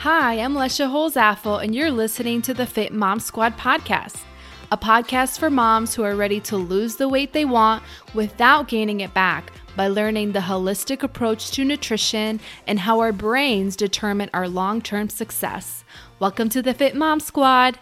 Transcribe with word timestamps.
Hi, 0.00 0.40
I'm 0.40 0.54
Lesha 0.54 0.90
Holzaffel, 0.90 1.62
and 1.62 1.74
you're 1.74 1.90
listening 1.90 2.40
to 2.42 2.54
the 2.54 2.64
Fit 2.64 2.90
Mom 2.90 3.20
Squad 3.20 3.58
podcast, 3.58 4.22
a 4.72 4.78
podcast 4.78 5.38
for 5.38 5.50
moms 5.50 5.94
who 5.94 6.02
are 6.02 6.16
ready 6.16 6.40
to 6.40 6.56
lose 6.56 6.96
the 6.96 7.06
weight 7.06 7.34
they 7.34 7.44
want 7.44 7.82
without 8.14 8.66
gaining 8.66 9.00
it 9.00 9.12
back 9.12 9.52
by 9.76 9.88
learning 9.88 10.32
the 10.32 10.38
holistic 10.38 11.02
approach 11.02 11.50
to 11.50 11.66
nutrition 11.66 12.40
and 12.66 12.80
how 12.80 12.98
our 13.00 13.12
brains 13.12 13.76
determine 13.76 14.30
our 14.32 14.48
long 14.48 14.80
term 14.80 15.10
success. 15.10 15.84
Welcome 16.18 16.48
to 16.48 16.62
the 16.62 16.72
Fit 16.72 16.94
Mom 16.94 17.20
Squad. 17.20 17.78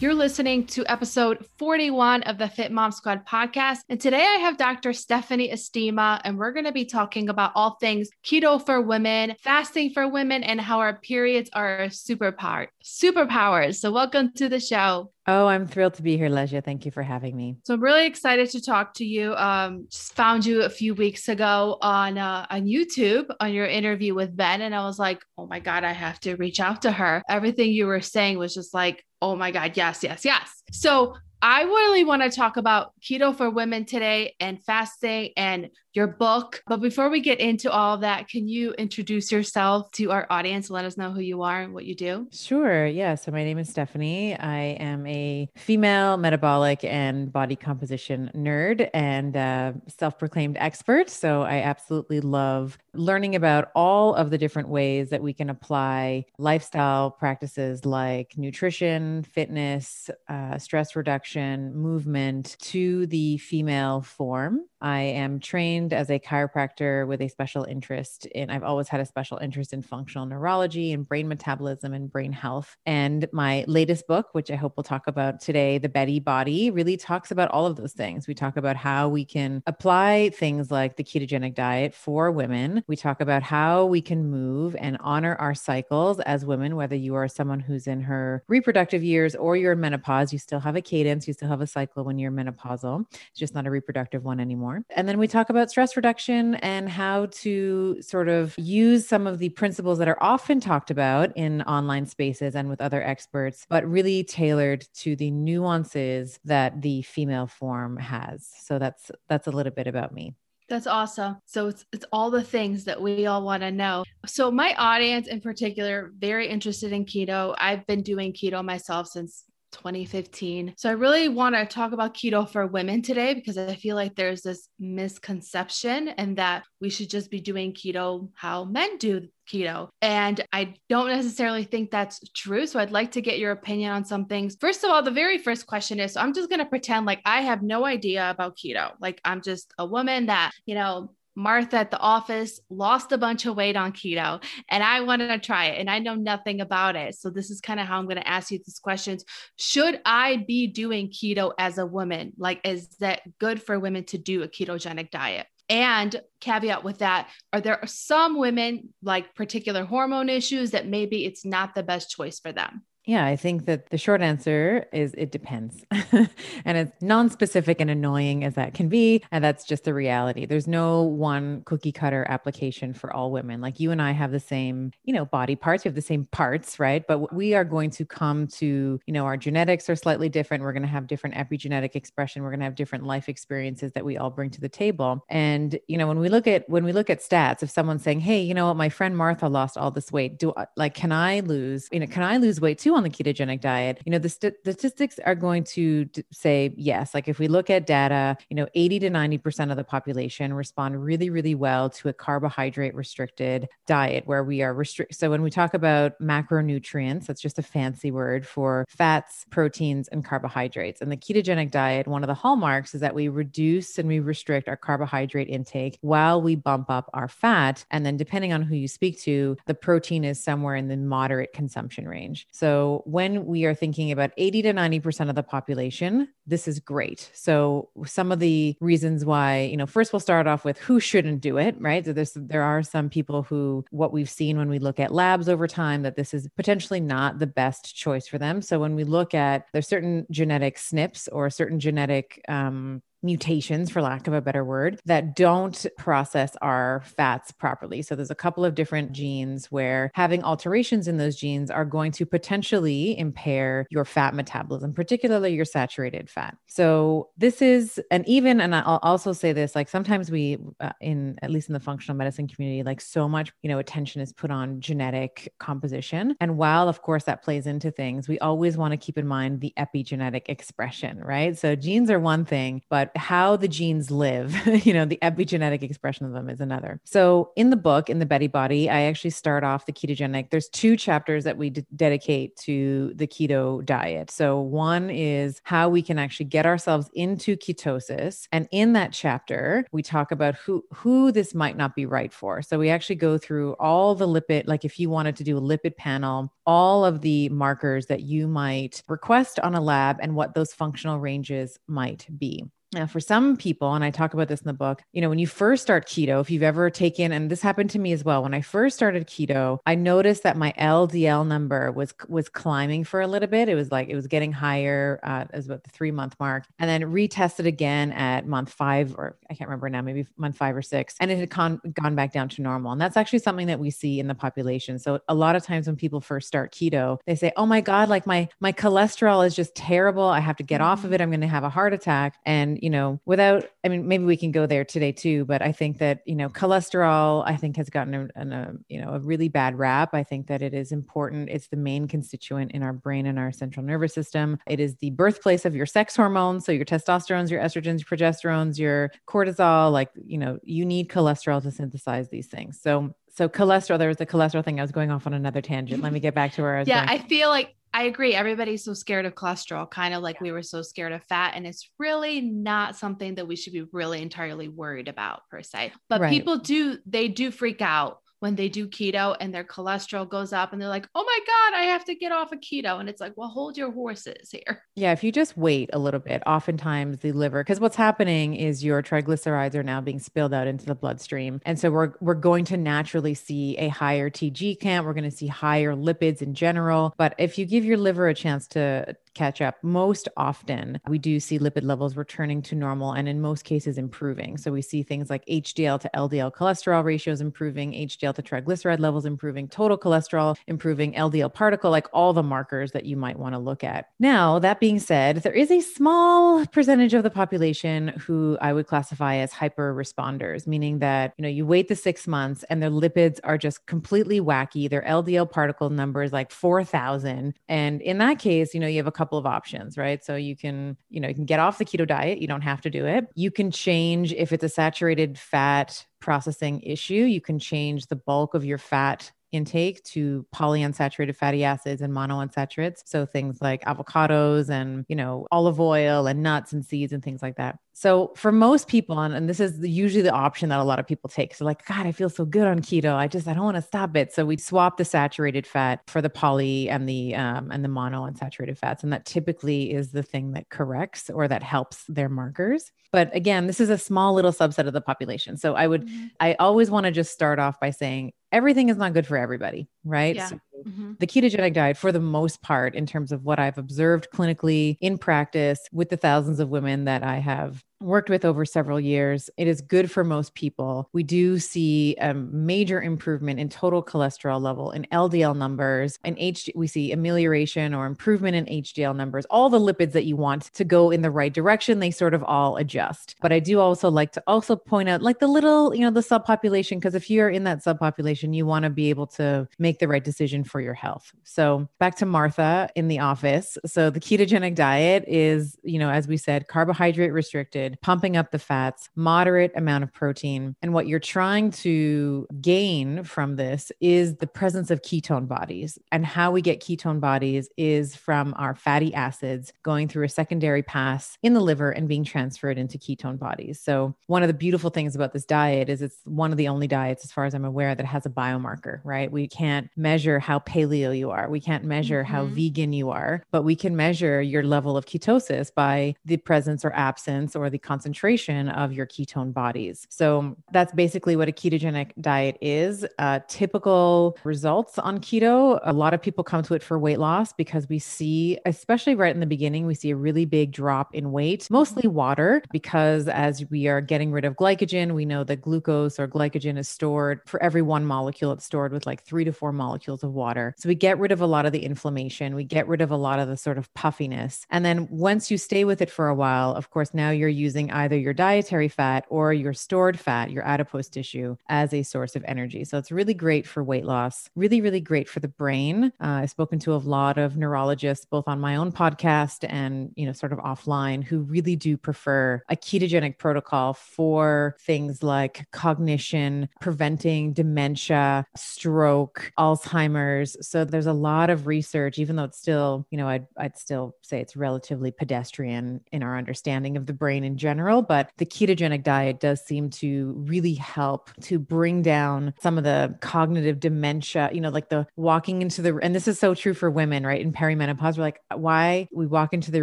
You're 0.00 0.14
listening 0.14 0.64
to 0.68 0.86
episode 0.86 1.44
41 1.58 2.22
of 2.22 2.38
the 2.38 2.48
Fit 2.48 2.70
Mom 2.70 2.92
Squad 2.92 3.26
podcast. 3.26 3.78
And 3.88 4.00
today 4.00 4.22
I 4.22 4.36
have 4.36 4.56
Dr. 4.56 4.92
Stephanie 4.92 5.50
Estima, 5.50 6.20
and 6.22 6.38
we're 6.38 6.52
going 6.52 6.66
to 6.66 6.72
be 6.72 6.84
talking 6.84 7.28
about 7.28 7.50
all 7.56 7.78
things 7.80 8.08
keto 8.24 8.64
for 8.64 8.80
women, 8.80 9.34
fasting 9.42 9.90
for 9.90 10.06
women, 10.08 10.44
and 10.44 10.60
how 10.60 10.78
our 10.78 11.00
periods 11.00 11.50
are 11.52 11.80
a 11.80 11.88
superpower 11.88 12.68
superpowers. 12.88 13.76
So 13.76 13.92
welcome 13.92 14.32
to 14.34 14.48
the 14.48 14.58
show. 14.58 15.12
Oh, 15.26 15.46
I'm 15.46 15.66
thrilled 15.66 15.94
to 15.94 16.02
be 16.02 16.16
here, 16.16 16.30
Lesia. 16.30 16.64
Thank 16.64 16.86
you 16.86 16.90
for 16.90 17.02
having 17.02 17.36
me. 17.36 17.58
So 17.64 17.74
I'm 17.74 17.82
really 17.82 18.06
excited 18.06 18.48
to 18.50 18.62
talk 18.62 18.94
to 18.94 19.04
you. 19.04 19.34
Um, 19.34 19.86
just 19.90 20.14
found 20.14 20.46
you 20.46 20.62
a 20.62 20.70
few 20.70 20.94
weeks 20.94 21.28
ago 21.28 21.76
on 21.82 22.16
uh, 22.16 22.46
on 22.48 22.64
YouTube 22.64 23.26
on 23.40 23.52
your 23.52 23.66
interview 23.66 24.14
with 24.14 24.34
Ben, 24.34 24.62
and 24.62 24.74
I 24.74 24.84
was 24.84 24.98
like, 24.98 25.22
oh 25.36 25.46
my 25.46 25.60
god, 25.60 25.84
I 25.84 25.92
have 25.92 26.18
to 26.20 26.36
reach 26.36 26.60
out 26.60 26.82
to 26.82 26.92
her. 26.92 27.22
Everything 27.28 27.70
you 27.72 27.86
were 27.86 28.00
saying 28.00 28.38
was 28.38 28.54
just 28.54 28.72
like, 28.72 29.04
oh 29.20 29.36
my 29.36 29.50
god, 29.50 29.76
yes, 29.76 30.02
yes, 30.02 30.24
yes. 30.24 30.62
So 30.72 31.14
I 31.40 31.62
really 31.62 32.04
want 32.04 32.22
to 32.22 32.30
talk 32.30 32.56
about 32.56 32.92
keto 33.00 33.36
for 33.36 33.48
women 33.48 33.84
today 33.84 34.34
and 34.40 34.62
fasting 34.62 35.32
and 35.36 35.70
your 35.94 36.06
book. 36.06 36.62
But 36.66 36.80
before 36.80 37.08
we 37.08 37.20
get 37.20 37.40
into 37.40 37.70
all 37.70 37.98
that, 37.98 38.28
can 38.28 38.46
you 38.46 38.72
introduce 38.72 39.32
yourself 39.32 39.90
to 39.92 40.12
our 40.12 40.26
audience? 40.30 40.70
Let 40.70 40.84
us 40.84 40.96
know 40.96 41.10
who 41.10 41.20
you 41.20 41.42
are 41.42 41.60
and 41.60 41.74
what 41.74 41.84
you 41.84 41.94
do. 41.94 42.28
Sure. 42.32 42.86
Yeah. 42.86 43.16
So 43.16 43.32
my 43.32 43.42
name 43.42 43.58
is 43.58 43.68
Stephanie. 43.68 44.36
I 44.38 44.76
am 44.78 45.06
a 45.06 45.48
female 45.56 46.16
metabolic 46.16 46.84
and 46.84 47.32
body 47.32 47.56
composition 47.56 48.30
nerd 48.34 48.88
and 48.94 49.36
uh, 49.36 49.72
self 49.88 50.18
proclaimed 50.18 50.56
expert. 50.60 51.10
So 51.10 51.42
I 51.42 51.62
absolutely 51.62 52.20
love 52.20 52.78
learning 52.94 53.34
about 53.34 53.70
all 53.74 54.14
of 54.14 54.30
the 54.30 54.38
different 54.38 54.68
ways 54.68 55.10
that 55.10 55.22
we 55.22 55.32
can 55.32 55.50
apply 55.50 56.26
lifestyle 56.38 57.10
practices 57.10 57.84
like 57.84 58.34
nutrition, 58.36 59.24
fitness, 59.24 60.10
uh, 60.28 60.58
stress 60.58 60.94
reduction, 60.94 61.27
movement 61.36 62.56
to 62.60 63.06
the 63.06 63.38
female 63.38 64.00
form. 64.00 64.60
I 64.80 65.00
am 65.00 65.40
trained 65.40 65.92
as 65.92 66.10
a 66.10 66.18
chiropractor 66.18 67.06
with 67.06 67.20
a 67.20 67.28
special 67.28 67.64
interest 67.64 68.26
in, 68.26 68.50
I've 68.50 68.62
always 68.62 68.88
had 68.88 69.00
a 69.00 69.06
special 69.06 69.38
interest 69.38 69.72
in 69.72 69.82
functional 69.82 70.26
neurology 70.26 70.92
and 70.92 71.06
brain 71.06 71.26
metabolism 71.26 71.92
and 71.94 72.10
brain 72.10 72.32
health. 72.32 72.76
And 72.86 73.26
my 73.32 73.64
latest 73.66 74.06
book, 74.06 74.28
which 74.32 74.50
I 74.50 74.54
hope 74.54 74.76
we'll 74.76 74.84
talk 74.84 75.06
about 75.06 75.40
today, 75.40 75.78
The 75.78 75.88
Betty 75.88 76.20
Body, 76.20 76.70
really 76.70 76.96
talks 76.96 77.30
about 77.30 77.50
all 77.50 77.66
of 77.66 77.76
those 77.76 77.92
things. 77.92 78.28
We 78.28 78.34
talk 78.34 78.56
about 78.56 78.76
how 78.76 79.08
we 79.08 79.24
can 79.24 79.62
apply 79.66 80.30
things 80.30 80.70
like 80.70 80.96
the 80.96 81.04
ketogenic 81.04 81.54
diet 81.54 81.94
for 81.94 82.30
women. 82.30 82.84
We 82.86 82.96
talk 82.96 83.20
about 83.20 83.42
how 83.42 83.86
we 83.86 84.00
can 84.00 84.30
move 84.30 84.76
and 84.78 84.96
honor 85.00 85.34
our 85.36 85.54
cycles 85.54 86.20
as 86.20 86.44
women, 86.44 86.76
whether 86.76 86.96
you 86.96 87.14
are 87.16 87.28
someone 87.28 87.60
who's 87.60 87.86
in 87.86 88.00
her 88.02 88.44
reproductive 88.48 89.02
years 89.02 89.34
or 89.34 89.56
you're 89.56 89.72
in 89.72 89.80
menopause, 89.80 90.32
you 90.32 90.38
still 90.38 90.60
have 90.60 90.76
a 90.76 90.82
cadence, 90.82 91.26
you 91.26 91.34
still 91.34 91.48
have 91.48 91.60
a 91.60 91.66
cycle 91.66 92.04
when 92.04 92.18
you're 92.18 92.30
menopausal. 92.30 93.04
It's 93.30 93.38
just 93.38 93.54
not 93.54 93.66
a 93.66 93.70
reproductive 93.70 94.24
one 94.24 94.38
anymore 94.40 94.67
more. 94.68 94.82
And 94.90 95.08
then 95.08 95.18
we 95.18 95.26
talk 95.26 95.50
about 95.50 95.70
stress 95.70 95.96
reduction 95.96 96.56
and 96.56 96.88
how 96.88 97.26
to 97.26 98.00
sort 98.00 98.28
of 98.28 98.54
use 98.58 99.08
some 99.08 99.26
of 99.26 99.38
the 99.38 99.48
principles 99.50 99.98
that 99.98 100.08
are 100.08 100.22
often 100.22 100.60
talked 100.60 100.90
about 100.90 101.36
in 101.36 101.62
online 101.62 102.06
spaces 102.06 102.54
and 102.54 102.68
with 102.68 102.80
other 102.80 103.02
experts, 103.02 103.66
but 103.68 103.86
really 103.86 104.24
tailored 104.24 104.86
to 104.94 105.16
the 105.16 105.30
nuances 105.30 106.38
that 106.44 106.82
the 106.82 107.02
female 107.02 107.46
form 107.46 107.96
has. 107.96 108.48
So 108.60 108.78
that's 108.78 109.10
that's 109.28 109.46
a 109.46 109.50
little 109.50 109.72
bit 109.72 109.86
about 109.86 110.12
me. 110.12 110.34
That's 110.68 110.86
awesome. 110.86 111.38
So 111.46 111.68
it's 111.68 111.86
it's 111.92 112.04
all 112.12 112.30
the 112.30 112.42
things 112.42 112.84
that 112.84 113.00
we 113.00 113.26
all 113.26 113.42
want 113.42 113.62
to 113.62 113.70
know. 113.70 114.04
So 114.26 114.50
my 114.50 114.74
audience 114.74 115.26
in 115.26 115.40
particular 115.40 116.12
very 116.18 116.46
interested 116.46 116.92
in 116.92 117.06
keto. 117.06 117.54
I've 117.58 117.86
been 117.86 118.02
doing 118.02 118.32
keto 118.34 118.62
myself 118.62 119.06
since 119.08 119.44
2015. 119.72 120.74
So 120.76 120.88
I 120.88 120.92
really 120.92 121.28
want 121.28 121.54
to 121.54 121.66
talk 121.66 121.92
about 121.92 122.14
keto 122.14 122.48
for 122.48 122.66
women 122.66 123.02
today 123.02 123.34
because 123.34 123.58
I 123.58 123.74
feel 123.74 123.96
like 123.96 124.14
there's 124.14 124.42
this 124.42 124.68
misconception 124.78 126.08
and 126.08 126.36
that 126.38 126.64
we 126.80 126.90
should 126.90 127.10
just 127.10 127.30
be 127.30 127.40
doing 127.40 127.72
keto 127.72 128.28
how 128.34 128.64
men 128.64 128.98
do 128.98 129.28
keto. 129.50 129.88
And 130.02 130.44
I 130.52 130.74
don't 130.88 131.08
necessarily 131.08 131.64
think 131.64 131.90
that's 131.90 132.20
true. 132.34 132.66
So 132.66 132.78
I'd 132.78 132.90
like 132.90 133.12
to 133.12 133.22
get 133.22 133.38
your 133.38 133.52
opinion 133.52 133.92
on 133.92 134.04
some 134.04 134.26
things. 134.26 134.56
First 134.60 134.84
of 134.84 134.90
all, 134.90 135.02
the 135.02 135.10
very 135.10 135.38
first 135.38 135.66
question 135.66 136.00
is 136.00 136.12
so 136.12 136.20
I'm 136.20 136.34
just 136.34 136.48
going 136.48 136.60
to 136.60 136.66
pretend 136.66 137.06
like 137.06 137.20
I 137.24 137.42
have 137.42 137.62
no 137.62 137.84
idea 137.84 138.30
about 138.30 138.56
keto. 138.56 138.92
Like 139.00 139.20
I'm 139.24 139.42
just 139.42 139.72
a 139.78 139.86
woman 139.86 140.26
that, 140.26 140.52
you 140.66 140.74
know, 140.74 141.12
Martha 141.38 141.76
at 141.76 141.92
the 141.92 141.98
office 142.00 142.58
lost 142.68 143.12
a 143.12 143.16
bunch 143.16 143.46
of 143.46 143.56
weight 143.56 143.76
on 143.76 143.92
keto 143.92 144.42
and 144.68 144.82
I 144.82 145.02
wanted 145.02 145.28
to 145.28 145.38
try 145.38 145.66
it 145.66 145.78
and 145.78 145.88
I 145.88 146.00
know 146.00 146.16
nothing 146.16 146.60
about 146.60 146.96
it. 146.96 147.14
So 147.14 147.30
this 147.30 147.48
is 147.48 147.60
kind 147.60 147.78
of 147.78 147.86
how 147.86 147.96
I'm 147.96 148.06
going 148.06 148.16
to 148.16 148.26
ask 148.26 148.50
you 148.50 148.58
these 148.58 148.80
questions. 148.80 149.24
Should 149.56 150.00
I 150.04 150.44
be 150.48 150.66
doing 150.66 151.10
keto 151.10 151.52
as 151.56 151.78
a 151.78 151.86
woman? 151.86 152.32
Like, 152.38 152.60
is 152.64 152.88
that 152.98 153.20
good 153.38 153.62
for 153.62 153.78
women 153.78 154.02
to 154.06 154.18
do 154.18 154.42
a 154.42 154.48
ketogenic 154.48 155.10
diet? 155.10 155.46
And 155.68 156.20
caveat 156.40 156.82
with 156.82 156.98
that, 156.98 157.28
are 157.52 157.60
there 157.60 157.78
some 157.86 158.36
women 158.36 158.94
like 159.00 159.36
particular 159.36 159.84
hormone 159.84 160.28
issues 160.28 160.72
that 160.72 160.88
maybe 160.88 161.24
it's 161.24 161.44
not 161.44 161.76
the 161.76 161.84
best 161.84 162.10
choice 162.10 162.40
for 162.40 162.50
them? 162.50 162.82
Yeah, 163.08 163.24
I 163.24 163.36
think 163.36 163.64
that 163.64 163.88
the 163.88 163.96
short 163.96 164.20
answer 164.20 164.86
is 164.92 165.14
it 165.16 165.32
depends. 165.32 165.82
and 166.12 166.28
it's 166.76 166.92
non 167.00 167.30
specific 167.30 167.80
and 167.80 167.88
annoying 167.88 168.44
as 168.44 168.56
that 168.56 168.74
can 168.74 168.90
be. 168.90 169.24
And 169.32 169.42
that's 169.42 169.64
just 169.64 169.84
the 169.84 169.94
reality. 169.94 170.44
There's 170.44 170.68
no 170.68 171.04
one 171.04 171.62
cookie 171.64 171.90
cutter 171.90 172.26
application 172.28 172.92
for 172.92 173.10
all 173.10 173.32
women. 173.32 173.62
Like 173.62 173.80
you 173.80 173.92
and 173.92 174.02
I 174.02 174.10
have 174.10 174.30
the 174.30 174.38
same, 174.38 174.92
you 175.04 175.14
know, 175.14 175.24
body 175.24 175.56
parts, 175.56 175.86
we 175.86 175.88
have 175.88 175.94
the 175.94 176.02
same 176.02 176.26
parts, 176.26 176.78
right? 176.78 177.02
But 177.08 177.32
we 177.32 177.54
are 177.54 177.64
going 177.64 177.88
to 177.92 178.04
come 178.04 178.46
to, 178.58 179.00
you 179.06 179.12
know, 179.14 179.24
our 179.24 179.38
genetics 179.38 179.88
are 179.88 179.96
slightly 179.96 180.28
different. 180.28 180.62
We're 180.62 180.74
going 180.74 180.82
to 180.82 180.88
have 180.88 181.06
different 181.06 181.34
epigenetic 181.36 181.96
expression. 181.96 182.42
We're 182.42 182.50
going 182.50 182.60
to 182.60 182.66
have 182.66 182.74
different 182.74 183.06
life 183.06 183.30
experiences 183.30 183.92
that 183.92 184.04
we 184.04 184.18
all 184.18 184.28
bring 184.28 184.50
to 184.50 184.60
the 184.60 184.68
table. 184.68 185.24
And, 185.30 185.78
you 185.88 185.96
know, 185.96 186.08
when 186.08 186.18
we 186.18 186.28
look 186.28 186.46
at, 186.46 186.68
when 186.68 186.84
we 186.84 186.92
look 186.92 187.08
at 187.08 187.20
stats, 187.20 187.62
if 187.62 187.70
someone's 187.70 188.02
saying, 188.02 188.20
hey, 188.20 188.42
you 188.42 188.52
know 188.52 188.66
what, 188.66 188.76
my 188.76 188.90
friend 188.90 189.16
Martha 189.16 189.48
lost 189.48 189.78
all 189.78 189.90
this 189.90 190.12
weight, 190.12 190.38
do 190.38 190.52
I, 190.54 190.66
like, 190.76 190.92
can 190.92 191.10
I 191.10 191.40
lose, 191.40 191.88
you 191.90 192.00
know, 192.00 192.06
can 192.06 192.22
I 192.22 192.36
lose 192.36 192.60
weight 192.60 192.78
too? 192.78 192.97
On 192.98 193.04
the 193.04 193.10
ketogenic 193.10 193.60
diet, 193.60 194.00
you 194.04 194.12
know, 194.12 194.18
the 194.18 194.28
st- 194.28 194.54
statistics 194.60 195.18
are 195.24 195.34
going 195.34 195.64
to 195.64 196.04
d- 196.06 196.24
say 196.32 196.74
yes. 196.76 197.14
Like 197.14 197.28
if 197.28 197.38
we 197.38 197.48
look 197.48 197.70
at 197.70 197.86
data, 197.86 198.36
you 198.50 198.56
know, 198.56 198.66
80 198.74 198.98
to 199.00 199.10
90% 199.10 199.70
of 199.70 199.76
the 199.76 199.84
population 199.84 200.52
respond 200.52 201.02
really, 201.02 201.30
really 201.30 201.54
well 201.54 201.88
to 201.90 202.08
a 202.08 202.12
carbohydrate 202.12 202.94
restricted 202.94 203.68
diet 203.86 204.24
where 204.26 204.44
we 204.44 204.62
are 204.62 204.74
restrict. 204.74 205.14
So 205.14 205.30
when 205.30 205.42
we 205.42 205.50
talk 205.50 205.74
about 205.74 206.18
macronutrients, 206.20 207.26
that's 207.26 207.40
just 207.40 207.58
a 207.58 207.62
fancy 207.62 208.10
word 208.10 208.46
for 208.46 208.84
fats, 208.88 209.46
proteins, 209.50 210.08
and 210.08 210.24
carbohydrates. 210.24 211.00
And 211.00 211.10
the 211.10 211.16
ketogenic 211.16 211.70
diet, 211.70 212.08
one 212.08 212.24
of 212.24 212.28
the 212.28 212.34
hallmarks 212.34 212.94
is 212.94 213.00
that 213.00 213.14
we 213.14 213.28
reduce 213.28 213.96
and 213.98 214.08
we 214.08 214.18
restrict 214.18 214.68
our 214.68 214.76
carbohydrate 214.76 215.48
intake 215.48 215.98
while 216.00 216.42
we 216.42 216.56
bump 216.56 216.90
up 216.90 217.08
our 217.14 217.28
fat. 217.28 217.84
And 217.92 218.04
then 218.04 218.16
depending 218.16 218.52
on 218.52 218.62
who 218.62 218.74
you 218.74 218.88
speak 218.88 219.20
to, 219.20 219.56
the 219.66 219.74
protein 219.74 220.24
is 220.24 220.42
somewhere 220.42 220.74
in 220.74 220.88
the 220.88 220.96
moderate 220.96 221.52
consumption 221.52 222.08
range. 222.08 222.48
So 222.50 222.87
when 223.06 223.46
we 223.46 223.64
are 223.64 223.74
thinking 223.74 224.12
about 224.12 224.30
80 224.36 224.62
to 224.62 224.72
90% 224.72 225.28
of 225.28 225.34
the 225.34 225.42
population, 225.42 226.28
this 226.46 226.66
is 226.66 226.80
great. 226.80 227.30
So 227.34 227.90
some 228.04 228.32
of 228.32 228.40
the 228.40 228.76
reasons 228.80 229.24
why, 229.24 229.62
you 229.62 229.76
know, 229.76 229.86
first 229.86 230.12
we'll 230.12 230.20
start 230.20 230.46
off 230.46 230.64
with 230.64 230.78
who 230.78 231.00
shouldn't 231.00 231.40
do 231.40 231.58
it, 231.58 231.76
right? 231.80 232.04
So 232.04 232.12
there's 232.12 232.32
there 232.34 232.62
are 232.62 232.82
some 232.82 233.08
people 233.08 233.42
who 233.42 233.84
what 233.90 234.12
we've 234.12 234.30
seen 234.30 234.56
when 234.58 234.68
we 234.68 234.78
look 234.78 234.98
at 234.98 235.12
labs 235.12 235.48
over 235.48 235.66
time 235.66 236.02
that 236.02 236.16
this 236.16 236.34
is 236.34 236.48
potentially 236.56 237.00
not 237.00 237.38
the 237.38 237.46
best 237.46 237.94
choice 237.94 238.26
for 238.26 238.38
them. 238.38 238.62
So 238.62 238.78
when 238.78 238.94
we 238.94 239.04
look 239.04 239.34
at 239.34 239.66
there's 239.72 239.88
certain 239.88 240.26
genetic 240.30 240.76
SNPs 240.76 241.28
or 241.32 241.50
certain 241.50 241.80
genetic 241.80 242.42
um, 242.48 243.02
mutations, 243.22 243.90
for 243.90 244.02
lack 244.02 244.26
of 244.26 244.34
a 244.34 244.40
better 244.40 244.64
word, 244.64 245.00
that 245.06 245.34
don't 245.34 245.86
process 245.96 246.56
our 246.62 247.02
fats 247.04 247.52
properly. 247.52 248.02
So 248.02 248.14
there's 248.14 248.30
a 248.30 248.34
couple 248.34 248.64
of 248.64 248.74
different 248.74 249.12
genes 249.12 249.66
where 249.70 250.10
having 250.14 250.42
alterations 250.44 251.08
in 251.08 251.16
those 251.16 251.36
genes 251.36 251.70
are 251.70 251.84
going 251.84 252.12
to 252.12 252.26
potentially 252.26 253.18
impair 253.18 253.86
your 253.90 254.04
fat 254.04 254.34
metabolism, 254.34 254.92
particularly 254.92 255.54
your 255.54 255.64
saturated 255.64 256.30
fat. 256.30 256.56
So 256.66 257.30
this 257.36 257.62
is, 257.62 258.00
and 258.10 258.26
even, 258.28 258.60
and 258.60 258.74
I'll 258.74 259.00
also 259.02 259.32
say 259.32 259.52
this, 259.52 259.74
like 259.74 259.88
sometimes 259.88 260.30
we, 260.30 260.58
uh, 260.80 260.92
in 261.00 261.38
at 261.42 261.50
least 261.50 261.68
in 261.68 261.72
the 261.72 261.80
functional 261.80 262.16
medicine 262.16 262.48
community, 262.48 262.82
like 262.82 263.00
so 263.00 263.28
much, 263.28 263.52
you 263.62 263.68
know, 263.68 263.78
attention 263.78 264.20
is 264.20 264.32
put 264.32 264.50
on 264.50 264.80
genetic 264.80 265.52
composition. 265.58 266.36
And 266.40 266.56
while, 266.56 266.88
of 266.88 267.02
course, 267.02 267.24
that 267.24 267.42
plays 267.42 267.66
into 267.66 267.90
things, 267.90 268.28
we 268.28 268.38
always 268.38 268.76
want 268.76 268.92
to 268.92 268.96
keep 268.96 269.18
in 269.18 269.26
mind 269.26 269.60
the 269.60 269.72
epigenetic 269.78 270.48
expression, 270.48 271.18
right? 271.18 271.56
So 271.56 271.74
genes 271.74 272.10
are 272.10 272.20
one 272.20 272.44
thing, 272.44 272.82
but 272.88 273.07
but 273.12 273.20
how 273.20 273.56
the 273.56 273.68
genes 273.68 274.10
live, 274.10 274.54
you 274.86 274.92
know, 274.92 275.04
the 275.04 275.18
epigenetic 275.22 275.82
expression 275.82 276.26
of 276.26 276.32
them 276.32 276.48
is 276.48 276.60
another. 276.60 277.00
So 277.04 277.52
in 277.56 277.70
the 277.70 277.76
book, 277.76 278.10
in 278.10 278.18
the 278.18 278.26
Betty 278.26 278.46
Body, 278.46 278.90
I 278.90 279.02
actually 279.02 279.30
start 279.30 279.64
off 279.64 279.86
the 279.86 279.92
ketogenic. 279.92 280.50
There's 280.50 280.68
two 280.68 280.96
chapters 280.96 281.44
that 281.44 281.56
we 281.56 281.70
d- 281.70 281.86
dedicate 281.94 282.56
to 282.58 283.12
the 283.14 283.26
keto 283.26 283.84
diet. 283.84 284.30
So 284.30 284.60
one 284.60 285.10
is 285.10 285.60
how 285.64 285.88
we 285.88 286.02
can 286.02 286.18
actually 286.18 286.46
get 286.46 286.66
ourselves 286.66 287.10
into 287.14 287.56
ketosis. 287.56 288.48
And 288.52 288.68
in 288.70 288.92
that 288.94 289.12
chapter, 289.12 289.86
we 289.92 290.02
talk 290.02 290.30
about 290.32 290.54
who 290.56 290.84
who 290.92 291.32
this 291.32 291.54
might 291.54 291.76
not 291.76 291.94
be 291.94 292.06
right 292.06 292.32
for. 292.32 292.62
So 292.62 292.78
we 292.78 292.90
actually 292.90 293.16
go 293.16 293.38
through 293.38 293.74
all 293.74 294.14
the 294.14 294.26
lipid, 294.26 294.66
like 294.66 294.84
if 294.84 294.98
you 294.98 295.10
wanted 295.10 295.36
to 295.36 295.44
do 295.44 295.56
a 295.56 295.60
lipid 295.60 295.96
panel, 295.96 296.52
all 296.66 297.04
of 297.04 297.20
the 297.20 297.48
markers 297.48 298.06
that 298.06 298.22
you 298.22 298.46
might 298.48 299.02
request 299.08 299.58
on 299.60 299.74
a 299.74 299.80
lab 299.80 300.18
and 300.20 300.34
what 300.34 300.54
those 300.54 300.72
functional 300.72 301.18
ranges 301.18 301.78
might 301.86 302.26
be. 302.38 302.64
Now, 302.94 303.06
for 303.06 303.20
some 303.20 303.58
people, 303.58 303.92
and 303.92 304.02
I 304.02 304.10
talk 304.10 304.32
about 304.32 304.48
this 304.48 304.62
in 304.62 304.66
the 304.66 304.72
book, 304.72 305.02
you 305.12 305.20
know, 305.20 305.28
when 305.28 305.38
you 305.38 305.46
first 305.46 305.82
start 305.82 306.06
keto, 306.08 306.40
if 306.40 306.50
you've 306.50 306.62
ever 306.62 306.88
taken, 306.88 307.32
and 307.32 307.50
this 307.50 307.60
happened 307.60 307.90
to 307.90 307.98
me 307.98 308.12
as 308.12 308.24
well, 308.24 308.42
when 308.42 308.54
I 308.54 308.62
first 308.62 308.96
started 308.96 309.26
keto, 309.26 309.80
I 309.84 309.94
noticed 309.94 310.42
that 310.44 310.56
my 310.56 310.72
LDL 310.78 311.46
number 311.46 311.92
was 311.92 312.14
was 312.30 312.48
climbing 312.48 313.04
for 313.04 313.20
a 313.20 313.26
little 313.26 313.46
bit. 313.46 313.68
It 313.68 313.74
was 313.74 313.92
like 313.92 314.08
it 314.08 314.14
was 314.14 314.26
getting 314.26 314.52
higher 314.52 315.20
uh, 315.22 315.44
as 315.50 315.66
about 315.66 315.84
the 315.84 315.90
three 315.90 316.10
month 316.10 316.34
mark, 316.40 316.64
and 316.78 316.88
then 316.88 317.02
retested 317.12 317.66
again 317.66 318.10
at 318.12 318.46
month 318.46 318.70
five, 318.72 319.14
or 319.18 319.36
I 319.50 319.54
can't 319.54 319.68
remember 319.68 319.90
now, 319.90 320.00
maybe 320.00 320.26
month 320.38 320.56
five 320.56 320.74
or 320.74 320.80
six, 320.80 321.14
and 321.20 321.30
it 321.30 321.36
had 321.36 321.50
con- 321.50 321.82
gone 321.92 322.14
back 322.14 322.32
down 322.32 322.48
to 322.48 322.62
normal. 322.62 322.92
And 322.92 323.00
that's 323.00 323.18
actually 323.18 323.40
something 323.40 323.66
that 323.66 323.80
we 323.80 323.90
see 323.90 324.18
in 324.18 324.28
the 324.28 324.34
population. 324.34 324.98
So 324.98 325.20
a 325.28 325.34
lot 325.34 325.56
of 325.56 325.62
times 325.62 325.86
when 325.88 325.96
people 325.96 326.22
first 326.22 326.48
start 326.48 326.72
keto, 326.72 327.18
they 327.26 327.34
say, 327.34 327.52
"Oh 327.54 327.66
my 327.66 327.82
god, 327.82 328.08
like 328.08 328.26
my 328.26 328.48
my 328.60 328.72
cholesterol 328.72 329.46
is 329.46 329.54
just 329.54 329.74
terrible. 329.74 330.24
I 330.24 330.40
have 330.40 330.56
to 330.56 330.62
get 330.62 330.80
off 330.80 331.04
of 331.04 331.08
Mm-hmm. 331.08 331.12
it. 331.12 331.20
I'm 331.20 331.30
going 331.30 331.42
to 331.42 331.46
have 331.48 331.64
a 331.64 331.68
heart 331.68 331.92
attack." 331.92 332.38
And 332.46 332.77
you 332.82 332.90
know, 332.90 333.20
without, 333.26 333.64
I 333.84 333.88
mean, 333.88 334.08
maybe 334.08 334.24
we 334.24 334.36
can 334.36 334.52
go 334.52 334.66
there 334.66 334.84
today 334.84 335.12
too, 335.12 335.44
but 335.44 335.62
I 335.62 335.72
think 335.72 335.98
that, 335.98 336.22
you 336.26 336.34
know, 336.34 336.48
cholesterol, 336.48 337.42
I 337.46 337.56
think 337.56 337.76
has 337.76 337.90
gotten 337.90 338.14
a, 338.14 338.28
an, 338.34 338.52
a, 338.52 338.72
you 338.88 339.00
know, 339.00 339.10
a 339.10 339.20
really 339.20 339.48
bad 339.48 339.78
rap. 339.78 340.14
I 340.14 340.22
think 340.22 340.46
that 340.48 340.62
it 340.62 340.74
is 340.74 340.92
important. 340.92 341.48
It's 341.48 341.68
the 341.68 341.76
main 341.76 342.08
constituent 342.08 342.72
in 342.72 342.82
our 342.82 342.92
brain 342.92 343.26
and 343.26 343.38
our 343.38 343.52
central 343.52 343.84
nervous 343.84 344.14
system. 344.14 344.58
It 344.66 344.80
is 344.80 344.96
the 344.96 345.10
birthplace 345.10 345.64
of 345.64 345.74
your 345.74 345.86
sex 345.86 346.16
hormones. 346.16 346.64
So 346.64 346.72
your 346.72 346.84
testosterones, 346.84 347.50
your 347.50 347.60
estrogens, 347.60 348.00
your 348.00 348.18
progesterones, 348.18 348.78
your 348.78 349.10
cortisol, 349.26 349.92
like, 349.92 350.10
you 350.24 350.38
know, 350.38 350.58
you 350.62 350.84
need 350.84 351.08
cholesterol 351.08 351.62
to 351.62 351.70
synthesize 351.70 352.28
these 352.28 352.46
things. 352.46 352.80
So 352.80 353.14
so 353.38 353.48
cholesterol, 353.48 353.98
there 353.98 354.08
was 354.08 354.16
the 354.16 354.26
cholesterol 354.26 354.64
thing. 354.64 354.80
I 354.80 354.82
was 354.82 354.90
going 354.90 355.12
off 355.12 355.24
on 355.24 355.32
another 355.32 355.60
tangent. 355.60 356.02
Let 356.02 356.12
me 356.12 356.18
get 356.18 356.34
back 356.34 356.52
to 356.54 356.62
where 356.62 356.74
I 356.74 356.78
was 356.80 356.88
yeah, 356.88 357.06
going. 357.06 357.20
I 357.20 357.22
feel 357.24 357.48
like 357.50 357.76
I 357.98 358.02
agree. 358.02 358.32
Everybody's 358.32 358.84
so 358.84 358.94
scared 358.94 359.26
of 359.26 359.34
cholesterol, 359.34 359.90
kind 359.90 360.14
of 360.14 360.22
like 360.22 360.40
we 360.40 360.52
were 360.52 360.62
so 360.62 360.82
scared 360.82 361.10
of 361.10 361.24
fat. 361.24 361.54
And 361.56 361.66
it's 361.66 361.90
really 361.98 362.40
not 362.40 362.94
something 362.94 363.34
that 363.34 363.48
we 363.48 363.56
should 363.56 363.72
be 363.72 363.86
really 363.90 364.22
entirely 364.22 364.68
worried 364.68 365.08
about 365.08 365.40
per 365.50 365.62
se. 365.62 365.92
But 366.08 366.20
Right. 366.20 366.30
people 366.30 366.58
do, 366.58 366.98
they 367.06 367.26
do 367.26 367.50
freak 367.50 367.82
out 367.82 368.20
when 368.40 368.54
they 368.54 368.68
do 368.68 368.86
keto 368.86 369.36
and 369.40 369.52
their 369.52 369.64
cholesterol 369.64 370.28
goes 370.28 370.52
up 370.52 370.72
and 370.72 370.80
they're 370.80 370.88
like, 370.88 371.08
oh 371.14 371.24
my 371.24 371.38
God, 371.46 371.78
I 371.78 371.82
have 371.86 372.04
to 372.06 372.14
get 372.14 372.32
off 372.32 372.52
of 372.52 372.60
keto. 372.60 373.00
And 373.00 373.08
it's 373.08 373.20
like, 373.20 373.32
well, 373.36 373.48
hold 373.48 373.76
your 373.76 373.90
horses 373.90 374.50
here. 374.50 374.82
Yeah, 374.94 375.12
if 375.12 375.24
you 375.24 375.32
just 375.32 375.56
wait 375.56 375.90
a 375.92 375.98
little 375.98 376.20
bit, 376.20 376.42
oftentimes 376.46 377.18
the 377.18 377.32
liver, 377.32 377.62
because 377.62 377.80
what's 377.80 377.96
happening 377.96 378.54
is 378.54 378.84
your 378.84 379.02
triglycerides 379.02 379.74
are 379.74 379.82
now 379.82 380.00
being 380.00 380.18
spilled 380.18 380.54
out 380.54 380.66
into 380.66 380.86
the 380.86 380.94
bloodstream. 380.94 381.60
And 381.64 381.78
so 381.78 381.90
we're 381.90 382.12
we're 382.20 382.34
going 382.34 382.64
to 382.66 382.76
naturally 382.76 383.34
see 383.34 383.76
a 383.78 383.88
higher 383.88 384.30
TG 384.30 384.80
count. 384.80 385.06
We're 385.06 385.14
going 385.14 385.24
to 385.24 385.36
see 385.36 385.46
higher 385.46 385.94
lipids 385.94 386.42
in 386.42 386.54
general. 386.54 387.14
But 387.16 387.34
if 387.38 387.58
you 387.58 387.66
give 387.66 387.84
your 387.84 387.96
liver 387.96 388.28
a 388.28 388.34
chance 388.34 388.66
to 388.68 389.16
catch 389.34 389.60
up, 389.60 389.76
most 389.82 390.28
often 390.36 391.00
we 391.06 391.18
do 391.18 391.38
see 391.40 391.58
lipid 391.58 391.84
levels 391.84 392.16
returning 392.16 392.60
to 392.62 392.74
normal 392.74 393.12
and 393.12 393.28
in 393.28 393.40
most 393.40 393.64
cases 393.64 393.98
improving. 393.98 394.56
So 394.58 394.72
we 394.72 394.82
see 394.82 395.02
things 395.02 395.30
like 395.30 395.44
HDL 395.46 396.00
to 396.00 396.10
LDL 396.14 396.52
cholesterol 396.52 397.04
ratios 397.04 397.40
improving, 397.40 397.92
HDL 397.92 398.27
to 398.34 398.42
triglyceride 398.42 399.00
levels 399.00 399.26
improving, 399.26 399.68
total 399.68 399.98
cholesterol 399.98 400.56
improving, 400.66 401.12
LDL 401.14 401.52
particle, 401.52 401.90
like 401.90 402.06
all 402.12 402.32
the 402.32 402.42
markers 402.42 402.92
that 402.92 403.04
you 403.04 403.16
might 403.16 403.38
want 403.38 403.54
to 403.54 403.58
look 403.58 403.84
at. 403.84 404.06
Now, 404.18 404.58
that 404.58 404.80
being 404.80 404.98
said, 404.98 405.38
there 405.38 405.52
is 405.52 405.70
a 405.70 405.80
small 405.80 406.66
percentage 406.66 407.14
of 407.14 407.22
the 407.22 407.30
population 407.30 408.08
who 408.08 408.58
I 408.60 408.72
would 408.72 408.86
classify 408.86 409.36
as 409.36 409.52
hyper 409.52 409.94
responders, 409.94 410.66
meaning 410.66 410.98
that, 411.00 411.34
you 411.38 411.42
know, 411.42 411.48
you 411.48 411.66
wait 411.66 411.88
the 411.88 411.96
6 411.96 412.26
months 412.26 412.64
and 412.70 412.82
their 412.82 412.90
lipids 412.90 413.40
are 413.44 413.58
just 413.58 413.86
completely 413.86 414.40
wacky. 414.40 414.88
Their 414.88 415.02
LDL 415.02 415.50
particle 415.50 415.90
number 415.90 416.22
is 416.22 416.32
like 416.32 416.50
4000 416.50 417.54
and 417.68 418.02
in 418.02 418.18
that 418.18 418.38
case, 418.38 418.74
you 418.74 418.80
know, 418.80 418.86
you 418.86 418.96
have 418.96 419.06
a 419.06 419.12
couple 419.12 419.38
of 419.38 419.46
options, 419.46 419.96
right? 419.96 420.24
So 420.24 420.36
you 420.36 420.56
can, 420.56 420.96
you 421.10 421.20
know, 421.20 421.28
you 421.28 421.34
can 421.34 421.44
get 421.44 421.60
off 421.60 421.78
the 421.78 421.84
keto 421.84 422.06
diet, 422.06 422.40
you 422.40 422.48
don't 422.48 422.62
have 422.62 422.80
to 422.82 422.90
do 422.90 423.06
it. 423.06 423.26
You 423.34 423.50
can 423.50 423.70
change 423.70 424.32
if 424.32 424.52
it's 424.52 424.64
a 424.64 424.68
saturated 424.68 425.38
fat 425.38 426.04
processing 426.20 426.80
issue, 426.82 427.14
you 427.14 427.40
can 427.40 427.58
change 427.58 428.06
the 428.06 428.16
bulk 428.16 428.54
of 428.54 428.64
your 428.64 428.78
fat 428.78 429.30
intake 429.52 430.02
to 430.04 430.46
polyunsaturated 430.54 431.36
fatty 431.36 431.64
acids 431.64 432.02
and 432.02 432.12
monounsaturates. 432.12 433.02
So 433.06 433.26
things 433.26 433.60
like 433.60 433.84
avocados 433.84 434.70
and, 434.70 435.04
you 435.08 435.16
know, 435.16 435.46
olive 435.50 435.80
oil 435.80 436.26
and 436.26 436.42
nuts 436.42 436.72
and 436.72 436.84
seeds 436.84 437.12
and 437.12 437.22
things 437.22 437.42
like 437.42 437.56
that. 437.56 437.78
So 437.98 438.32
for 438.36 438.52
most 438.52 438.86
people, 438.86 439.18
and, 439.18 439.34
and 439.34 439.48
this 439.48 439.58
is 439.58 439.80
the, 439.80 439.90
usually 439.90 440.22
the 440.22 440.30
option 440.30 440.68
that 440.68 440.78
a 440.78 440.84
lot 440.84 441.00
of 441.00 441.06
people 441.08 441.28
take. 441.28 441.52
So 441.52 441.64
like, 441.64 441.84
God, 441.84 442.06
I 442.06 442.12
feel 442.12 442.30
so 442.30 442.44
good 442.44 442.64
on 442.64 442.78
keto. 442.78 443.16
I 443.16 443.26
just 443.26 443.48
I 443.48 443.54
don't 443.54 443.64
want 443.64 443.74
to 443.74 443.82
stop 443.82 444.16
it. 444.16 444.32
So 444.32 444.46
we 444.46 444.56
swap 444.56 444.98
the 444.98 445.04
saturated 445.04 445.66
fat 445.66 446.02
for 446.06 446.22
the 446.22 446.30
poly 446.30 446.88
and 446.88 447.08
the 447.08 447.34
um, 447.34 447.72
and 447.72 447.84
the 447.84 447.88
monounsaturated 447.88 448.78
fats, 448.78 449.02
and 449.02 449.12
that 449.12 449.24
typically 449.26 449.92
is 449.92 450.12
the 450.12 450.22
thing 450.22 450.52
that 450.52 450.68
corrects 450.68 451.28
or 451.28 451.48
that 451.48 451.64
helps 451.64 452.04
their 452.06 452.28
markers. 452.28 452.92
But 453.10 453.34
again, 453.34 453.66
this 453.66 453.80
is 453.80 453.90
a 453.90 453.98
small 453.98 454.32
little 454.32 454.52
subset 454.52 454.86
of 454.86 454.92
the 454.92 455.00
population. 455.00 455.56
So 455.56 455.74
I 455.74 455.88
would 455.88 456.08
I 456.38 456.54
always 456.60 456.92
want 456.92 457.06
to 457.06 457.10
just 457.10 457.32
start 457.32 457.58
off 457.58 457.80
by 457.80 457.90
saying 457.90 458.32
everything 458.52 458.88
is 458.88 458.96
not 458.96 459.12
good 459.12 459.26
for 459.26 459.36
everybody, 459.36 459.88
right? 460.04 460.36
Yeah. 460.36 460.46
So 460.46 460.60
Mhm. 460.86 461.18
the 461.18 461.26
ketogenic 461.26 461.74
diet, 461.74 461.96
for 461.96 462.12
the 462.12 462.20
most 462.20 462.62
part, 462.62 462.94
in 462.94 463.06
terms 463.06 463.32
of 463.32 463.44
what 463.44 463.58
I've 463.58 463.78
observed 463.78 464.28
clinically 464.34 464.96
in 465.00 465.18
practice 465.18 465.80
with 465.92 466.10
the 466.10 466.16
thousands 466.16 466.60
of 466.60 466.68
women 466.68 467.04
that 467.04 467.22
I 467.22 467.36
have 467.38 467.84
worked 468.00 468.30
with 468.30 468.44
over 468.44 468.64
several 468.64 469.00
years, 469.00 469.50
it 469.56 469.66
is 469.66 469.80
good 469.80 470.08
for 470.08 470.22
most 470.22 470.54
people. 470.54 471.08
We 471.12 471.24
do 471.24 471.58
see 471.58 472.14
a 472.20 472.32
major 472.32 473.02
improvement 473.02 473.58
in 473.58 473.68
total 473.68 474.04
cholesterol 474.04 474.60
level, 474.60 474.92
in 474.92 475.04
LDL 475.10 475.56
numbers, 475.56 476.16
and 476.24 476.36
H. 476.38 476.70
We 476.76 476.86
see 476.86 477.10
amelioration 477.10 477.94
or 477.94 478.06
improvement 478.06 478.54
in 478.54 478.68
HDL 478.68 479.14
numbers. 479.16 479.46
All 479.50 479.68
the 479.68 479.80
lipids 479.80 480.12
that 480.12 480.26
you 480.26 480.36
want 480.36 480.72
to 480.74 480.84
go 480.84 481.10
in 481.10 481.22
the 481.22 481.30
right 481.30 481.52
direction, 481.52 481.98
they 481.98 482.12
sort 482.12 482.34
of 482.34 482.44
all 482.44 482.76
adjust. 482.76 483.34
But 483.40 483.52
I 483.52 483.58
do 483.58 483.80
also 483.80 484.10
like 484.10 484.30
to 484.32 484.42
also 484.46 484.76
point 484.76 485.08
out, 485.08 485.20
like 485.20 485.40
the 485.40 485.48
little, 485.48 485.92
you 485.92 486.02
know, 486.02 486.12
the 486.12 486.20
subpopulation, 486.20 486.98
because 486.98 487.16
if 487.16 487.28
you're 487.28 487.50
in 487.50 487.64
that 487.64 487.82
subpopulation, 487.84 488.54
you 488.54 488.64
want 488.64 488.84
to 488.84 488.90
be 488.90 489.10
able 489.10 489.26
to 489.26 489.66
make 489.80 489.98
the 489.98 490.06
right 490.06 490.22
decision 490.24 490.62
for 490.68 490.80
your 490.80 490.94
health. 490.94 491.32
So 491.44 491.88
back 491.98 492.16
to 492.16 492.26
Martha 492.26 492.88
in 492.94 493.08
the 493.08 493.18
office. 493.18 493.78
So 493.86 494.10
the 494.10 494.20
ketogenic 494.20 494.74
diet 494.74 495.24
is, 495.26 495.76
you 495.82 495.98
know, 495.98 496.10
as 496.10 496.28
we 496.28 496.36
said, 496.36 496.68
carbohydrate 496.68 497.32
restricted, 497.32 497.98
pumping 498.02 498.36
up 498.36 498.50
the 498.50 498.58
fats, 498.58 499.08
moderate 499.16 499.72
amount 499.76 500.04
of 500.04 500.12
protein. 500.12 500.76
And 500.82 500.92
what 500.92 501.06
you're 501.06 501.18
trying 501.18 501.70
to 501.72 502.46
gain 502.60 503.24
from 503.24 503.56
this 503.56 503.90
is 504.00 504.36
the 504.36 504.46
presence 504.46 504.90
of 504.90 505.02
ketone 505.02 505.48
bodies. 505.48 505.98
And 506.12 506.24
how 506.24 506.50
we 506.50 506.62
get 506.62 506.80
ketone 506.80 507.20
bodies 507.20 507.68
is 507.76 508.14
from 508.14 508.54
our 508.56 508.74
fatty 508.74 509.14
acids 509.14 509.72
going 509.82 510.08
through 510.08 510.24
a 510.24 510.28
secondary 510.28 510.82
pass 510.82 511.38
in 511.42 511.54
the 511.54 511.60
liver 511.60 511.90
and 511.90 512.08
being 512.08 512.24
transferred 512.24 512.78
into 512.78 512.98
ketone 512.98 513.38
bodies. 513.38 513.80
So 513.80 514.14
one 514.26 514.42
of 514.42 514.48
the 514.48 514.54
beautiful 514.54 514.90
things 514.90 515.14
about 515.14 515.32
this 515.32 515.44
diet 515.44 515.88
is 515.88 516.02
it's 516.02 516.18
one 516.24 516.50
of 516.50 516.58
the 516.58 516.68
only 516.68 516.86
diets, 516.86 517.24
as 517.24 517.32
far 517.32 517.44
as 517.44 517.54
I'm 517.54 517.64
aware, 517.64 517.94
that 517.94 518.06
has 518.06 518.26
a 518.26 518.30
biomarker, 518.30 519.00
right? 519.04 519.30
We 519.30 519.48
can't 519.48 519.88
measure 519.96 520.38
how 520.38 520.57
paleo 520.60 521.16
you 521.16 521.30
are. 521.30 521.48
We 521.48 521.60
can't 521.60 521.84
measure 521.84 522.24
how 522.24 522.44
Mhm. 522.44 522.50
vegan 522.50 522.92
you 522.92 523.10
are, 523.10 523.42
but 523.50 523.62
we 523.62 523.76
can 523.76 523.96
measure 523.96 524.40
your 524.40 524.62
level 524.62 524.96
of 524.96 525.06
ketosis 525.06 525.72
by 525.74 526.14
the 526.24 526.36
presence 526.36 526.84
or 526.84 526.92
absence 526.94 527.54
or 527.54 527.70
the 527.70 527.78
concentration 527.78 528.68
of 528.68 528.92
your 528.92 529.06
ketone 529.06 529.52
bodies. 529.52 530.06
So 530.10 530.56
that's 530.72 530.92
basically 530.92 531.36
what 531.36 531.48
a 531.48 531.52
ketogenic 531.52 532.12
diet 532.20 532.56
is. 532.60 533.06
Uh, 533.18 533.40
typical 533.48 534.36
results 534.44 534.98
on 534.98 535.18
keto, 535.20 535.78
a 535.84 535.92
lot 535.92 536.14
of 536.14 536.22
people 536.22 536.42
come 536.42 536.62
to 536.62 536.74
it 536.74 536.82
for 536.82 536.98
weight 536.98 537.18
loss 537.18 537.52
because 537.52 537.88
we 537.88 537.98
see, 537.98 538.58
especially 538.66 539.14
right 539.14 539.34
in 539.34 539.40
the 539.40 539.46
beginning, 539.46 539.86
we 539.86 539.94
see 539.94 540.10
a 540.10 540.16
really 540.16 540.44
big 540.44 540.72
drop 540.72 541.14
in 541.14 541.32
weight, 541.32 541.68
mostly 541.70 542.08
water, 542.08 542.62
because 542.72 543.28
as 543.28 543.68
we 543.70 543.86
are 543.86 544.00
getting 544.00 544.32
rid 544.32 544.44
of 544.44 544.54
glycogen, 544.56 545.14
we 545.14 545.24
know 545.24 545.44
that 545.44 545.60
glucose 545.60 546.18
or 546.18 546.26
glycogen 546.26 546.78
is 546.78 546.88
stored 546.88 547.40
for 547.46 547.62
every 547.62 547.82
one 547.82 548.04
molecule, 548.04 548.52
it's 548.52 548.64
stored 548.64 548.92
with 548.92 549.06
like 549.06 549.22
three 549.22 549.44
to 549.44 549.52
four 549.52 549.72
molecules 549.72 550.22
of 550.22 550.32
water 550.32 550.47
water. 550.48 550.74
So 550.78 550.88
we 550.88 550.94
get 550.94 551.18
rid 551.18 551.32
of 551.32 551.42
a 551.42 551.46
lot 551.46 551.66
of 551.66 551.72
the 551.72 551.84
inflammation, 551.84 552.54
we 552.54 552.64
get 552.64 552.88
rid 552.88 553.02
of 553.02 553.10
a 553.10 553.16
lot 553.16 553.38
of 553.38 553.48
the 553.48 553.56
sort 553.56 553.76
of 553.76 553.92
puffiness. 553.92 554.66
And 554.70 554.82
then 554.84 555.06
once 555.10 555.50
you 555.50 555.58
stay 555.58 555.84
with 555.84 556.00
it 556.00 556.10
for 556.10 556.28
a 556.28 556.34
while, 556.34 556.70
of 556.72 556.88
course, 556.90 557.12
now 557.12 557.30
you're 557.30 557.48
using 557.66 557.90
either 557.90 558.16
your 558.16 558.32
dietary 558.32 558.88
fat 558.88 559.26
or 559.28 559.52
your 559.52 559.74
stored 559.74 560.18
fat, 560.18 560.50
your 560.50 560.64
adipose 560.64 561.08
tissue, 561.08 561.56
as 561.68 561.92
a 561.92 562.02
source 562.02 562.34
of 562.34 562.44
energy. 562.46 562.84
So 562.84 562.96
it's 562.96 563.12
really 563.12 563.34
great 563.34 563.66
for 563.66 563.84
weight 563.84 564.06
loss, 564.06 564.48
really, 564.56 564.80
really 564.80 565.02
great 565.02 565.28
for 565.28 565.40
the 565.40 565.48
brain. 565.48 566.12
Uh, 566.20 566.40
I've 566.42 566.50
spoken 566.50 566.78
to 566.80 566.94
a 566.94 567.02
lot 567.16 567.36
of 567.36 567.56
neurologists, 567.56 568.24
both 568.24 568.48
on 568.48 568.58
my 568.60 568.76
own 568.76 568.90
podcast 568.90 569.66
and, 569.68 570.12
you 570.16 570.24
know, 570.24 570.32
sort 570.32 570.52
of 570.54 570.58
offline, 570.60 571.22
who 571.22 571.40
really 571.40 571.76
do 571.76 571.96
prefer 571.96 572.62
a 572.70 572.76
ketogenic 572.76 573.36
protocol 573.36 573.92
for 573.92 574.76
things 574.80 575.22
like 575.22 575.66
cognition, 575.72 576.68
preventing 576.80 577.52
dementia, 577.52 578.46
stroke, 578.56 579.52
Alzheimer's. 579.58 580.37
So 580.46 580.84
there's 580.84 581.06
a 581.06 581.12
lot 581.12 581.50
of 581.50 581.66
research, 581.66 582.18
even 582.18 582.36
though 582.36 582.44
it's 582.44 582.58
still, 582.58 583.06
you 583.10 583.18
know, 583.18 583.28
I'd, 583.28 583.46
I'd 583.56 583.78
still 583.78 584.16
say 584.22 584.40
it's 584.40 584.56
relatively 584.56 585.10
pedestrian 585.10 586.00
in 586.12 586.22
our 586.22 586.36
understanding 586.36 586.96
of 586.96 587.06
the 587.06 587.12
brain 587.12 587.44
in 587.44 587.56
general, 587.56 588.02
but 588.02 588.30
the 588.38 588.46
ketogenic 588.46 589.02
diet 589.02 589.40
does 589.40 589.60
seem 589.60 589.90
to 589.90 590.34
really 590.46 590.74
help 590.74 591.30
to 591.42 591.58
bring 591.58 592.02
down 592.02 592.54
some 592.60 592.78
of 592.78 592.84
the 592.84 593.16
cognitive 593.20 593.80
dementia, 593.80 594.50
you 594.52 594.60
know, 594.60 594.70
like 594.70 594.88
the 594.88 595.06
walking 595.16 595.62
into 595.62 595.82
the, 595.82 595.96
and 596.02 596.14
this 596.14 596.28
is 596.28 596.38
so 596.38 596.54
true 596.54 596.74
for 596.74 596.90
women, 596.90 597.26
right? 597.26 597.40
In 597.40 597.52
perimenopause, 597.52 598.16
we're 598.16 598.24
like, 598.24 598.40
why 598.54 599.08
we 599.12 599.26
walk 599.26 599.52
into 599.52 599.70
the 599.70 599.82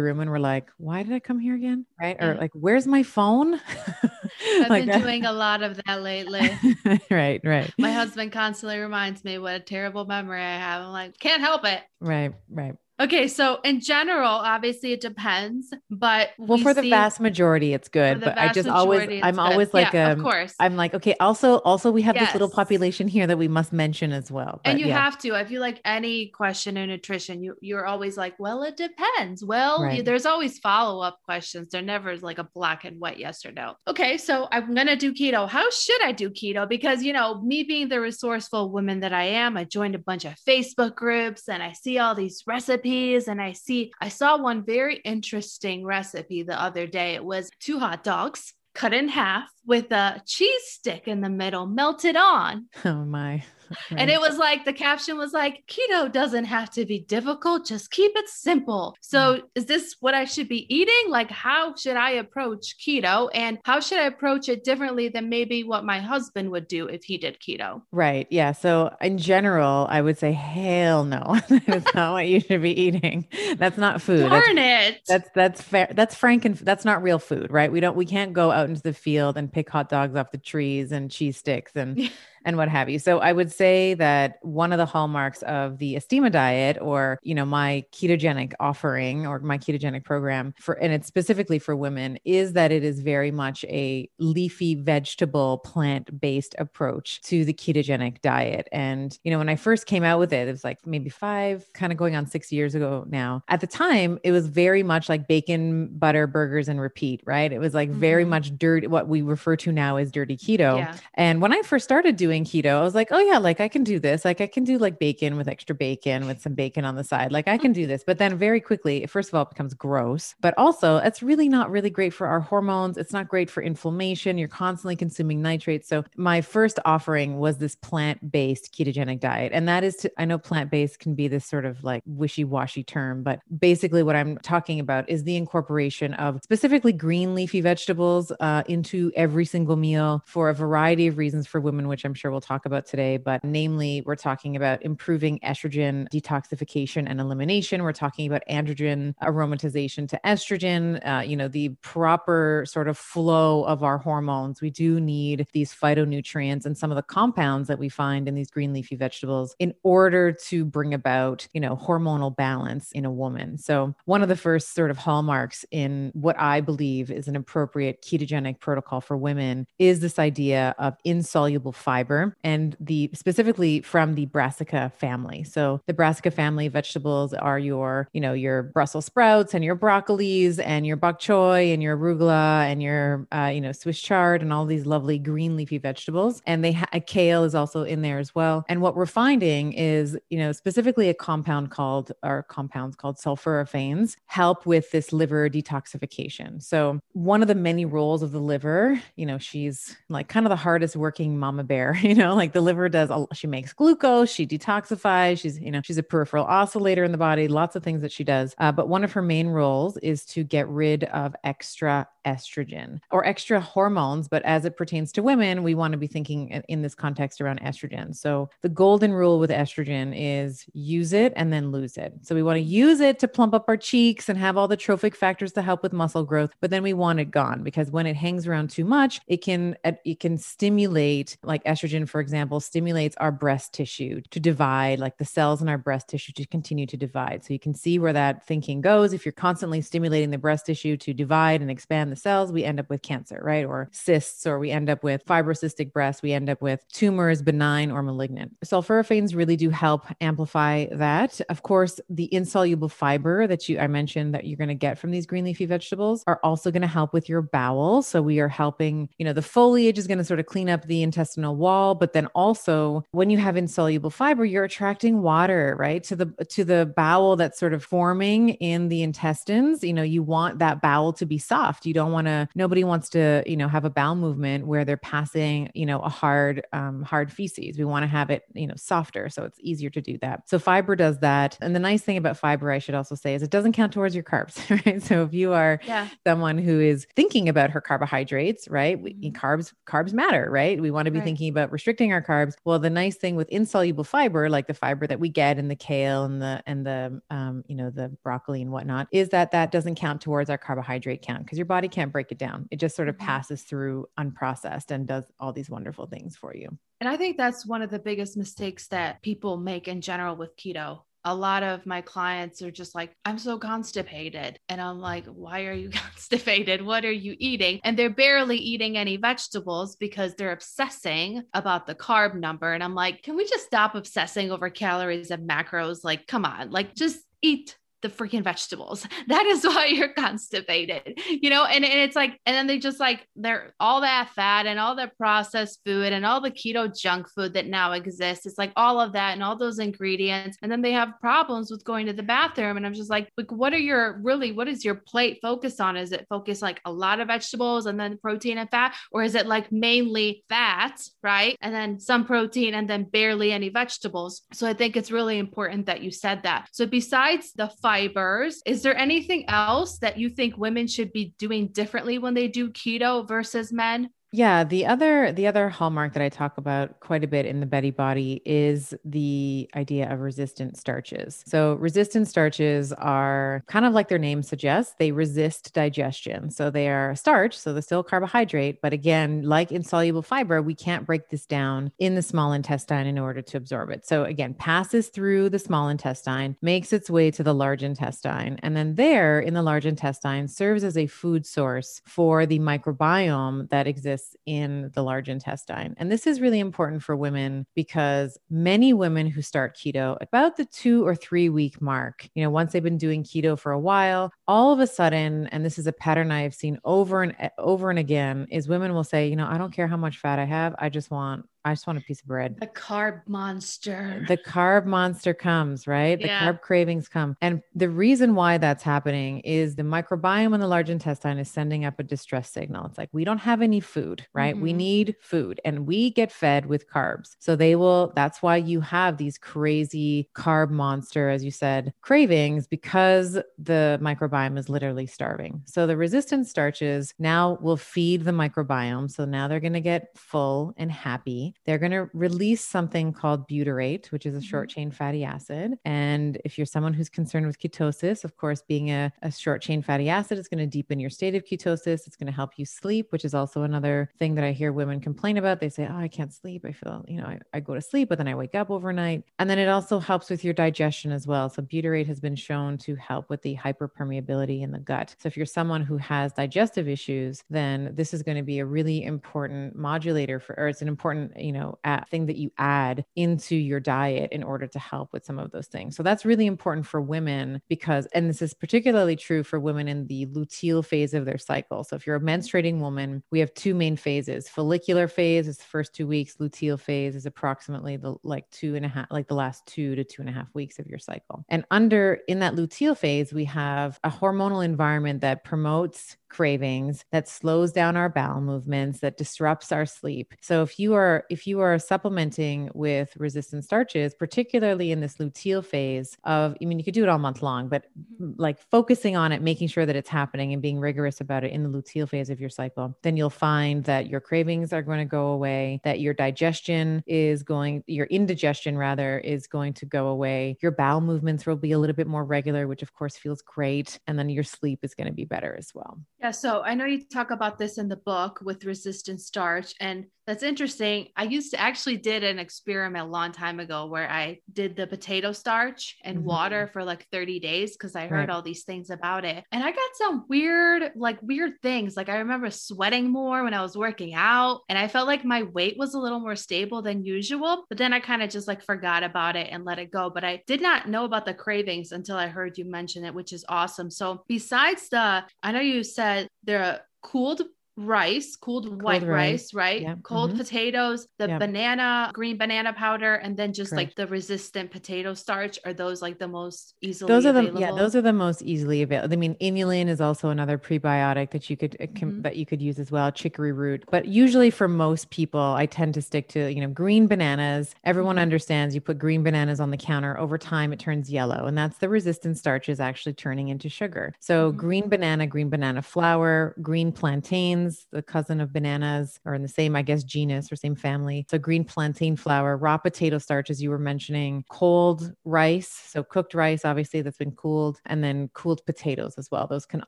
room 0.00 0.20
and 0.20 0.30
we're 0.30 0.38
like, 0.38 0.70
why 0.78 1.02
did 1.02 1.12
I 1.12 1.20
come 1.20 1.38
here 1.38 1.54
again? 1.54 1.86
Right. 2.00 2.16
Or 2.20 2.30
mm-hmm. 2.30 2.40
like, 2.40 2.52
where's 2.54 2.86
my 2.86 3.02
phone? 3.02 3.60
I've 4.46 4.70
like 4.70 4.82
been 4.86 4.88
that. 4.88 5.02
doing 5.02 5.24
a 5.24 5.32
lot 5.32 5.62
of 5.62 5.80
that 5.86 6.02
lately. 6.02 6.50
right. 7.10 7.40
Right. 7.44 7.72
My 7.78 7.92
husband 7.92 8.32
constantly 8.32 8.78
reminds 8.78 9.24
me 9.24 9.38
what 9.38 9.54
a 9.54 9.60
terrible 9.60 10.04
memory 10.04 10.40
I 10.40 10.56
have. 10.56 10.82
I'm 10.82 10.92
like, 10.92 11.18
can't 11.18 11.40
help 11.40 11.64
it. 11.64 11.82
Right. 12.00 12.32
Right. 12.48 12.74
Okay, 12.98 13.28
so 13.28 13.58
in 13.62 13.80
general, 13.80 14.30
obviously 14.30 14.92
it 14.92 15.02
depends, 15.02 15.72
but 15.90 16.30
well, 16.38 16.56
we 16.56 16.62
for 16.62 16.72
the 16.72 16.88
vast 16.88 17.20
majority, 17.20 17.74
it's 17.74 17.88
good. 17.88 18.20
But 18.20 18.38
I 18.38 18.52
just 18.52 18.68
always, 18.68 19.20
I'm 19.22 19.38
always 19.38 19.74
like, 19.74 19.92
yeah, 19.92 20.12
um, 20.12 20.18
of 20.18 20.24
course, 20.24 20.54
I'm 20.58 20.76
like, 20.76 20.94
okay. 20.94 21.14
Also, 21.20 21.58
also, 21.58 21.90
we 21.90 22.00
have 22.02 22.14
yes. 22.14 22.28
this 22.28 22.34
little 22.34 22.48
population 22.48 23.06
here 23.06 23.26
that 23.26 23.36
we 23.36 23.48
must 23.48 23.72
mention 23.72 24.12
as 24.12 24.30
well. 24.30 24.60
But, 24.64 24.70
and 24.70 24.80
you 24.80 24.86
yeah. 24.86 25.04
have 25.04 25.18
to. 25.18 25.34
I 25.34 25.44
feel 25.44 25.60
like 25.60 25.80
any 25.84 26.28
question 26.28 26.78
in 26.78 26.88
nutrition, 26.88 27.42
you 27.42 27.54
you're 27.60 27.84
always 27.84 28.16
like, 28.16 28.34
well, 28.38 28.62
it 28.62 28.78
depends. 28.78 29.44
Well, 29.44 29.82
right. 29.82 30.02
there's 30.02 30.24
always 30.24 30.58
follow 30.58 31.02
up 31.02 31.18
questions. 31.22 31.68
They're 31.68 31.82
never 31.82 32.16
like 32.16 32.38
a 32.38 32.48
black 32.54 32.86
and 32.86 32.98
white 32.98 33.18
yes 33.18 33.44
or 33.44 33.52
no. 33.52 33.74
Okay, 33.86 34.16
so 34.16 34.48
I'm 34.50 34.74
gonna 34.74 34.96
do 34.96 35.12
keto. 35.12 35.46
How 35.46 35.70
should 35.70 36.02
I 36.02 36.12
do 36.12 36.30
keto? 36.30 36.66
Because 36.66 37.02
you 37.02 37.12
know, 37.12 37.42
me 37.42 37.62
being 37.62 37.90
the 37.90 38.00
resourceful 38.00 38.72
woman 38.72 39.00
that 39.00 39.12
I 39.12 39.24
am, 39.24 39.58
I 39.58 39.64
joined 39.64 39.94
a 39.94 39.98
bunch 39.98 40.24
of 40.24 40.34
Facebook 40.48 40.94
groups 40.94 41.46
and 41.46 41.62
I 41.62 41.72
see 41.72 41.98
all 41.98 42.14
these 42.14 42.42
recipes 42.46 42.85
recipes 42.86 43.28
and 43.28 43.40
I 43.40 43.52
see 43.52 43.92
I 44.00 44.08
saw 44.08 44.38
one 44.38 44.64
very 44.64 44.96
interesting 44.96 45.84
recipe 45.84 46.42
the 46.42 46.60
other 46.60 46.86
day. 46.86 47.14
It 47.14 47.24
was 47.24 47.50
two 47.60 47.78
hot 47.78 48.04
dogs 48.04 48.54
cut 48.74 48.92
in 48.92 49.08
half 49.08 49.50
with 49.64 49.90
a 49.90 50.22
cheese 50.26 50.64
stick 50.66 51.08
in 51.08 51.20
the 51.20 51.30
middle 51.30 51.66
melted 51.66 52.16
on. 52.16 52.68
Oh 52.84 53.04
my. 53.04 53.42
Right. 53.90 54.00
And 54.00 54.10
it 54.10 54.20
was 54.20 54.36
like 54.36 54.64
the 54.64 54.72
caption 54.72 55.16
was 55.16 55.32
like, 55.32 55.64
keto 55.68 56.10
doesn't 56.10 56.44
have 56.44 56.70
to 56.70 56.84
be 56.84 57.00
difficult, 57.00 57.66
just 57.66 57.90
keep 57.90 58.12
it 58.14 58.28
simple. 58.28 58.96
So, 59.00 59.36
mm. 59.36 59.42
is 59.54 59.66
this 59.66 59.96
what 60.00 60.14
I 60.14 60.24
should 60.24 60.48
be 60.48 60.72
eating? 60.74 61.08
Like, 61.08 61.30
how 61.30 61.74
should 61.74 61.96
I 61.96 62.10
approach 62.10 62.76
keto? 62.78 63.30
And 63.34 63.58
how 63.64 63.80
should 63.80 63.98
I 63.98 64.04
approach 64.04 64.48
it 64.48 64.64
differently 64.64 65.08
than 65.08 65.28
maybe 65.28 65.64
what 65.64 65.84
my 65.84 65.98
husband 65.98 66.50
would 66.50 66.68
do 66.68 66.86
if 66.86 67.04
he 67.04 67.18
did 67.18 67.38
keto? 67.40 67.82
Right. 67.92 68.26
Yeah. 68.30 68.52
So, 68.52 68.94
in 69.00 69.18
general, 69.18 69.86
I 69.90 70.00
would 70.00 70.18
say, 70.18 70.32
hell 70.32 71.04
no, 71.04 71.40
that's 71.66 71.86
not 71.94 72.12
what 72.12 72.28
you 72.28 72.40
should 72.40 72.62
be 72.62 72.78
eating. 72.78 73.26
That's 73.56 73.78
not 73.78 74.02
food. 74.02 74.28
Darn 74.28 74.56
that's, 74.56 74.88
it. 74.88 75.02
That's, 75.06 75.30
that's 75.34 75.62
fair. 75.62 75.88
That's 75.92 76.14
frank 76.14 76.44
and 76.44 76.56
that's 76.56 76.84
not 76.84 77.02
real 77.02 77.18
food, 77.18 77.50
right? 77.50 77.70
We 77.70 77.80
don't, 77.80 77.96
we 77.96 78.06
can't 78.06 78.32
go 78.32 78.50
out 78.50 78.68
into 78.68 78.82
the 78.82 78.92
field 78.92 79.36
and 79.36 79.52
pick 79.52 79.68
hot 79.68 79.88
dogs 79.88 80.16
off 80.16 80.30
the 80.30 80.38
trees 80.38 80.92
and 80.92 81.10
cheese 81.10 81.36
sticks 81.36 81.72
and 81.74 82.10
and 82.46 82.56
what 82.56 82.68
have 82.68 82.88
you. 82.88 82.98
So 82.98 83.18
I 83.18 83.32
would 83.32 83.52
say 83.52 83.94
that 83.94 84.38
one 84.40 84.72
of 84.72 84.78
the 84.78 84.86
hallmarks 84.86 85.42
of 85.42 85.78
the 85.78 85.96
Estima 85.96 86.30
diet 86.30 86.78
or, 86.80 87.18
you 87.22 87.34
know, 87.34 87.44
my 87.44 87.84
ketogenic 87.92 88.54
offering 88.60 89.26
or 89.26 89.40
my 89.40 89.58
ketogenic 89.58 90.04
program 90.04 90.54
for, 90.60 90.74
and 90.74 90.92
it's 90.92 91.08
specifically 91.08 91.58
for 91.58 91.74
women 91.74 92.18
is 92.24 92.52
that 92.52 92.70
it 92.70 92.84
is 92.84 93.00
very 93.00 93.32
much 93.32 93.64
a 93.64 94.08
leafy 94.18 94.76
vegetable 94.76 95.58
plant 95.58 96.20
based 96.20 96.54
approach 96.58 97.20
to 97.22 97.44
the 97.44 97.52
ketogenic 97.52 98.22
diet. 98.22 98.68
And, 98.70 99.18
you 99.24 99.32
know, 99.32 99.38
when 99.38 99.48
I 99.48 99.56
first 99.56 99.86
came 99.86 100.04
out 100.04 100.20
with 100.20 100.32
it, 100.32 100.46
it 100.46 100.52
was 100.52 100.62
like 100.62 100.86
maybe 100.86 101.10
five, 101.10 101.68
kind 101.74 101.90
of 101.90 101.98
going 101.98 102.14
on 102.14 102.26
six 102.26 102.52
years 102.52 102.76
ago 102.76 103.04
now. 103.08 103.42
At 103.48 103.60
the 103.60 103.66
time, 103.66 104.20
it 104.22 104.30
was 104.30 104.46
very 104.46 104.84
much 104.84 105.08
like 105.08 105.26
bacon, 105.26 105.88
butter, 105.98 106.28
burgers, 106.28 106.68
and 106.68 106.80
repeat, 106.80 107.22
right? 107.24 107.52
It 107.52 107.58
was 107.58 107.74
like 107.74 107.90
mm-hmm. 107.90 107.98
very 107.98 108.24
much 108.24 108.56
dirty, 108.56 108.86
what 108.86 109.08
we 109.08 109.20
refer 109.22 109.56
to 109.56 109.72
now 109.72 109.96
as 109.96 110.12
dirty 110.12 110.36
keto. 110.36 110.78
Yeah. 110.78 110.96
And 111.14 111.42
when 111.42 111.52
I 111.52 111.62
first 111.62 111.82
started 111.82 112.14
doing 112.14 112.35
doing 112.36 112.62
keto, 112.62 112.78
I 112.78 112.82
was 112.82 112.94
like, 112.94 113.08
oh 113.10 113.18
yeah, 113.18 113.38
like 113.38 113.60
I 113.60 113.68
can 113.68 113.84
do 113.84 113.98
this. 113.98 114.24
Like 114.24 114.40
I 114.40 114.46
can 114.46 114.64
do 114.64 114.78
like 114.78 114.98
bacon 114.98 115.36
with 115.36 115.48
extra 115.48 115.74
bacon 115.74 116.26
with 116.26 116.40
some 116.40 116.54
bacon 116.54 116.84
on 116.84 116.96
the 116.96 117.04
side. 117.04 117.32
Like 117.32 117.48
I 117.48 117.58
can 117.58 117.72
do 117.72 117.86
this. 117.86 118.04
But 118.04 118.18
then 118.18 118.36
very 118.36 118.60
quickly, 118.60 119.06
first 119.06 119.28
of 119.30 119.34
all, 119.34 119.42
it 119.42 119.50
becomes 119.50 119.74
gross. 119.74 120.34
But 120.40 120.54
also, 120.58 120.98
it's 120.98 121.22
really 121.22 121.48
not 121.48 121.70
really 121.70 121.90
great 121.90 122.12
for 122.12 122.26
our 122.26 122.40
hormones. 122.40 122.98
It's 122.98 123.12
not 123.12 123.28
great 123.28 123.50
for 123.50 123.62
inflammation. 123.62 124.38
You're 124.38 124.48
constantly 124.48 124.96
consuming 124.96 125.40
nitrates. 125.40 125.88
So 125.88 126.04
my 126.16 126.40
first 126.40 126.78
offering 126.84 127.38
was 127.38 127.58
this 127.58 127.74
plant-based 127.74 128.74
ketogenic 128.74 129.20
diet. 129.20 129.52
And 129.54 129.68
that 129.68 129.84
is 129.84 129.96
to, 129.96 130.12
I 130.18 130.24
know 130.24 130.38
plant-based 130.38 130.98
can 130.98 131.14
be 131.14 131.28
this 131.28 131.46
sort 131.46 131.64
of 131.64 131.82
like 131.82 132.02
wishy-washy 132.06 132.84
term, 132.84 133.22
but 133.22 133.40
basically 133.58 134.02
what 134.02 134.16
I'm 134.16 134.38
talking 134.38 134.80
about 134.80 135.08
is 135.08 135.24
the 135.24 135.36
incorporation 135.36 136.14
of 136.14 136.40
specifically 136.42 136.92
green 136.92 137.34
leafy 137.34 137.60
vegetables 137.60 138.32
uh, 138.40 138.62
into 138.68 139.12
every 139.16 139.44
single 139.44 139.76
meal 139.76 140.22
for 140.26 140.48
a 140.50 140.54
variety 140.54 141.06
of 141.06 141.18
reasons 141.18 141.46
for 141.46 141.60
women, 141.60 141.88
which 141.88 142.04
I'm 142.04 142.14
sure 142.14 142.25
sure 142.26 142.32
we'll 142.32 142.40
talk 142.40 142.66
about 142.66 142.84
today. 142.86 143.18
But 143.18 143.44
namely, 143.44 144.02
we're 144.04 144.16
talking 144.16 144.56
about 144.56 144.82
improving 144.82 145.38
estrogen 145.44 146.08
detoxification 146.08 147.08
and 147.08 147.20
elimination. 147.20 147.84
We're 147.84 147.92
talking 147.92 148.26
about 148.26 148.42
androgen 148.50 149.14
aromatization 149.22 150.08
to 150.08 150.20
estrogen, 150.24 151.06
uh, 151.06 151.20
you 151.20 151.36
know, 151.36 151.46
the 151.46 151.68
proper 151.82 152.64
sort 152.66 152.88
of 152.88 152.98
flow 152.98 153.62
of 153.64 153.84
our 153.84 153.98
hormones. 153.98 154.60
We 154.60 154.70
do 154.70 154.98
need 154.98 155.46
these 155.52 155.72
phytonutrients 155.72 156.66
and 156.66 156.76
some 156.76 156.90
of 156.90 156.96
the 156.96 157.02
compounds 157.02 157.68
that 157.68 157.78
we 157.78 157.88
find 157.88 158.26
in 158.26 158.34
these 158.34 158.50
green 158.50 158.72
leafy 158.72 158.96
vegetables 158.96 159.54
in 159.60 159.72
order 159.84 160.32
to 160.32 160.64
bring 160.64 160.94
about, 160.94 161.46
you 161.52 161.60
know, 161.60 161.76
hormonal 161.76 162.34
balance 162.34 162.90
in 162.90 163.04
a 163.04 163.10
woman. 163.10 163.56
So, 163.56 163.94
one 164.06 164.22
of 164.22 164.28
the 164.28 164.36
first 164.36 164.74
sort 164.74 164.90
of 164.90 164.98
hallmarks 164.98 165.64
in 165.70 166.10
what 166.14 166.36
I 166.40 166.60
believe 166.60 167.08
is 167.12 167.28
an 167.28 167.36
appropriate 167.36 168.02
ketogenic 168.02 168.58
protocol 168.58 169.00
for 169.00 169.16
women 169.16 169.68
is 169.78 170.00
this 170.00 170.18
idea 170.18 170.74
of 170.80 170.96
insoluble 171.04 171.70
fiber 171.70 172.15
and 172.44 172.76
the 172.80 173.10
specifically 173.14 173.80
from 173.80 174.14
the 174.14 174.26
brassica 174.26 174.92
family. 174.98 175.44
So 175.44 175.80
the 175.86 175.94
brassica 175.94 176.30
family 176.30 176.68
vegetables 176.68 177.34
are 177.34 177.58
your, 177.58 178.08
you 178.12 178.20
know, 178.20 178.32
your 178.32 178.62
Brussels 178.62 179.06
sprouts 179.06 179.54
and 179.54 179.64
your 179.64 179.76
broccolis 179.76 180.60
and 180.64 180.86
your 180.86 180.96
bok 180.96 181.20
choy 181.20 181.72
and 181.72 181.82
your 181.82 181.96
arugula 181.96 182.64
and 182.70 182.82
your, 182.82 183.26
uh, 183.32 183.50
you 183.52 183.60
know, 183.60 183.72
Swiss 183.72 184.00
chard 184.00 184.42
and 184.42 184.52
all 184.52 184.66
these 184.66 184.86
lovely 184.86 185.18
green 185.18 185.56
leafy 185.56 185.78
vegetables. 185.78 186.42
And 186.46 186.64
they 186.64 186.72
ha- 186.72 186.88
kale 187.06 187.44
is 187.44 187.54
also 187.54 187.82
in 187.82 188.02
there 188.02 188.18
as 188.18 188.34
well. 188.34 188.64
And 188.68 188.80
what 188.80 188.96
we're 188.96 189.06
finding 189.06 189.72
is, 189.72 190.18
you 190.30 190.38
know, 190.38 190.52
specifically 190.52 191.08
a 191.08 191.14
compound 191.14 191.70
called 191.70 192.12
or 192.22 192.44
compounds 192.48 192.96
called 192.96 193.16
sulforaphanes 193.16 194.16
help 194.26 194.66
with 194.66 194.90
this 194.90 195.12
liver 195.12 195.48
detoxification. 195.48 196.62
So 196.62 197.00
one 197.12 197.42
of 197.42 197.48
the 197.48 197.54
many 197.54 197.84
roles 197.84 198.22
of 198.22 198.32
the 198.32 198.40
liver, 198.40 199.00
you 199.16 199.26
know, 199.26 199.38
she's 199.38 199.96
like 200.08 200.28
kind 200.28 200.46
of 200.46 200.50
the 200.50 200.56
hardest 200.56 200.96
working 200.96 201.38
mama 201.38 201.64
bear 201.64 201.95
you 202.02 202.14
know, 202.14 202.34
like 202.34 202.52
the 202.52 202.60
liver 202.60 202.88
does, 202.88 203.10
she 203.32 203.46
makes 203.46 203.72
glucose, 203.72 204.30
she 204.30 204.46
detoxifies, 204.46 205.40
she's, 205.40 205.58
you 205.58 205.70
know, 205.70 205.80
she's 205.82 205.98
a 205.98 206.02
peripheral 206.02 206.44
oscillator 206.44 207.04
in 207.04 207.12
the 207.12 207.18
body, 207.18 207.48
lots 207.48 207.76
of 207.76 207.82
things 207.82 208.02
that 208.02 208.12
she 208.12 208.24
does. 208.24 208.54
Uh, 208.58 208.72
but 208.72 208.88
one 208.88 209.04
of 209.04 209.12
her 209.12 209.22
main 209.22 209.48
roles 209.48 209.96
is 209.98 210.24
to 210.26 210.44
get 210.44 210.68
rid 210.68 211.04
of 211.04 211.34
extra 211.44 212.06
estrogen 212.26 212.98
or 213.10 213.24
extra 213.24 213.60
hormones. 213.60 214.28
But 214.28 214.42
as 214.42 214.64
it 214.64 214.76
pertains 214.76 215.12
to 215.12 215.22
women, 215.22 215.62
we 215.62 215.74
want 215.74 215.92
to 215.92 215.98
be 215.98 216.08
thinking 216.08 216.48
in 216.68 216.82
this 216.82 216.94
context 216.94 217.40
around 217.40 217.60
estrogen. 217.60 218.14
So 218.14 218.50
the 218.62 218.68
golden 218.68 219.12
rule 219.12 219.38
with 219.38 219.50
estrogen 219.50 220.12
is 220.14 220.66
use 220.74 221.12
it 221.12 221.32
and 221.36 221.52
then 221.52 221.70
lose 221.70 221.96
it. 221.96 222.12
So 222.22 222.34
we 222.34 222.42
want 222.42 222.56
to 222.56 222.62
use 222.62 223.00
it 223.00 223.18
to 223.20 223.28
plump 223.28 223.54
up 223.54 223.66
our 223.68 223.76
cheeks 223.76 224.28
and 224.28 224.38
have 224.38 224.56
all 224.56 224.68
the 224.68 224.76
trophic 224.76 225.14
factors 225.14 225.52
to 225.52 225.62
help 225.62 225.82
with 225.82 225.92
muscle 225.92 226.24
growth, 226.24 226.50
but 226.60 226.70
then 226.70 226.82
we 226.82 226.92
want 226.92 227.20
it 227.20 227.30
gone 227.30 227.62
because 227.62 227.90
when 227.90 228.06
it 228.06 228.16
hangs 228.16 228.46
around 228.46 228.70
too 228.70 228.84
much, 228.84 229.20
it 229.28 229.38
can 229.38 229.76
it 229.84 230.20
can 230.20 230.36
stimulate 230.36 231.36
like 231.42 231.62
estrogen 231.64 231.85
estrogen, 231.86 232.08
for 232.08 232.20
example, 232.20 232.60
stimulates 232.60 233.16
our 233.18 233.32
breast 233.32 233.72
tissue 233.72 234.20
to 234.30 234.40
divide, 234.40 234.98
like 234.98 235.18
the 235.18 235.24
cells 235.24 235.62
in 235.62 235.68
our 235.68 235.78
breast 235.78 236.08
tissue 236.08 236.32
to 236.32 236.46
continue 236.46 236.86
to 236.86 236.96
divide. 236.96 237.44
So 237.44 237.52
you 237.52 237.58
can 237.58 237.74
see 237.74 237.98
where 237.98 238.12
that 238.12 238.46
thinking 238.46 238.80
goes. 238.80 239.12
If 239.12 239.24
you're 239.24 239.32
constantly 239.32 239.80
stimulating 239.80 240.30
the 240.30 240.38
breast 240.38 240.66
tissue 240.66 240.96
to 240.98 241.14
divide 241.14 241.60
and 241.60 241.70
expand 241.70 242.12
the 242.12 242.16
cells, 242.16 242.52
we 242.52 242.64
end 242.64 242.80
up 242.80 242.90
with 242.90 243.02
cancer, 243.02 243.40
right? 243.42 243.64
Or 243.64 243.88
cysts, 243.92 244.46
or 244.46 244.58
we 244.58 244.70
end 244.70 244.90
up 244.90 245.02
with 245.02 245.24
fibrocystic 245.26 245.92
breast, 245.92 246.22
we 246.22 246.32
end 246.32 246.50
up 246.50 246.62
with 246.62 246.84
tumors, 246.92 247.42
benign 247.42 247.90
or 247.90 248.02
malignant. 248.02 248.56
Sulforaphanes 248.64 249.34
really 249.34 249.56
do 249.56 249.70
help 249.70 250.06
amplify 250.20 250.86
that. 250.92 251.40
Of 251.48 251.62
course, 251.62 252.00
the 252.08 252.32
insoluble 252.32 252.88
fiber 252.88 253.46
that 253.46 253.68
you 253.68 253.78
I 253.78 253.86
mentioned 253.86 254.34
that 254.34 254.46
you're 254.46 254.56
going 254.56 254.68
to 254.68 254.74
get 254.74 254.98
from 254.98 255.10
these 255.10 255.26
green 255.26 255.44
leafy 255.44 255.66
vegetables 255.66 256.24
are 256.26 256.40
also 256.42 256.70
going 256.70 256.82
to 256.82 256.88
help 256.88 257.12
with 257.12 257.28
your 257.28 257.42
bowel. 257.42 258.02
So 258.02 258.22
we 258.22 258.40
are 258.40 258.48
helping, 258.48 259.08
you 259.18 259.24
know, 259.24 259.32
the 259.32 259.42
foliage 259.42 259.98
is 259.98 260.06
going 260.06 260.18
to 260.18 260.24
sort 260.24 260.40
of 260.40 260.46
clean 260.46 260.68
up 260.68 260.86
the 260.86 261.02
intestinal 261.02 261.56
wall, 261.56 261.75
but 261.94 262.12
then 262.12 262.26
also 262.28 263.04
when 263.12 263.30
you 263.30 263.38
have 263.38 263.56
insoluble 263.56 264.10
fiber, 264.10 264.44
you're 264.44 264.64
attracting 264.64 265.22
water, 265.22 265.76
right? 265.78 266.02
To 266.04 266.16
the 266.16 266.26
to 266.50 266.64
the 266.64 266.92
bowel 266.96 267.36
that's 267.36 267.58
sort 267.58 267.74
of 267.74 267.84
forming 267.84 268.50
in 268.50 268.88
the 268.88 269.02
intestines. 269.02 269.82
You 269.82 269.92
know, 269.92 270.02
you 270.02 270.22
want 270.22 270.58
that 270.58 270.80
bowel 270.80 271.12
to 271.14 271.26
be 271.26 271.38
soft. 271.38 271.86
You 271.86 271.94
don't 271.94 272.12
want 272.12 272.26
to 272.26 272.48
nobody 272.54 272.84
wants 272.84 273.08
to, 273.10 273.42
you 273.46 273.56
know, 273.56 273.68
have 273.68 273.84
a 273.84 273.90
bowel 273.90 274.16
movement 274.16 274.66
where 274.66 274.84
they're 274.84 274.96
passing, 274.96 275.70
you 275.74 275.86
know, 275.86 276.00
a 276.00 276.08
hard 276.08 276.64
um, 276.72 277.02
hard 277.02 277.32
feces. 277.32 277.78
We 277.78 277.84
want 277.84 278.02
to 278.02 278.08
have 278.08 278.30
it, 278.30 278.44
you 278.54 278.66
know, 278.66 278.74
softer 278.76 279.26
so 279.28 279.44
it's 279.44 279.58
easier 279.60 279.90
to 279.90 280.00
do 280.00 280.18
that. 280.18 280.48
So 280.48 280.58
fiber 280.58 280.96
does 280.96 281.18
that. 281.20 281.58
And 281.60 281.74
the 281.74 281.80
nice 281.80 282.02
thing 282.02 282.16
about 282.16 282.36
fiber 282.36 282.70
I 282.70 282.78
should 282.78 282.94
also 282.94 283.14
say 283.14 283.34
is 283.34 283.42
it 283.42 283.50
doesn't 283.50 283.72
count 283.72 283.92
towards 283.92 284.14
your 284.14 284.24
carbs, 284.24 284.58
right? 284.86 285.02
So 285.02 285.22
if 285.24 285.32
you 285.32 285.52
are 285.52 285.80
yeah. 285.86 286.08
someone 286.26 286.58
who 286.58 286.80
is 286.80 287.06
thinking 287.16 287.48
about 287.48 287.70
her 287.70 287.80
carbohydrates, 287.80 288.68
right? 288.68 289.00
We, 289.00 289.14
mm-hmm. 289.14 289.36
carbs 289.36 289.72
carbs 289.86 290.12
matter, 290.12 290.48
right? 290.50 290.80
We 290.80 290.90
want 290.90 291.06
to 291.06 291.10
be 291.10 291.18
right. 291.18 291.24
thinking 291.24 291.48
about 291.48 291.65
restricting 291.72 292.12
our 292.12 292.22
carbs. 292.22 292.54
Well, 292.64 292.78
the 292.78 292.90
nice 292.90 293.16
thing 293.16 293.36
with 293.36 293.48
insoluble 293.48 294.04
fiber, 294.04 294.48
like 294.48 294.66
the 294.66 294.74
fiber 294.74 295.06
that 295.06 295.20
we 295.20 295.28
get 295.28 295.58
in 295.58 295.68
the 295.68 295.76
kale 295.76 296.24
and 296.24 296.40
the 296.40 296.62
and 296.66 296.86
the 296.86 297.20
um, 297.30 297.64
you 297.66 297.74
know 297.74 297.90
the 297.90 298.08
broccoli 298.22 298.62
and 298.62 298.72
whatnot, 298.72 299.08
is 299.10 299.30
that 299.30 299.50
that 299.52 299.72
doesn't 299.72 299.96
count 299.96 300.20
towards 300.20 300.50
our 300.50 300.58
carbohydrate 300.58 301.22
count 301.22 301.44
because 301.44 301.58
your 301.58 301.66
body 301.66 301.88
can't 301.88 302.12
break 302.12 302.32
it 302.32 302.38
down. 302.38 302.68
It 302.70 302.80
just 302.80 302.96
sort 302.96 303.08
of 303.08 303.16
mm-hmm. 303.16 303.26
passes 303.26 303.62
through 303.62 304.06
unprocessed 304.18 304.90
and 304.90 305.06
does 305.06 305.24
all 305.40 305.52
these 305.52 305.70
wonderful 305.70 306.06
things 306.06 306.36
for 306.36 306.54
you. 306.54 306.68
And 307.00 307.08
I 307.08 307.16
think 307.16 307.36
that's 307.36 307.66
one 307.66 307.82
of 307.82 307.90
the 307.90 307.98
biggest 307.98 308.36
mistakes 308.36 308.88
that 308.88 309.20
people 309.22 309.56
make 309.58 309.86
in 309.86 310.00
general 310.00 310.34
with 310.34 310.56
keto 310.56 311.00
a 311.26 311.34
lot 311.34 311.64
of 311.64 311.84
my 311.84 312.00
clients 312.00 312.62
are 312.62 312.70
just 312.70 312.94
like, 312.94 313.12
I'm 313.24 313.36
so 313.36 313.58
constipated. 313.58 314.60
And 314.68 314.80
I'm 314.80 315.00
like, 315.00 315.26
why 315.26 315.64
are 315.64 315.72
you 315.72 315.90
constipated? 315.92 316.80
What 316.80 317.04
are 317.04 317.12
you 317.12 317.34
eating? 317.40 317.80
And 317.82 317.98
they're 317.98 318.08
barely 318.10 318.56
eating 318.56 318.96
any 318.96 319.16
vegetables 319.16 319.96
because 319.96 320.36
they're 320.36 320.52
obsessing 320.52 321.42
about 321.52 321.86
the 321.86 321.96
carb 321.96 322.36
number. 322.36 322.72
And 322.72 322.82
I'm 322.82 322.94
like, 322.94 323.24
can 323.24 323.36
we 323.36 323.44
just 323.44 323.66
stop 323.66 323.96
obsessing 323.96 324.52
over 324.52 324.70
calories 324.70 325.32
and 325.32 325.48
macros? 325.48 326.04
Like, 326.04 326.28
come 326.28 326.44
on, 326.44 326.70
like 326.70 326.94
just 326.94 327.18
eat 327.42 327.76
the 328.02 328.08
freaking 328.08 328.42
vegetables. 328.42 329.06
That 329.28 329.46
is 329.46 329.64
why 329.64 329.86
you're 329.86 330.12
constipated, 330.12 331.18
you 331.28 331.50
know? 331.50 331.64
And, 331.64 331.84
and 331.84 331.98
it's 332.00 332.14
like, 332.14 332.38
and 332.46 332.54
then 332.54 332.66
they 332.66 332.78
just 332.78 333.00
like, 333.00 333.26
they're 333.34 333.74
all 333.80 334.02
that 334.02 334.30
fat 334.30 334.66
and 334.66 334.78
all 334.78 334.94
the 334.94 335.10
processed 335.18 335.80
food 335.84 336.12
and 336.12 336.24
all 336.24 336.40
the 336.40 336.50
keto 336.50 336.96
junk 336.96 337.28
food 337.34 337.54
that 337.54 337.66
now 337.66 337.92
exists. 337.92 338.46
It's 338.46 338.58
like 338.58 338.72
all 338.76 339.00
of 339.00 339.12
that 339.14 339.32
and 339.32 339.42
all 339.42 339.56
those 339.56 339.78
ingredients. 339.78 340.58
And 340.62 340.70
then 340.70 340.80
they 340.80 340.92
have 340.92 341.18
problems 341.20 341.70
with 341.70 341.84
going 341.84 342.06
to 342.06 342.12
the 342.12 342.22
bathroom. 342.22 342.76
And 342.76 342.86
I'm 342.86 342.94
just 342.94 343.10
like, 343.10 343.30
like, 343.36 343.50
what 343.50 343.72
are 343.72 343.78
your 343.78 344.20
really, 344.22 344.52
what 344.52 344.68
is 344.68 344.84
your 344.84 344.94
plate 344.94 345.40
focused 345.42 345.80
on? 345.80 345.96
Is 345.96 346.12
it 346.12 346.26
focused 346.28 346.62
like 346.62 346.80
a 346.84 346.92
lot 346.92 347.18
of 347.20 347.28
vegetables 347.28 347.86
and 347.86 347.98
then 347.98 348.18
protein 348.18 348.58
and 348.58 348.70
fat? 348.70 348.94
Or 349.10 349.22
is 349.22 349.34
it 349.34 349.46
like 349.46 349.72
mainly 349.72 350.44
fat, 350.48 351.00
right? 351.22 351.56
And 351.60 351.74
then 351.74 351.98
some 351.98 352.24
protein 352.24 352.74
and 352.74 352.88
then 352.88 353.04
barely 353.04 353.50
any 353.50 353.70
vegetables. 353.70 354.42
So 354.52 354.68
I 354.68 354.74
think 354.74 354.96
it's 354.96 355.10
really 355.10 355.38
important 355.38 355.86
that 355.86 356.02
you 356.02 356.10
said 356.10 356.44
that. 356.44 356.68
So 356.72 356.86
besides 356.86 357.52
the 357.52 357.70
fibers. 357.86 358.62
Is 358.66 358.82
there 358.82 358.96
anything 358.96 359.48
else 359.48 359.98
that 359.98 360.18
you 360.18 360.28
think 360.28 360.56
women 360.56 360.88
should 360.88 361.12
be 361.12 361.34
doing 361.38 361.68
differently 361.68 362.18
when 362.18 362.34
they 362.34 362.48
do 362.48 362.68
keto 362.70 363.28
versus 363.28 363.72
men? 363.72 364.10
Yeah, 364.36 364.64
the 364.64 364.84
other 364.84 365.32
the 365.32 365.46
other 365.46 365.70
hallmark 365.70 366.12
that 366.12 366.22
I 366.22 366.28
talk 366.28 366.58
about 366.58 367.00
quite 367.00 367.24
a 367.24 367.26
bit 367.26 367.46
in 367.46 367.60
the 367.60 367.64
Betty 367.64 367.90
Body 367.90 368.42
is 368.44 368.92
the 369.02 369.66
idea 369.74 370.12
of 370.12 370.20
resistant 370.20 370.76
starches. 370.76 371.42
So 371.46 371.76
resistant 371.76 372.28
starches 372.28 372.92
are 372.92 373.62
kind 373.66 373.86
of 373.86 373.94
like 373.94 374.08
their 374.08 374.18
name 374.18 374.42
suggests, 374.42 374.94
they 374.98 375.10
resist 375.10 375.72
digestion. 375.72 376.50
So 376.50 376.68
they 376.68 376.88
are 376.90 377.14
starch, 377.14 377.56
so 377.58 377.72
they're 377.72 377.80
still 377.80 378.02
carbohydrate, 378.02 378.82
but 378.82 378.92
again, 378.92 379.40
like 379.40 379.72
insoluble 379.72 380.20
fiber, 380.20 380.60
we 380.60 380.74
can't 380.74 381.06
break 381.06 381.30
this 381.30 381.46
down 381.46 381.90
in 381.98 382.14
the 382.14 382.20
small 382.20 382.52
intestine 382.52 383.06
in 383.06 383.18
order 383.18 383.40
to 383.40 383.56
absorb 383.56 383.88
it. 383.88 384.04
So 384.06 384.24
again, 384.24 384.52
passes 384.52 385.08
through 385.08 385.48
the 385.48 385.58
small 385.58 385.88
intestine, 385.88 386.56
makes 386.60 386.92
its 386.92 387.08
way 387.08 387.30
to 387.30 387.42
the 387.42 387.54
large 387.54 387.82
intestine, 387.82 388.58
and 388.62 388.76
then 388.76 388.96
there 388.96 389.40
in 389.40 389.54
the 389.54 389.62
large 389.62 389.86
intestine 389.86 390.46
serves 390.46 390.84
as 390.84 390.98
a 390.98 391.06
food 391.06 391.46
source 391.46 392.02
for 392.04 392.44
the 392.44 392.58
microbiome 392.58 393.70
that 393.70 393.86
exists 393.86 394.25
in 394.46 394.90
the 394.94 395.02
large 395.02 395.28
intestine. 395.28 395.94
And 395.98 396.10
this 396.10 396.26
is 396.26 396.40
really 396.40 396.60
important 396.60 397.02
for 397.02 397.16
women 397.16 397.66
because 397.74 398.38
many 398.50 398.92
women 398.92 399.26
who 399.26 399.42
start 399.42 399.76
keto 399.76 400.16
about 400.20 400.56
the 400.56 400.64
two 400.64 401.06
or 401.06 401.14
three 401.14 401.48
week 401.48 401.80
mark, 401.80 402.28
you 402.34 402.42
know, 402.42 402.50
once 402.50 402.72
they've 402.72 402.82
been 402.82 402.98
doing 402.98 403.22
keto 403.22 403.58
for 403.58 403.72
a 403.72 403.80
while, 403.80 404.32
all 404.48 404.72
of 404.72 404.80
a 404.80 404.86
sudden, 404.86 405.46
and 405.48 405.64
this 405.64 405.78
is 405.78 405.86
a 405.86 405.92
pattern 405.92 406.30
I've 406.30 406.54
seen 406.54 406.78
over 406.84 407.22
and 407.22 407.34
over 407.58 407.90
and 407.90 407.98
again, 407.98 408.46
is 408.50 408.68
women 408.68 408.94
will 408.94 409.04
say, 409.04 409.28
you 409.28 409.36
know, 409.36 409.46
I 409.46 409.58
don't 409.58 409.72
care 409.72 409.88
how 409.88 409.96
much 409.96 410.18
fat 410.18 410.38
I 410.38 410.44
have, 410.44 410.74
I 410.78 410.88
just 410.88 411.10
want 411.10 411.46
I 411.66 411.72
just 411.72 411.88
want 411.88 411.98
a 411.98 412.02
piece 412.02 412.20
of 412.20 412.28
bread. 412.28 412.60
The 412.60 412.68
carb 412.68 413.22
monster. 413.26 414.24
The 414.28 414.36
carb 414.36 414.86
monster 414.86 415.34
comes, 415.34 415.88
right? 415.88 416.16
The 416.16 416.28
yeah. 416.28 416.40
carb 416.40 416.60
cravings 416.60 417.08
come. 417.08 417.36
And 417.40 417.60
the 417.74 417.90
reason 417.90 418.36
why 418.36 418.58
that's 418.58 418.84
happening 418.84 419.40
is 419.40 419.74
the 419.74 419.82
microbiome 419.82 420.54
in 420.54 420.60
the 420.60 420.68
large 420.68 420.90
intestine 420.90 421.38
is 421.38 421.50
sending 421.50 421.84
up 421.84 421.98
a 421.98 422.04
distress 422.04 422.50
signal. 422.50 422.86
It's 422.86 422.98
like, 422.98 423.08
we 423.10 423.24
don't 423.24 423.38
have 423.38 423.62
any 423.62 423.80
food, 423.80 424.24
right? 424.32 424.54
Mm-hmm. 424.54 424.62
We 424.62 424.72
need 424.74 425.16
food 425.20 425.60
and 425.64 425.88
we 425.88 426.10
get 426.10 426.30
fed 426.30 426.66
with 426.66 426.88
carbs. 426.88 427.34
So 427.40 427.56
they 427.56 427.74
will, 427.74 428.12
that's 428.14 428.42
why 428.42 428.58
you 428.58 428.80
have 428.82 429.16
these 429.16 429.36
crazy 429.36 430.30
carb 430.36 430.70
monster, 430.70 431.30
as 431.30 431.44
you 431.44 431.50
said, 431.50 431.92
cravings 432.00 432.68
because 432.68 433.40
the 433.58 433.98
microbiome 434.00 434.56
is 434.56 434.68
literally 434.68 435.06
starving. 435.06 435.62
So 435.66 435.88
the 435.88 435.96
resistant 435.96 436.46
starches 436.46 437.12
now 437.18 437.58
will 437.60 437.76
feed 437.76 438.24
the 438.24 438.30
microbiome. 438.30 439.10
So 439.10 439.24
now 439.24 439.48
they're 439.48 439.58
going 439.58 439.72
to 439.72 439.80
get 439.80 440.16
full 440.16 440.72
and 440.76 440.92
happy 440.92 441.55
they're 441.64 441.78
going 441.78 441.92
to 441.92 442.08
release 442.12 442.64
something 442.64 443.12
called 443.12 443.48
butyrate, 443.48 444.10
which 444.12 444.26
is 444.26 444.34
a 444.34 444.42
short 444.42 444.68
mm-hmm. 444.68 444.80
chain 444.80 444.90
fatty 444.90 445.24
acid. 445.24 445.74
And 445.84 446.40
if 446.44 446.58
you're 446.58 446.66
someone 446.66 446.94
who's 446.94 447.08
concerned 447.08 447.46
with 447.46 447.58
ketosis, 447.58 448.24
of 448.24 448.36
course, 448.36 448.62
being 448.62 448.90
a, 448.90 449.12
a 449.22 449.30
short 449.30 449.62
chain 449.62 449.82
fatty 449.82 450.08
acid 450.08 450.38
is 450.38 450.48
going 450.48 450.58
to 450.58 450.66
deepen 450.66 451.00
your 451.00 451.10
state 451.10 451.34
of 451.34 451.44
ketosis. 451.44 452.06
It's 452.06 452.16
going 452.16 452.26
to 452.26 452.32
help 452.32 452.52
you 452.56 452.64
sleep, 452.64 453.08
which 453.10 453.24
is 453.24 453.34
also 453.34 453.62
another 453.62 454.10
thing 454.18 454.34
that 454.34 454.44
I 454.44 454.52
hear 454.52 454.72
women 454.72 455.00
complain 455.00 455.36
about. 455.36 455.60
They 455.60 455.68
say, 455.68 455.88
Oh, 455.90 455.96
I 455.96 456.08
can't 456.08 456.32
sleep. 456.32 456.64
I 456.64 456.72
feel, 456.72 457.04
you 457.08 457.20
know, 457.20 457.26
I, 457.26 457.38
I 457.54 457.60
go 457.60 457.74
to 457.74 457.80
sleep, 457.80 458.08
but 458.08 458.18
then 458.18 458.28
I 458.28 458.34
wake 458.34 458.54
up 458.54 458.70
overnight. 458.70 459.24
And 459.38 459.48
then 459.48 459.58
it 459.58 459.68
also 459.68 459.98
helps 459.98 460.30
with 460.30 460.44
your 460.44 460.54
digestion 460.54 461.12
as 461.12 461.26
well. 461.26 461.48
So 461.48 461.62
butyrate 461.62 462.06
has 462.06 462.20
been 462.20 462.36
shown 462.36 462.78
to 462.78 462.94
help 462.96 463.28
with 463.30 463.42
the 463.42 463.56
hyperpermeability 463.56 464.62
in 464.62 464.70
the 464.70 464.78
gut. 464.78 465.14
So 465.18 465.26
if 465.26 465.36
you're 465.36 465.46
someone 465.46 465.82
who 465.82 465.96
has 465.98 466.32
digestive 466.32 466.88
issues, 466.88 467.42
then 467.50 467.92
this 467.94 468.12
is 468.14 468.22
going 468.22 468.36
to 468.36 468.42
be 468.42 468.58
a 468.58 468.66
really 468.66 469.04
important 469.04 469.76
modulator 469.76 470.40
for, 470.40 470.58
or 470.58 470.68
it's 470.68 470.82
an 470.82 470.88
important 470.88 471.32
you 471.38 471.52
know, 471.52 471.78
thing 472.08 472.26
that 472.26 472.36
you 472.36 472.50
add 472.58 473.04
into 473.14 473.56
your 473.56 473.80
diet 473.80 474.32
in 474.32 474.42
order 474.42 474.66
to 474.66 474.78
help 474.78 475.12
with 475.12 475.24
some 475.24 475.38
of 475.38 475.50
those 475.50 475.66
things. 475.66 475.96
So 475.96 476.02
that's 476.02 476.24
really 476.24 476.46
important 476.46 476.86
for 476.86 477.00
women 477.00 477.60
because, 477.68 478.06
and 478.06 478.28
this 478.28 478.42
is 478.42 478.54
particularly 478.54 479.16
true 479.16 479.42
for 479.42 479.60
women 479.60 479.88
in 479.88 480.06
the 480.06 480.26
luteal 480.26 480.84
phase 480.84 481.14
of 481.14 481.24
their 481.24 481.38
cycle. 481.38 481.84
So 481.84 481.96
if 481.96 482.06
you're 482.06 482.16
a 482.16 482.20
menstruating 482.20 482.80
woman, 482.80 483.22
we 483.30 483.40
have 483.40 483.52
two 483.54 483.74
main 483.74 483.96
phases. 483.96 484.48
Follicular 484.48 485.08
phase 485.08 485.48
is 485.48 485.58
the 485.58 485.64
first 485.64 485.94
two 485.94 486.06
weeks. 486.06 486.36
Luteal 486.36 486.78
phase 486.78 487.14
is 487.14 487.26
approximately 487.26 487.96
the 487.96 488.16
like 488.22 488.48
two 488.50 488.74
and 488.74 488.84
a 488.84 488.88
half, 488.88 489.06
like 489.10 489.28
the 489.28 489.34
last 489.34 489.66
two 489.66 489.94
to 489.94 490.04
two 490.04 490.22
and 490.22 490.28
a 490.28 490.32
half 490.32 490.54
weeks 490.54 490.78
of 490.78 490.86
your 490.86 490.98
cycle. 490.98 491.44
And 491.48 491.64
under 491.70 492.20
in 492.28 492.40
that 492.40 492.54
luteal 492.54 492.96
phase, 492.96 493.32
we 493.32 493.44
have 493.46 493.98
a 494.04 494.10
hormonal 494.10 494.64
environment 494.64 495.20
that 495.20 495.44
promotes 495.44 496.16
cravings 496.28 497.04
that 497.12 497.28
slows 497.28 497.72
down 497.72 497.96
our 497.96 498.08
bowel 498.08 498.40
movements 498.40 499.00
that 499.00 499.16
disrupts 499.16 499.70
our 499.70 499.86
sleep 499.86 500.34
so 500.42 500.62
if 500.62 500.78
you 500.78 500.92
are 500.94 501.24
if 501.30 501.46
you 501.46 501.60
are 501.60 501.78
supplementing 501.78 502.70
with 502.74 503.16
resistant 503.16 503.64
starches 503.64 504.14
particularly 504.14 504.92
in 504.92 505.00
this 505.00 505.16
luteal 505.16 505.64
phase 505.64 506.16
of 506.24 506.56
i 506.60 506.64
mean 506.64 506.78
you 506.78 506.84
could 506.84 506.94
do 506.94 507.02
it 507.02 507.08
all 507.08 507.18
month 507.18 507.42
long 507.42 507.68
but 507.68 507.86
mm-hmm. 507.98 508.32
like 508.36 508.58
focusing 508.70 509.16
on 509.16 509.32
it 509.32 509.42
making 509.42 509.68
sure 509.68 509.86
that 509.86 509.96
it's 509.96 510.08
happening 510.08 510.52
and 510.52 510.62
being 510.62 510.78
rigorous 510.78 511.20
about 511.20 511.44
it 511.44 511.52
in 511.52 511.62
the 511.62 511.68
luteal 511.68 512.08
phase 512.08 512.30
of 512.30 512.40
your 512.40 512.50
cycle 512.50 512.96
then 513.02 513.16
you'll 513.16 513.30
find 513.30 513.84
that 513.84 514.08
your 514.08 514.20
cravings 514.20 514.72
are 514.72 514.82
going 514.82 514.98
to 514.98 515.04
go 515.04 515.28
away 515.28 515.80
that 515.84 516.00
your 516.00 516.14
digestion 516.14 517.02
is 517.06 517.42
going 517.42 517.82
your 517.86 518.06
indigestion 518.06 518.76
rather 518.76 519.18
is 519.20 519.46
going 519.46 519.72
to 519.72 519.86
go 519.86 520.08
away 520.08 520.56
your 520.60 520.72
bowel 520.72 521.00
movements 521.00 521.46
will 521.46 521.56
be 521.56 521.72
a 521.72 521.78
little 521.78 521.96
bit 521.96 522.06
more 522.06 522.24
regular 522.24 522.66
which 522.66 522.82
of 522.82 522.92
course 522.92 523.16
feels 523.16 523.42
great 523.42 523.98
and 524.06 524.18
then 524.18 524.28
your 524.28 524.44
sleep 524.44 524.80
is 524.82 524.94
going 524.94 525.06
to 525.06 525.12
be 525.12 525.24
better 525.24 525.54
as 525.58 525.74
well 525.74 525.98
yeah, 526.26 526.32
so 526.32 526.62
I 526.62 526.74
know 526.74 526.86
you 526.86 527.04
talk 527.04 527.30
about 527.30 527.56
this 527.56 527.78
in 527.78 527.88
the 527.88 527.96
book 527.96 528.40
with 528.42 528.64
resistant 528.64 529.20
starch, 529.20 529.74
and 529.78 530.06
that's 530.26 530.42
interesting. 530.42 531.08
I 531.16 531.24
used 531.24 531.50
to 531.52 531.60
actually 531.60 531.96
did 531.96 532.22
an 532.22 532.38
experiment 532.38 533.06
a 533.06 533.08
long 533.08 533.32
time 533.32 533.58
ago 533.58 533.86
where 533.86 534.10
I 534.10 534.38
did 534.52 534.76
the 534.76 534.86
potato 534.86 535.32
starch 535.32 535.96
and 536.04 536.18
mm-hmm. 536.18 536.26
water 536.26 536.70
for 536.72 536.84
like 536.84 537.06
30 537.10 537.40
days 537.40 537.72
because 537.72 537.96
I 537.96 538.06
heard 538.06 538.28
right. 538.28 538.30
all 538.30 538.42
these 538.42 538.64
things 538.64 538.90
about 538.90 539.24
it. 539.24 539.44
And 539.50 539.64
I 539.64 539.70
got 539.70 539.90
some 539.94 540.24
weird, 540.28 540.92
like 540.94 541.18
weird 541.22 541.54
things. 541.62 541.96
Like 541.96 542.08
I 542.08 542.18
remember 542.18 542.50
sweating 542.50 543.10
more 543.10 543.44
when 543.44 543.54
I 543.54 543.62
was 543.62 543.76
working 543.76 544.14
out 544.14 544.60
and 544.68 544.78
I 544.78 544.88
felt 544.88 545.06
like 545.06 545.24
my 545.24 545.44
weight 545.44 545.76
was 545.78 545.94
a 545.94 545.98
little 545.98 546.20
more 546.20 546.36
stable 546.36 546.82
than 546.82 547.04
usual. 547.04 547.64
But 547.68 547.78
then 547.78 547.92
I 547.92 548.00
kind 548.00 548.22
of 548.22 548.28
just 548.28 548.48
like 548.48 548.62
forgot 548.62 549.02
about 549.02 549.36
it 549.36 549.48
and 549.50 549.64
let 549.64 549.78
it 549.78 549.90
go. 549.90 550.10
But 550.10 550.24
I 550.24 550.42
did 550.46 550.60
not 550.60 550.88
know 550.88 551.04
about 551.04 551.24
the 551.24 551.34
cravings 551.34 551.92
until 551.92 552.16
I 552.16 552.26
heard 552.26 552.58
you 552.58 552.66
mention 552.66 553.04
it, 553.04 553.14
which 553.14 553.32
is 553.32 553.44
awesome. 553.48 553.90
So 553.90 554.22
besides 554.28 554.88
the, 554.90 555.24
I 555.42 555.52
know 555.52 555.60
you 555.60 555.82
said 555.82 556.28
there 556.44 556.62
are 556.62 556.80
cooled 557.02 557.42
rice, 557.76 558.36
cooled, 558.36 558.66
cooled 558.66 558.82
white 558.82 559.02
rice, 559.02 559.06
rice 559.06 559.54
right? 559.54 559.82
Yeah. 559.82 559.94
Cold 560.02 560.30
mm-hmm. 560.30 560.38
potatoes, 560.38 561.06
the 561.18 561.28
yeah. 561.28 561.38
banana, 561.38 562.10
green 562.14 562.38
banana 562.38 562.72
powder, 562.72 563.16
and 563.16 563.36
then 563.36 563.52
just 563.52 563.70
Correct. 563.70 563.88
like 563.88 563.94
the 563.96 564.06
resistant 564.06 564.70
potato 564.70 565.14
starch. 565.14 565.58
Are 565.64 565.74
those 565.74 566.00
like 566.02 566.18
the 566.18 566.28
most 566.28 566.74
easily 566.80 567.08
those 567.08 567.26
are 567.26 567.32
the 567.32 567.58
yeah 567.58 567.72
those 567.72 567.94
are 567.94 568.02
the 568.02 568.12
most 568.12 568.42
easily 568.42 568.82
available. 568.82 569.12
I 569.12 569.16
mean, 569.16 569.36
inulin 569.40 569.88
is 569.88 570.00
also 570.00 570.30
another 570.30 570.58
prebiotic 570.58 571.30
that 571.30 571.50
you 571.50 571.56
could 571.56 571.76
uh, 571.80 571.86
mm-hmm. 571.86 572.22
that 572.22 572.36
you 572.36 572.46
could 572.46 572.62
use 572.62 572.78
as 572.78 572.90
well. 572.90 573.12
Chicory 573.12 573.52
root, 573.52 573.84
but 573.90 574.06
usually 574.06 574.50
for 574.50 574.68
most 574.68 575.10
people, 575.10 575.40
I 575.40 575.66
tend 575.66 575.94
to 575.94 576.02
stick 576.02 576.28
to 576.28 576.50
you 576.50 576.60
know 576.60 576.68
green 576.68 577.06
bananas. 577.06 577.74
Everyone 577.84 578.16
mm-hmm. 578.16 578.22
understands 578.22 578.74
you 578.74 578.80
put 578.80 578.98
green 578.98 579.22
bananas 579.22 579.60
on 579.60 579.70
the 579.70 579.76
counter. 579.76 580.18
Over 580.18 580.38
time, 580.38 580.72
it 580.72 580.78
turns 580.78 581.10
yellow, 581.10 581.46
and 581.46 581.56
that's 581.56 581.78
the 581.78 581.88
resistant 581.88 582.38
starch 582.38 582.68
is 582.68 582.80
actually 582.80 583.12
turning 583.12 583.48
into 583.48 583.68
sugar. 583.68 584.14
So 584.20 584.48
mm-hmm. 584.48 584.58
green 584.58 584.88
banana, 584.88 585.26
green 585.26 585.50
banana 585.50 585.82
flour, 585.82 586.54
green 586.62 586.90
plantains 586.92 587.65
the 587.92 588.02
cousin 588.02 588.40
of 588.40 588.52
bananas, 588.52 589.18
or 589.24 589.34
in 589.34 589.42
the 589.42 589.48
same, 589.48 589.76
I 589.76 589.82
guess, 589.82 590.04
genus 590.04 590.50
or 590.50 590.56
same 590.56 590.76
family. 590.76 591.26
So 591.30 591.38
green 591.38 591.64
plantain 591.64 592.16
flour, 592.16 592.56
raw 592.56 592.76
potato 592.78 593.18
starch, 593.18 593.50
as 593.50 593.62
you 593.62 593.70
were 593.70 593.78
mentioning, 593.78 594.44
cold 594.50 595.12
rice. 595.24 595.68
So 595.68 596.02
cooked 596.02 596.34
rice, 596.34 596.64
obviously, 596.64 597.02
that's 597.02 597.18
been 597.18 597.32
cooled, 597.32 597.80
and 597.86 598.02
then 598.02 598.28
cooled 598.34 598.64
potatoes 598.66 599.14
as 599.18 599.30
well. 599.30 599.46
Those 599.46 599.66
can 599.66 599.82